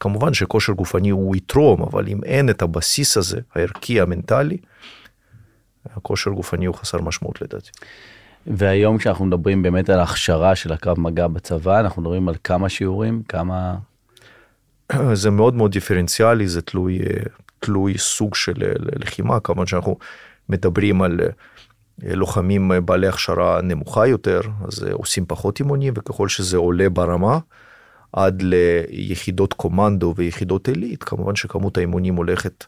כמובן 0.00 0.34
שכושר 0.34 0.72
גופני 0.72 1.10
הוא 1.10 1.36
יתרום, 1.36 1.82
אבל 1.82 2.08
אם 2.08 2.24
אין 2.24 2.50
את 2.50 2.62
הבסיס 2.62 3.16
הזה, 3.16 3.40
הערכי, 3.54 4.00
המנטלי, 4.00 4.56
הכושר 5.96 6.30
גופני 6.30 6.66
הוא 6.66 6.74
חסר 6.74 7.00
משמעות 7.00 7.42
לדעתי. 7.42 7.70
והיום 8.46 8.98
כשאנחנו 8.98 9.24
מדברים 9.24 9.62
באמת 9.62 9.90
על 9.90 10.00
הכשרה 10.00 10.56
של 10.56 10.72
הקרב 10.72 11.00
מגע 11.00 11.26
בצבא, 11.26 11.80
אנחנו 11.80 12.02
מדברים 12.02 12.28
על 12.28 12.34
כמה 12.44 12.68
שיעורים, 12.68 13.22
כמה... 13.28 13.74
זה 15.22 15.30
מאוד 15.30 15.54
מאוד 15.54 15.72
דיפרנציאלי, 15.72 16.48
זה 16.48 16.62
תלוי, 16.62 16.98
תלוי 17.60 17.98
סוג 17.98 18.34
של 18.34 18.54
לחימה, 19.00 19.40
כמובן 19.40 19.66
שאנחנו 19.66 19.96
מדברים 20.48 21.02
על 21.02 21.20
אה, 21.20 22.14
לוחמים 22.14 22.72
בעלי 22.84 23.08
הכשרה 23.08 23.62
נמוכה 23.62 24.06
יותר, 24.06 24.40
אז 24.68 24.82
עושים 24.92 25.24
פחות 25.26 25.60
אימונים, 25.60 25.92
וככל 25.96 26.28
שזה 26.28 26.56
עולה 26.56 26.88
ברמה, 26.88 27.38
עד 28.12 28.42
ליחידות 28.42 29.52
קומנדו 29.52 30.14
ויחידות 30.16 30.68
עילית, 30.68 31.04
כמובן 31.04 31.36
שכמות 31.36 31.76
האימונים 31.76 32.14
הולכת 32.14 32.64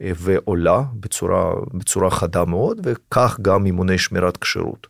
ועולה 0.00 0.82
בצורה, 1.00 1.52
בצורה 1.74 2.10
חדה 2.10 2.44
מאוד, 2.44 2.80
וכך 2.84 3.38
גם 3.42 3.66
אימוני 3.66 3.98
שמירת 3.98 4.36
כשירות. 4.36 4.86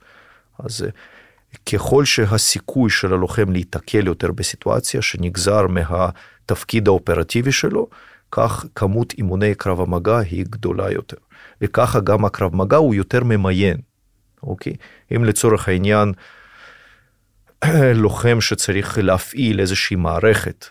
אז 0.58 0.86
ככל 1.72 2.04
שהסיכוי 2.04 2.90
של 2.90 3.12
הלוחם 3.12 3.52
להיתקל 3.52 4.06
יותר 4.06 4.32
בסיטואציה 4.32 5.02
שנגזר 5.02 5.66
מהתפקיד 5.66 6.88
האופרטיבי 6.88 7.52
שלו, 7.52 7.88
כך 8.30 8.64
כמות 8.74 9.12
אימוני 9.12 9.54
קרב 9.54 9.80
המגע 9.80 10.18
היא 10.18 10.44
גדולה 10.48 10.90
יותר. 10.90 11.16
וככה 11.60 12.00
גם 12.00 12.24
הקרב 12.24 12.56
מגע 12.56 12.76
הוא 12.76 12.94
יותר 12.94 13.24
ממיין, 13.24 13.76
אוקיי? 14.42 14.72
אם 15.16 15.24
לצורך 15.24 15.68
העניין 15.68 16.12
לוחם 17.94 18.40
שצריך 18.40 18.98
להפעיל 19.02 19.60
איזושהי 19.60 19.96
מערכת 19.96 20.66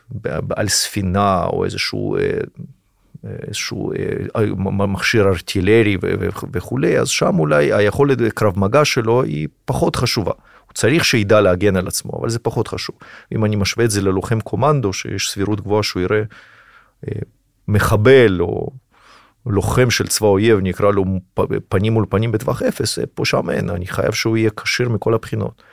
על 0.55 0.67
ספינה 0.67 1.43
או 1.45 1.65
איזשהו, 1.65 2.17
אה, 2.17 2.21
איזשהו 3.47 3.91
אה, 3.93 4.45
מכשיר 4.87 5.27
ארטילרי 5.27 5.97
וכולי, 6.53 6.99
אז 6.99 7.09
שם 7.09 7.39
אולי 7.39 7.73
היכולת 7.73 8.17
קרב 8.33 8.59
מגע 8.59 8.85
שלו 8.85 9.23
היא 9.23 9.47
פחות 9.65 9.95
חשובה. 9.95 10.31
הוא 10.65 10.73
צריך 10.73 11.05
שידע 11.05 11.41
להגן 11.41 11.75
על 11.75 11.87
עצמו, 11.87 12.11
אבל 12.19 12.29
זה 12.29 12.39
פחות 12.39 12.67
חשוב. 12.67 12.95
אם 13.31 13.45
אני 13.45 13.55
משווה 13.55 13.85
את 13.85 13.91
זה 13.91 14.01
ללוחם 14.01 14.39
קומנדו, 14.39 14.93
שיש 14.93 15.31
סבירות 15.31 15.61
גבוהה 15.61 15.83
שהוא 15.83 16.01
יראה 16.01 16.23
אה, 17.07 17.19
מחבל 17.67 18.41
או 18.41 18.69
לוחם 19.45 19.89
של 19.89 20.07
צבא 20.07 20.27
אויב, 20.27 20.59
נקרא 20.61 20.91
לו 20.91 21.05
פנים 21.69 21.93
מול 21.93 22.05
פנים 22.09 22.31
בטווח 22.31 22.61
אפס, 22.61 22.99
פה 23.13 23.25
שם 23.25 23.49
אין, 23.49 23.69
אני 23.69 23.87
חייב 23.87 24.11
שהוא 24.11 24.37
יהיה 24.37 24.49
כשיר 24.63 24.89
מכל 24.89 25.13
הבחינות. 25.13 25.63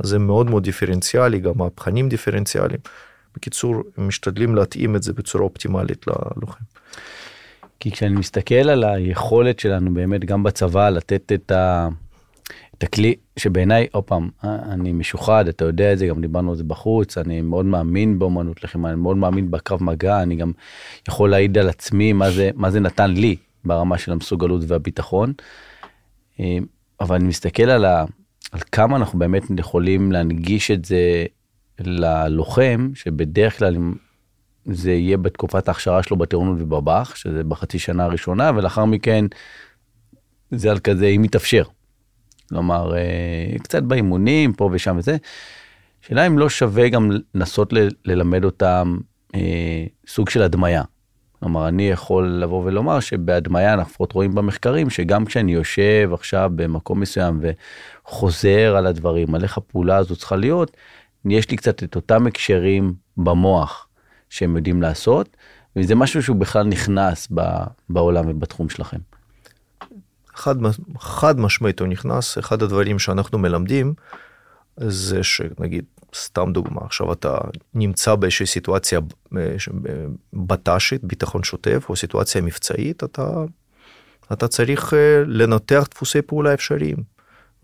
אז 0.00 0.08
זה 0.08 0.18
מאוד 0.18 0.50
מאוד 0.50 0.62
דיפרנציאלי, 0.62 1.38
גם 1.38 1.52
מהפכנים 1.56 2.08
דיפרנציאליים. 2.08 2.80
בקיצור, 3.36 3.74
משתדלים 3.98 4.54
להתאים 4.54 4.96
את 4.96 5.02
זה 5.02 5.12
בצורה 5.12 5.44
אופטימלית 5.44 6.06
ללוחם. 6.06 6.64
כי 7.80 7.90
כשאני 7.90 8.16
מסתכל 8.16 8.54
על 8.54 8.84
היכולת 8.84 9.58
שלנו 9.58 9.94
באמת 9.94 10.24
גם 10.24 10.42
בצבא 10.42 10.88
לתת 10.88 11.32
את, 11.32 11.50
ה... 11.50 11.88
את 12.78 12.82
הכלי 12.82 13.14
שבעיניי, 13.36 13.86
עוד 13.92 14.04
פעם, 14.04 14.28
אני 14.44 14.92
משוחד, 14.92 15.48
אתה 15.48 15.64
יודע 15.64 15.92
את 15.92 15.98
זה, 15.98 16.06
גם 16.06 16.20
דיברנו 16.20 16.50
על 16.50 16.56
זה 16.56 16.64
בחוץ, 16.64 17.18
אני 17.18 17.40
מאוד 17.40 17.66
מאמין 17.66 18.18
באמנות 18.18 18.64
לחימה, 18.64 18.88
אני 18.88 18.96
מאוד 18.96 19.16
מאמין 19.16 19.50
בקרב 19.50 19.82
מגע, 19.82 20.22
אני 20.22 20.36
גם 20.36 20.52
יכול 21.08 21.30
להעיד 21.30 21.58
על 21.58 21.68
עצמי 21.68 22.12
מה 22.12 22.30
זה, 22.30 22.50
מה 22.54 22.70
זה 22.70 22.80
נתן 22.80 23.10
לי 23.10 23.36
ברמה 23.64 23.98
של 23.98 24.12
המסוגלות 24.12 24.62
והביטחון. 24.66 25.32
אה, 26.40 26.58
אבל 27.00 27.16
אני 27.16 27.24
מסתכל 27.24 27.70
על, 27.70 27.84
ה... 27.84 28.04
על 28.52 28.60
כמה 28.72 28.96
אנחנו 28.96 29.18
באמת 29.18 29.42
יכולים 29.58 30.12
להנגיש 30.12 30.70
את 30.70 30.84
זה 30.84 31.24
ללוחם, 31.80 32.90
שבדרך 32.94 33.58
כלל 33.58 33.76
זה 34.66 34.92
יהיה 34.92 35.16
בתקופת 35.16 35.68
ההכשרה 35.68 36.02
שלו 36.02 36.16
בטירונות 36.16 36.56
ובב"ח, 36.60 37.14
שזה 37.14 37.44
בחצי 37.44 37.78
שנה 37.78 38.04
הראשונה, 38.04 38.50
ולאחר 38.56 38.84
מכן 38.84 39.24
זה 40.50 40.70
על 40.70 40.78
כזה 40.78 41.06
אם 41.06 41.24
יתאפשר. 41.24 41.62
כלומר, 42.48 42.96
אה, 42.96 43.58
קצת 43.62 43.82
באימונים, 43.82 44.52
פה 44.52 44.70
ושם 44.72 44.96
וזה. 44.98 45.16
שאלה 46.00 46.26
אם 46.26 46.38
לא 46.38 46.48
שווה 46.48 46.88
גם 46.88 47.10
לנסות 47.34 47.72
ללמד 48.04 48.44
אותם 48.44 48.98
אה, 49.34 49.84
סוג 50.06 50.30
של 50.30 50.42
הדמיה. 50.42 50.82
כלומר, 51.40 51.68
אני 51.68 51.90
יכול 51.90 52.28
לבוא 52.28 52.64
ולומר 52.64 53.00
שבהדמיה 53.00 53.72
אנחנו 53.72 53.90
לפחות 53.90 54.12
רואים 54.12 54.34
במחקרים 54.34 54.90
שגם 54.90 55.24
כשאני 55.24 55.52
יושב 55.52 56.10
עכשיו 56.12 56.50
במקום 56.54 57.00
מסוים 57.00 57.40
וחוזר 57.42 58.76
על 58.76 58.86
הדברים, 58.86 59.34
על 59.34 59.42
איך 59.42 59.58
הפעולה 59.58 59.96
הזו 59.96 60.16
צריכה 60.16 60.36
להיות, 60.36 60.76
יש 61.24 61.50
לי 61.50 61.56
קצת 61.56 61.82
את 61.82 61.96
אותם 61.96 62.26
הקשרים 62.26 62.94
במוח 63.16 63.88
שהם 64.30 64.56
יודעים 64.56 64.82
לעשות, 64.82 65.36
וזה 65.76 65.94
משהו 65.94 66.22
שהוא 66.22 66.36
בכלל 66.36 66.66
נכנס 66.66 67.28
בעולם 67.88 68.24
ובתחום 68.28 68.68
שלכם. 68.68 68.98
חד, 70.34 70.54
חד 70.98 71.40
משמעית 71.40 71.80
הוא 71.80 71.88
נכנס, 71.88 72.38
אחד 72.38 72.62
הדברים 72.62 72.98
שאנחנו 72.98 73.38
מלמדים 73.38 73.94
זה 74.76 75.22
שנגיד 75.22 75.84
סתם 76.14 76.52
דוגמה, 76.52 76.80
עכשיו 76.84 77.12
אתה 77.12 77.38
נמצא 77.74 78.14
באיזושהי 78.14 78.46
סיטואציה 78.46 79.00
אה, 79.36 79.56
בט"שית, 80.32 81.04
ביטחון 81.04 81.42
שוטף, 81.42 81.86
או 81.88 81.96
סיטואציה 81.96 82.40
מבצעית, 82.40 83.04
אתה, 83.04 83.44
אתה 84.32 84.48
צריך 84.48 84.94
אה, 84.94 85.22
לנתח 85.26 85.86
דפוסי 85.90 86.22
פעולה 86.22 86.54
אפשריים. 86.54 86.96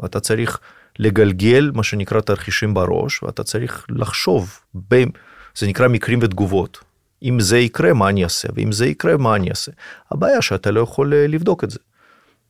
ואתה 0.01 0.21
צריך 0.21 0.61
לגלגל 0.99 1.71
מה 1.75 1.83
שנקרא 1.83 2.21
תרחישים 2.21 2.75
בראש, 2.75 3.23
ואתה 3.23 3.45
צריך 3.45 3.87
לחשוב, 3.89 4.61
בין, 4.75 5.09
זה 5.59 5.67
נקרא 5.67 5.89
מקרים 5.89 6.19
ותגובות. 6.23 6.79
אם 7.23 7.41
זה 7.41 7.59
יקרה, 7.59 7.93
מה 7.93 8.09
אני 8.09 8.25
אעשה, 8.25 8.49
ואם 8.55 8.73
זה 8.73 8.87
יקרה, 8.87 9.17
מה 9.17 9.37
אני 9.37 9.51
אעשה. 9.51 9.73
הבעיה 10.11 10.43
שאתה 10.43 10.71
לא 10.71 10.81
יכול 10.81 11.15
אה, 11.15 11.27
לבדוק 11.27 11.65
את 11.65 11.71
זה. 11.71 11.79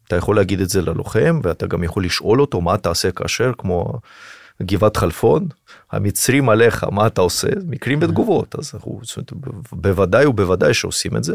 אתה 0.07 0.17
יכול 0.17 0.37
להגיד 0.37 0.61
את 0.61 0.69
זה 0.69 0.83
ללוחם, 0.83 1.41
ואתה 1.43 1.67
גם 1.67 1.85
יכול 1.85 2.05
לשאול 2.05 2.41
אותו 2.41 2.61
מה 2.61 2.77
תעשה 2.77 3.11
כאשר, 3.11 3.53
כמו 3.59 3.93
גבעת 4.63 4.97
חלפון, 4.97 5.49
המצרים 5.93 6.49
עליך, 6.49 6.85
מה 6.85 7.07
אתה 7.07 7.21
עושה? 7.21 7.49
מקרים 7.69 7.99
ותגובות, 8.03 8.55
אז 8.59 8.73
אנחנו, 8.75 9.01
בוודאי 9.73 10.27
ובוודאי 10.27 10.75
שעושים 10.75 11.17
את 11.17 11.25
זה. 11.25 11.35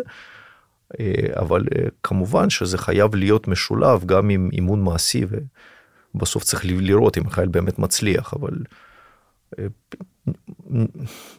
אה, 0.99 1.05
אבל 1.39 1.63
אה, 1.75 1.85
כמובן 2.03 2.49
שזה 2.49 2.77
חייב 2.77 3.15
להיות 3.15 3.47
משולב 3.47 4.05
גם 4.05 4.29
עם 4.29 4.49
אימון 4.53 4.83
מעשי 4.83 5.25
ובסוף 6.15 6.43
צריך 6.43 6.65
לראות 6.65 7.17
אם 7.17 7.27
החייל 7.27 7.47
באמת 7.49 7.79
מצליח 7.79 8.33
אבל 8.33 8.57
אה, 9.59 9.65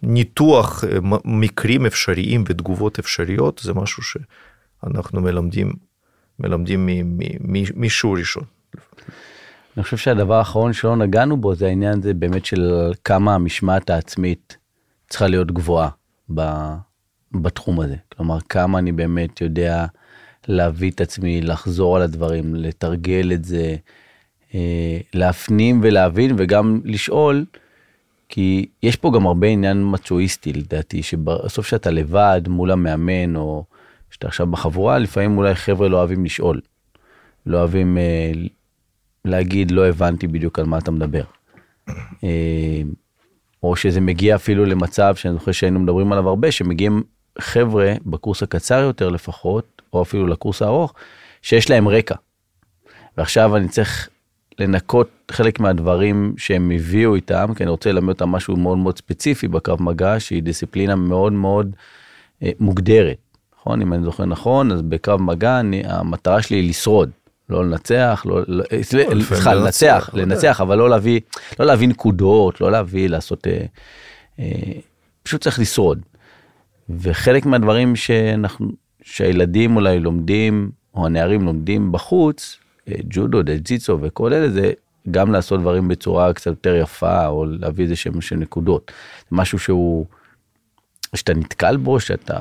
ניתוח 0.03 0.85
מקרים 1.25 1.87
אפשריים 1.87 2.45
ותגובות 2.47 2.99
אפשריות 2.99 3.61
זה 3.65 3.75
משהו 3.75 4.03
שאנחנו 4.03 5.21
מלמדים 5.21 5.73
מלמדים 6.39 6.89
משיעור 7.75 8.19
ראשון. 8.19 8.45
אני 9.77 9.85
חושב 9.85 9.97
שהדבר 9.97 10.35
האחרון 10.35 10.73
שלא 10.73 10.97
נגענו 10.97 11.37
בו 11.37 11.55
זה 11.55 11.67
העניין 11.67 11.99
הזה 11.99 12.15
באמת 12.15 12.45
של 12.45 12.93
כמה 13.05 13.35
המשמעת 13.35 13.91
העצמית 13.91 14.57
צריכה 15.09 15.27
להיות 15.27 15.53
גבוהה 15.53 15.89
ב, 16.35 16.43
בתחום 17.33 17.81
הזה. 17.81 17.97
כלומר, 18.17 18.39
כמה 18.49 18.79
אני 18.79 18.93
באמת 18.93 19.41
יודע 19.41 19.87
להביא 20.49 20.91
את 20.91 21.01
עצמי, 21.01 21.41
לחזור 21.41 21.97
על 21.97 22.03
הדברים, 22.03 22.55
לתרגל 22.55 23.33
את 23.33 23.45
זה, 23.45 23.57
אה, 23.57 23.77
להפנים 25.15 25.81
ולהבין 25.83 26.35
וגם 26.39 26.81
לשאול, 26.85 27.45
כי 28.29 28.67
יש 28.83 28.97
פה 28.97 29.11
גם 29.15 29.27
הרבה 29.27 29.47
עניין 29.47 29.83
מצ'ואיסטי 29.91 30.53
לדעתי, 30.53 31.03
שבסוף 31.03 31.67
שאתה 31.67 31.91
לבד 31.91 32.43
מול 32.49 32.71
המאמן 32.71 33.37
או 33.37 33.65
שאתה 34.11 34.27
עכשיו 34.27 34.47
בחבורה, 34.47 34.99
לפעמים 34.99 35.39
אולי 35.39 35.55
חבר'ה 35.55 35.89
לא 35.89 35.97
אוהבים 35.97 36.25
לשאול. 36.25 36.61
לא 37.47 37.59
אוהבים 37.59 37.99
אה, 37.99 38.33
להגיד 39.25 39.71
לא 39.71 39.89
הבנתי 39.89 40.27
בדיוק 40.27 40.59
על 40.59 40.65
מה 40.65 40.79
אתה 40.79 40.91
מדבר. 40.91 41.23
אה, 42.25 42.83
או 43.63 43.77
שזה 43.77 44.01
מגיע 44.01 44.35
אפילו 44.35 44.65
למצב 44.65 45.15
שאני 45.17 45.35
זוכר 45.35 45.53
שהיינו 45.53 45.81
מדברים 45.81 46.13
עליו 46.13 46.29
הרבה 46.29 46.53
שמגיעים 46.53 47.03
חבר'ה 47.39 47.95
בקורס 48.07 48.43
הקצר 48.43 48.79
יותר 48.79 49.09
לפחות 49.09 49.83
או 49.93 50.03
אפילו 50.03 50.27
לקורס 50.27 50.63
הארוך 50.63 50.95
שיש 51.43 51.71
להם 51.71 51.89
רקע. 51.89 52.15
ועכשיו 53.17 53.57
אני 53.57 53.69
צריך 53.69 54.09
לנקות 54.59 55.09
חלק 55.31 55.61
מהדברים 55.61 56.35
שהם 56.37 56.71
הביאו 56.71 57.15
איתם 57.15 57.53
כי 57.57 57.63
אני 57.63 57.71
רוצה 57.71 57.93
ללמד 57.93 58.09
אותם 58.09 58.29
משהו 58.29 58.57
מאוד 58.57 58.79
מאוד 58.79 58.99
ספציפי 58.99 59.49
בקרב 59.49 59.83
מגע 59.83 60.21
שהיא 60.21 60.43
דיסציפלינה 60.43 60.97
מאוד 60.97 61.33
מאוד 61.33 61.77
אה, 62.43 62.51
מוגדרת. 62.61 63.17
נכון 63.59 63.83
אם 63.83 63.93
אני 63.93 64.05
זוכר 64.05 64.25
נכון 64.25 64.73
אז 64.73 64.83
בקרב 64.83 65.23
מגע 65.23 65.61
אני, 65.61 65.83
המטרה 65.87 66.43
שלי 66.43 66.57
היא 66.57 66.69
לשרוד. 66.69 67.11
לא 67.49 67.65
לנצח, 67.65 68.23
לא, 68.29 68.41
לא 68.49 68.65
סליחה, 68.83 69.55
לנצח, 69.55 70.11
לנצח, 70.15 70.61
אבל 70.61 70.79
לא 70.79 70.91
להביא, 70.91 71.21
לא 71.61 71.67
להביא 71.67 71.89
נקודות, 71.89 72.61
לא 72.61 72.73
להביא, 72.73 73.09
לעשות, 73.09 73.47
אה, 73.47 73.65
אה, 74.39 74.73
פשוט 75.23 75.41
צריך 75.41 75.59
לשרוד. 75.59 76.01
וחלק 76.91 77.47
מהדברים 77.47 77.97
שאנחנו, 77.97 78.69
שהילדים 79.03 79.77
אולי 79.77 80.01
לומדים, 80.01 80.71
או 80.95 81.07
הנערים 81.07 81.43
לומדים 81.43 81.93
בחוץ, 81.93 82.57
אה, 82.57 82.62
ג'ודו, 82.89 83.43
דג'יצו 83.43 83.99
וכל 84.03 84.33
אלה, 84.33 84.51
זה 84.51 84.73
גם 85.11 85.33
לעשות 85.33 85.61
דברים 85.61 85.89
בצורה 85.89 86.33
קצת 86.33 86.47
יותר 86.47 86.77
יפה, 86.77 87.27
או 87.27 87.45
להביא 87.45 87.85
איזה 87.85 87.97
שם 87.97 88.21
של 88.21 88.37
נקודות. 88.37 88.93
משהו 89.33 89.59
שהוא, 89.59 90.07
שאתה 91.15 91.35
נתקל 91.35 91.77
בו, 91.77 92.01
שאתה... 92.01 92.39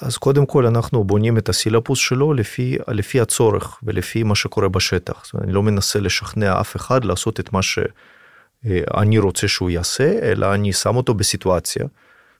אז 0.00 0.16
קודם 0.16 0.46
כל 0.46 0.66
אנחנו 0.66 1.04
בונים 1.04 1.38
את 1.38 1.48
הסילבוס 1.48 1.98
שלו 1.98 2.32
לפי, 2.34 2.78
לפי 2.88 3.20
הצורך 3.20 3.78
ולפי 3.82 4.22
מה 4.22 4.34
שקורה 4.34 4.68
בשטח. 4.68 5.24
זאת 5.24 5.34
אומרת, 5.34 5.44
אני 5.44 5.52
לא 5.52 5.62
מנסה 5.62 6.00
לשכנע 6.00 6.60
אף 6.60 6.76
אחד 6.76 7.04
לעשות 7.04 7.40
את 7.40 7.52
מה 7.52 7.60
שאני 7.62 9.18
רוצה 9.18 9.48
שהוא 9.48 9.70
יעשה, 9.70 10.18
אלא 10.22 10.54
אני 10.54 10.72
שם 10.72 10.96
אותו 10.96 11.14
בסיטואציה 11.14 11.86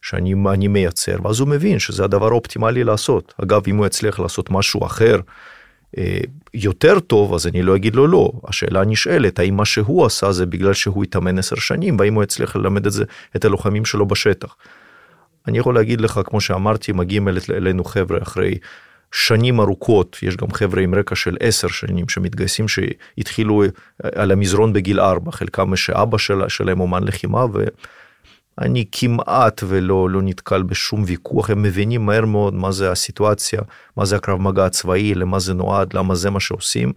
שאני 0.03 0.69
מייצר, 0.69 1.17
ואז 1.23 1.41
הוא 1.41 1.49
מבין 1.49 1.79
שזה 1.79 2.05
הדבר 2.05 2.27
האופטימלי 2.27 2.85
לעשות. 2.85 3.35
אגב, 3.43 3.63
אם 3.69 3.77
הוא 3.77 3.87
יצליח 3.87 4.19
לעשות 4.19 4.51
משהו 4.51 4.87
אחר 4.87 5.15
אה, 5.15 5.21
יותר 6.55 7.01
טוב, 7.01 7.35
אז 7.35 7.47
אני 7.47 7.63
לא 7.63 7.77
אגיד 7.77 7.97
לו 7.97 8.07
לא. 8.07 8.33
השאלה 8.49 8.85
נשאלת, 8.85 9.39
האם 9.39 9.57
מה 9.57 9.65
שהוא 9.65 10.07
עשה 10.07 10.33
זה 10.33 10.47
בגלל 10.47 10.73
שהוא 10.73 11.05
התאמן 11.05 11.39
עשר 11.39 11.57
שנים, 11.57 11.97
והאם 11.99 12.15
הוא 12.15 12.23
יצליח 12.23 12.57
ללמד 12.57 12.87
את 12.87 12.93
זה, 12.93 13.05
את 13.37 13.45
הלוחמים 13.45 13.85
שלו 13.85 14.07
בשטח. 14.07 14.57
אני 15.49 15.59
יכול 15.59 15.75
להגיד 15.75 16.01
לך, 16.01 16.21
כמו 16.25 16.41
שאמרתי, 16.41 16.93
מגיעים 16.93 17.29
אלינו 17.51 17.85
חבר'ה 17.85 18.19
אחרי 18.23 18.59
שנים 19.13 19.61
ארוכות, 19.61 20.17
יש 20.23 20.37
גם 20.37 20.53
חבר'ה 20.53 20.83
עם 20.83 20.95
רקע 20.95 21.15
של 21.15 21.37
עשר 21.41 21.69
שנים 21.69 22.09
שמתגייסים 22.09 22.67
שהתחילו 22.69 23.63
על 24.15 24.31
המזרון 24.31 24.73
בגיל 24.73 25.01
ארבע, 25.01 25.33
חלקם 25.33 25.77
שאבא 25.77 26.19
של, 26.19 26.49
שלהם 26.49 26.81
אומן 26.81 27.05
לחימה 27.05 27.47
ואני 28.61 28.85
כמעט 28.93 29.63
ולא 29.67 30.11
לא 30.11 30.23
נתקל 30.23 30.63
בשום 30.63 31.03
ויכוח, 31.07 31.51
הם 31.51 31.63
מבינים 31.63 32.07
מהר 32.07 32.25
מאוד 32.25 32.55
מה 32.55 32.73
זה 32.73 32.91
הסיטואציה, 32.91 33.61
מה 33.97 34.05
זה 34.05 34.17
הקרב 34.17 34.41
מגע 34.41 34.67
הצבאי, 34.67 35.15
למה 35.15 35.39
זה 35.39 35.55
נועד, 35.55 35.95
למה 35.95 36.15
זה 36.15 36.31
מה 36.31 36.41
שעושים, 36.41 36.93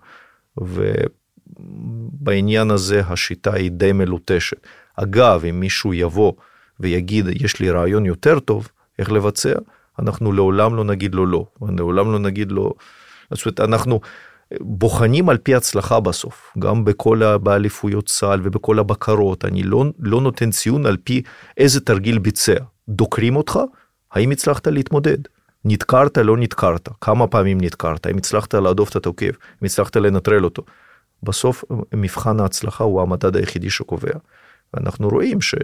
ובעניין 0.57 2.71
הזה 2.71 3.01
השיטה 3.07 3.53
היא 3.53 3.71
די 3.71 3.91
מלוטשת. 3.91 4.57
אגב, 4.95 5.43
אם 5.49 5.59
מישהו 5.59 5.93
יבוא 5.93 6.33
ויגיד 6.79 7.27
יש 7.41 7.59
לי 7.59 7.71
רעיון 7.71 8.05
יותר 8.05 8.39
טוב 8.39 8.67
איך 8.99 9.11
לבצע, 9.11 9.53
אנחנו 9.99 10.31
לעולם 10.31 10.75
לא 10.75 10.83
נגיד 10.83 11.15
לו 11.15 11.25
לא, 11.25 11.45
לעולם 11.77 12.11
לא 12.11 12.19
נגיד 12.19 12.51
לו, 12.51 12.73
זאת 13.31 13.45
אומרת, 13.45 13.59
אנחנו 13.59 14.01
בוחנים 14.61 15.29
על 15.29 15.37
פי 15.37 15.55
הצלחה 15.55 15.99
בסוף, 15.99 16.53
גם 16.59 16.85
בכל 16.85 17.37
באליפויות 17.37 18.05
צה"ל 18.05 18.39
ובכל 18.43 18.79
הבקרות, 18.79 19.45
אני 19.45 19.63
לא, 19.63 19.85
לא 19.99 20.21
נותן 20.21 20.51
ציון 20.51 20.85
על 20.85 20.97
פי 21.03 21.21
איזה 21.57 21.79
תרגיל 21.79 22.19
ביצע, 22.19 22.55
דוקרים 22.89 23.35
אותך, 23.35 23.59
האם 24.11 24.31
הצלחת 24.31 24.67
להתמודד? 24.67 25.17
נדקרת, 25.65 26.17
לא 26.17 26.37
נדקרת, 26.37 26.89
כמה 27.01 27.27
פעמים 27.27 27.61
נדקרת, 27.61 28.05
האם 28.05 28.17
הצלחת 28.17 28.53
להדוף 28.53 28.89
את 28.89 28.95
התוקף, 28.95 29.37
האם 29.41 29.65
הצלחת 29.65 29.95
לנטרל 29.95 30.43
אותו. 30.43 30.63
בסוף 31.23 31.63
מבחן 31.93 32.39
ההצלחה 32.39 32.83
הוא 32.83 33.01
המדד 33.01 33.35
היחידי 33.35 33.69
שקובע. 33.69 34.13
ואנחנו 34.73 35.09
רואים 35.09 35.41
ש... 35.41 35.55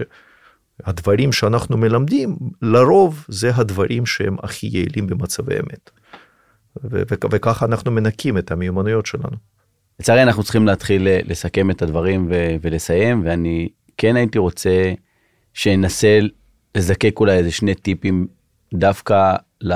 הדברים 0.86 1.32
שאנחנו 1.32 1.78
מלמדים, 1.78 2.38
לרוב 2.62 3.26
זה 3.28 3.52
הדברים 3.56 4.06
שהם 4.06 4.36
הכי 4.44 4.68
יעילים 4.68 5.08
במצבי 5.08 5.56
אמת. 5.56 5.92
וככה 7.32 7.66
אנחנו 7.66 7.92
מנקים 7.92 8.38
את 8.38 8.52
המיומנויות 8.52 9.06
שלנו. 9.06 9.38
לצערי 10.00 10.24
אנחנו 10.24 10.44
צריכים 10.44 10.68
להתחיל 10.68 11.08
לסכם 11.24 11.72
את 11.72 11.82
הדברים 11.82 12.28
ולסיים, 12.62 13.22
ואני 13.26 13.70
כן 13.98 14.16
הייתי 14.16 14.38
רוצה 14.38 14.94
שננסה 15.54 16.20
לזקק 16.76 17.20
אולי 17.20 17.38
איזה 17.38 17.52
שני 17.52 17.76
טיפים 17.76 18.28
דווקא 18.74 19.36
לא, 19.62 19.76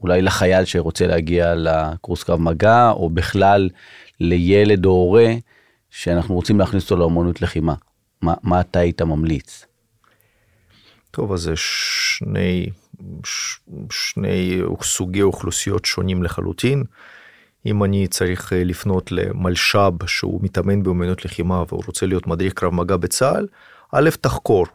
אולי 0.00 0.22
לחייל 0.22 0.64
שרוצה 0.64 1.06
להגיע 1.06 1.54
לקורס 1.54 2.22
קרב 2.22 2.40
מגע, 2.40 2.90
או 2.90 3.10
בכלל 3.10 3.68
לילד 4.20 4.86
או 4.86 4.90
הורה 4.90 5.34
שאנחנו 5.90 6.34
רוצים 6.34 6.58
להכניס 6.58 6.84
אותו 6.84 6.96
לאמנות 6.96 7.42
לחימה. 7.42 7.74
מה, 8.22 8.34
מה 8.42 8.60
אתה 8.60 8.78
היית 8.78 9.02
ממליץ? 9.02 9.66
טוב, 11.10 11.32
אז 11.32 11.40
זה 11.40 11.52
שני, 11.56 12.70
שני 13.90 14.62
סוגי 14.82 15.22
אוכלוסיות 15.22 15.84
שונים 15.84 16.22
לחלוטין. 16.22 16.84
אם 17.66 17.84
אני 17.84 18.06
צריך 18.08 18.52
אה, 18.52 18.64
לפנות 18.64 19.12
למלש"ב 19.12 20.06
שהוא 20.06 20.40
מתאמן 20.42 20.82
באומנות 20.82 21.24
לחימה 21.24 21.62
והוא 21.68 21.82
רוצה 21.86 22.06
להיות 22.06 22.26
מדריך 22.26 22.52
קרב 22.52 22.74
מגע 22.74 22.96
בצה"ל, 22.96 23.46
א', 23.92 24.10
תחקור, 24.20 24.66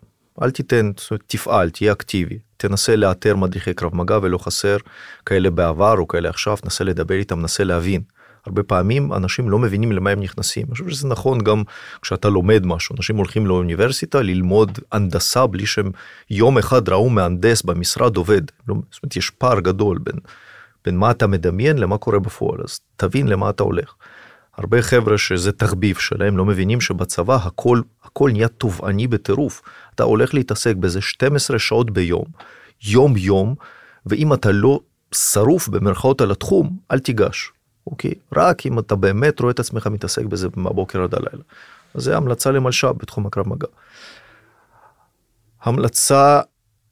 אל 0.42 0.52
תיתן, 0.52 0.92
תפעל, 1.28 1.70
תהיה 1.70 1.92
אקטיבי, 1.92 2.40
תנסה 2.58 2.96
לאתר 2.96 3.36
מדריכי 3.36 3.74
קרב 3.74 3.96
מגע 3.96 4.20
ולא 4.22 4.38
חסר 4.38 4.78
כאלה 5.26 5.50
בעבר 5.50 5.98
או 5.98 6.08
כאלה 6.08 6.30
עכשיו, 6.30 6.58
תנסה 6.58 6.84
לדבר 6.84 7.16
איתם, 7.16 7.42
נסה 7.42 7.64
להבין. 7.64 8.02
הרבה 8.46 8.64
פעמים 8.64 9.14
אנשים 9.14 9.50
לא 9.50 9.60
מבינים 9.60 9.92
למה 9.92 10.10
הם 10.10 10.20
נכנסים. 10.20 10.66
אני 10.66 10.72
חושב 10.72 10.90
שזה 10.90 11.08
נכון 11.08 11.40
גם 11.40 11.64
כשאתה 12.02 12.30
לומד 12.30 12.66
משהו. 12.66 12.96
אנשים 12.96 13.18
הולכים 13.18 13.48
לאוניברסיטה 13.48 14.22
ללמוד 14.22 14.80
הנדסה 14.92 15.48
בלי 15.48 15.66
שהם 15.66 15.92
יום 16.30 16.58
אחד 16.58 16.90
ראו 16.90 17.10
מהנדס 17.10 17.62
במשרד 17.62 18.18
עובד. 18.18 18.42
לא, 18.68 18.76
זאת 18.92 19.04
אומרת, 19.04 19.16
יש 19.16 19.30
פער 19.30 19.60
גדול 19.60 19.98
בין, 19.98 20.16
בין 20.86 20.98
מה 20.98 21.12
אתה 21.12 21.28
מדמיין 21.28 21.78
למה 21.78 21.98
קורה 21.98 22.20
בפועל, 22.20 22.60
אז 22.64 22.80
תבין 22.96 23.28
למה 23.28 23.50
אתה 23.50 23.64
הולך. 23.64 23.94
הרבה 24.58 24.82
חבר'ה 24.82 25.18
שזה 25.18 25.52
תחביב 25.52 25.98
שלהם 25.98 26.38
לא 26.38 26.46
מבינים 26.46 26.82
שבצבא 26.82 27.36
הכל 27.36 27.82
הכל 28.04 28.30
נהיה 28.34 28.48
תובעני 28.48 29.08
בטירוף. 29.08 29.62
אתה 29.96 30.04
הולך 30.04 30.34
להתעסק 30.34 30.76
בזה 30.76 31.02
12 31.02 31.60
שעות 31.60 31.92
ביום, 31.92 32.26
יום 32.84 33.18
יום, 33.18 33.56
ואם 34.06 34.34
אתה 34.34 34.52
לא 34.52 34.80
שרוף 35.16 35.68
במרכאות 35.68 36.22
על 36.22 36.32
התחום, 36.32 36.78
אל 36.92 37.00
תיגש. 37.00 37.52
אוקיי? 37.88 38.14
רק 38.36 38.66
אם 38.66 38.80
אתה 38.80 38.96
באמת 38.96 39.40
רואה 39.40 39.52
את 39.52 39.60
עצמך 39.60 39.88
מתעסק 39.88 40.26
בזה 40.26 40.48
מהבוקר 40.56 41.04
עד 41.04 41.16
הלילה. 41.16 41.44
אז 41.94 42.04
זה 42.04 42.18
המלצה 42.18 42.52
למלש"ב 42.52 42.92
בתחום 42.98 43.26
הקרב 43.26 43.50
מגע. 43.50 43.68
המלצה 45.62 46.42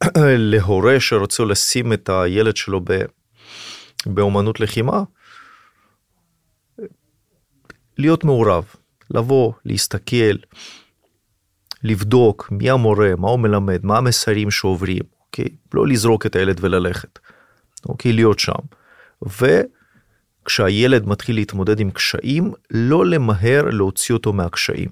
להורה 0.52 1.00
שרוצה 1.00 1.44
לשים 1.44 1.94
את 1.94 2.10
הילד 2.10 2.56
שלו 2.56 2.82
באומנות 4.06 4.60
לחימה, 4.60 5.04
להיות 7.98 8.24
מעורב, 8.24 8.66
לבוא, 9.12 9.54
להסתכל, 9.66 10.36
לבדוק 11.84 12.48
מי 12.52 12.70
המורה, 12.70 13.12
מה 13.18 13.30
הוא 13.30 13.40
מלמד, 13.40 13.86
מה 13.86 13.98
המסרים 13.98 14.52
שעוברים, 14.52 15.04
אוקיי? 15.26 15.50
לא 15.74 15.88
לזרוק 15.88 16.26
את 16.26 16.36
הילד 16.36 16.58
וללכת, 16.62 17.20
אוקיי? 17.86 18.14
להיות 18.14 18.40
שם. 18.40 18.60
ו... 19.42 19.62
כשהילד 20.46 21.08
מתחיל 21.08 21.36
להתמודד 21.36 21.80
עם 21.80 21.92
קשיים, 21.92 22.54
לא 22.72 23.06
למהר 23.06 23.66
להוציא 23.70 24.16
אותו 24.16 24.34
מהקשיים. 24.34 24.90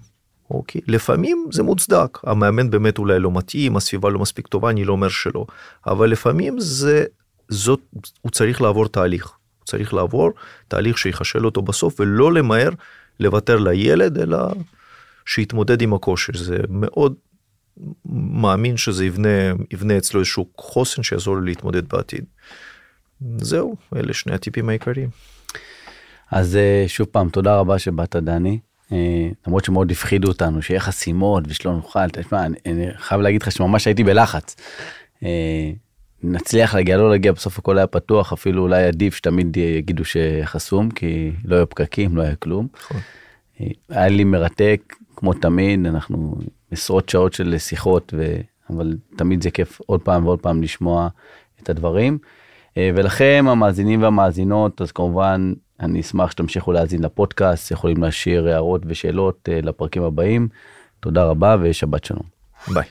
אוקיי? 0.49 0.81
לפעמים 0.87 1.45
זה 1.51 1.63
מוצדק, 1.63 2.17
המאמן 2.23 2.69
באמת 2.69 2.97
אולי 2.97 3.19
לא 3.19 3.31
מתאים, 3.31 3.77
הסביבה 3.77 4.09
לא 4.09 4.19
מספיק 4.19 4.47
טובה, 4.47 4.69
אני 4.69 4.85
לא 4.85 4.91
אומר 4.91 5.09
שלא, 5.09 5.45
אבל 5.87 6.09
לפעמים 6.09 6.59
זה, 6.59 7.05
זאת, 7.49 7.79
הוא 8.21 8.31
צריך 8.31 8.61
לעבור 8.61 8.87
תהליך. 8.87 9.27
הוא 9.59 9.65
צריך 9.65 9.93
לעבור 9.93 10.31
תהליך 10.67 10.97
שיחשל 10.97 11.45
אותו 11.45 11.61
בסוף, 11.61 11.99
ולא 11.99 12.33
למהר 12.33 12.69
לוותר 13.19 13.57
לילד, 13.57 14.17
אלא 14.17 14.37
שיתמודד 15.25 15.81
עם 15.81 15.93
הקושי. 15.93 16.31
זה 16.35 16.57
מאוד 16.69 17.13
מאמין 18.05 18.77
שזה 18.77 19.05
יבנה, 19.05 19.29
יבנה 19.71 19.97
אצלו 19.97 20.19
איזשהו 20.19 20.49
חוסן 20.57 21.03
שיעזור 21.03 21.35
לו 21.35 21.41
להתמודד 21.41 21.89
בעתיד. 21.89 22.25
זהו, 23.37 23.75
אלה 23.95 24.13
שני 24.13 24.33
הטיפים 24.33 24.69
העיקריים. 24.69 25.09
אז 26.31 26.55
אה, 26.55 26.83
שוב 26.87 27.07
פעם, 27.07 27.29
תודה 27.29 27.55
רבה 27.55 27.79
שבאת, 27.79 28.15
דני. 28.15 28.59
אה, 28.91 29.29
למרות 29.47 29.65
שמאוד 29.65 29.91
הפחידו 29.91 30.27
אותנו, 30.27 30.61
שיהיה 30.61 30.79
חסימות 30.79 31.43
ושלא 31.47 31.73
נוכל, 31.73 32.09
תשמע, 32.09 32.45
אני, 32.45 32.57
אני 32.65 32.87
חייב 32.97 33.21
להגיד 33.21 33.41
לך 33.41 33.51
שממש 33.51 33.87
הייתי 33.87 34.03
בלחץ. 34.03 34.55
אה, 35.23 35.71
נצליח 36.23 36.75
להגיע, 36.75 36.97
לא 36.97 37.09
להגיע, 37.09 37.31
בסוף 37.31 37.59
הכל 37.59 37.77
היה 37.77 37.87
פתוח, 37.87 38.33
אפילו 38.33 38.61
אולי 38.61 38.83
עדיף 38.83 39.15
שתמיד 39.15 39.57
יגידו 39.57 40.03
שחסום, 40.05 40.91
כי 40.91 41.31
לא 41.45 41.55
היו 41.55 41.69
פקקים, 41.69 42.17
לא 42.17 42.21
היה 42.21 42.35
כלום. 42.35 42.67
נכון. 42.77 43.01
היה 43.89 44.07
לי 44.07 44.23
מרתק, 44.23 44.93
כמו 45.15 45.33
תמיד, 45.33 45.85
אנחנו 45.85 46.35
עשרות 46.71 47.09
שעות 47.09 47.33
של 47.33 47.57
שיחות, 47.57 48.13
ו... 48.17 48.37
אבל 48.69 48.97
תמיד 49.17 49.43
זה 49.43 49.51
כיף 49.51 49.81
עוד 49.85 50.01
פעם 50.01 50.25
ועוד 50.25 50.39
פעם 50.39 50.63
לשמוע 50.63 51.07
את 51.63 51.69
הדברים. 51.69 52.17
ולכם, 52.77 53.45
המאזינים 53.49 54.01
והמאזינות, 54.03 54.81
אז 54.81 54.91
כמובן 54.91 55.53
אני 55.79 56.01
אשמח 56.01 56.31
שתמשיכו 56.31 56.71
להאזין 56.71 57.03
לפודקאסט, 57.03 57.71
יכולים 57.71 58.03
להשאיר 58.03 58.47
הערות 58.47 58.81
ושאלות 58.85 59.49
אה, 59.51 59.59
לפרקים 59.61 60.03
הבאים. 60.03 60.47
תודה 60.99 61.23
רבה 61.23 61.55
ושבת 61.61 62.03
שלום. 62.03 62.23
ביי. 62.73 62.83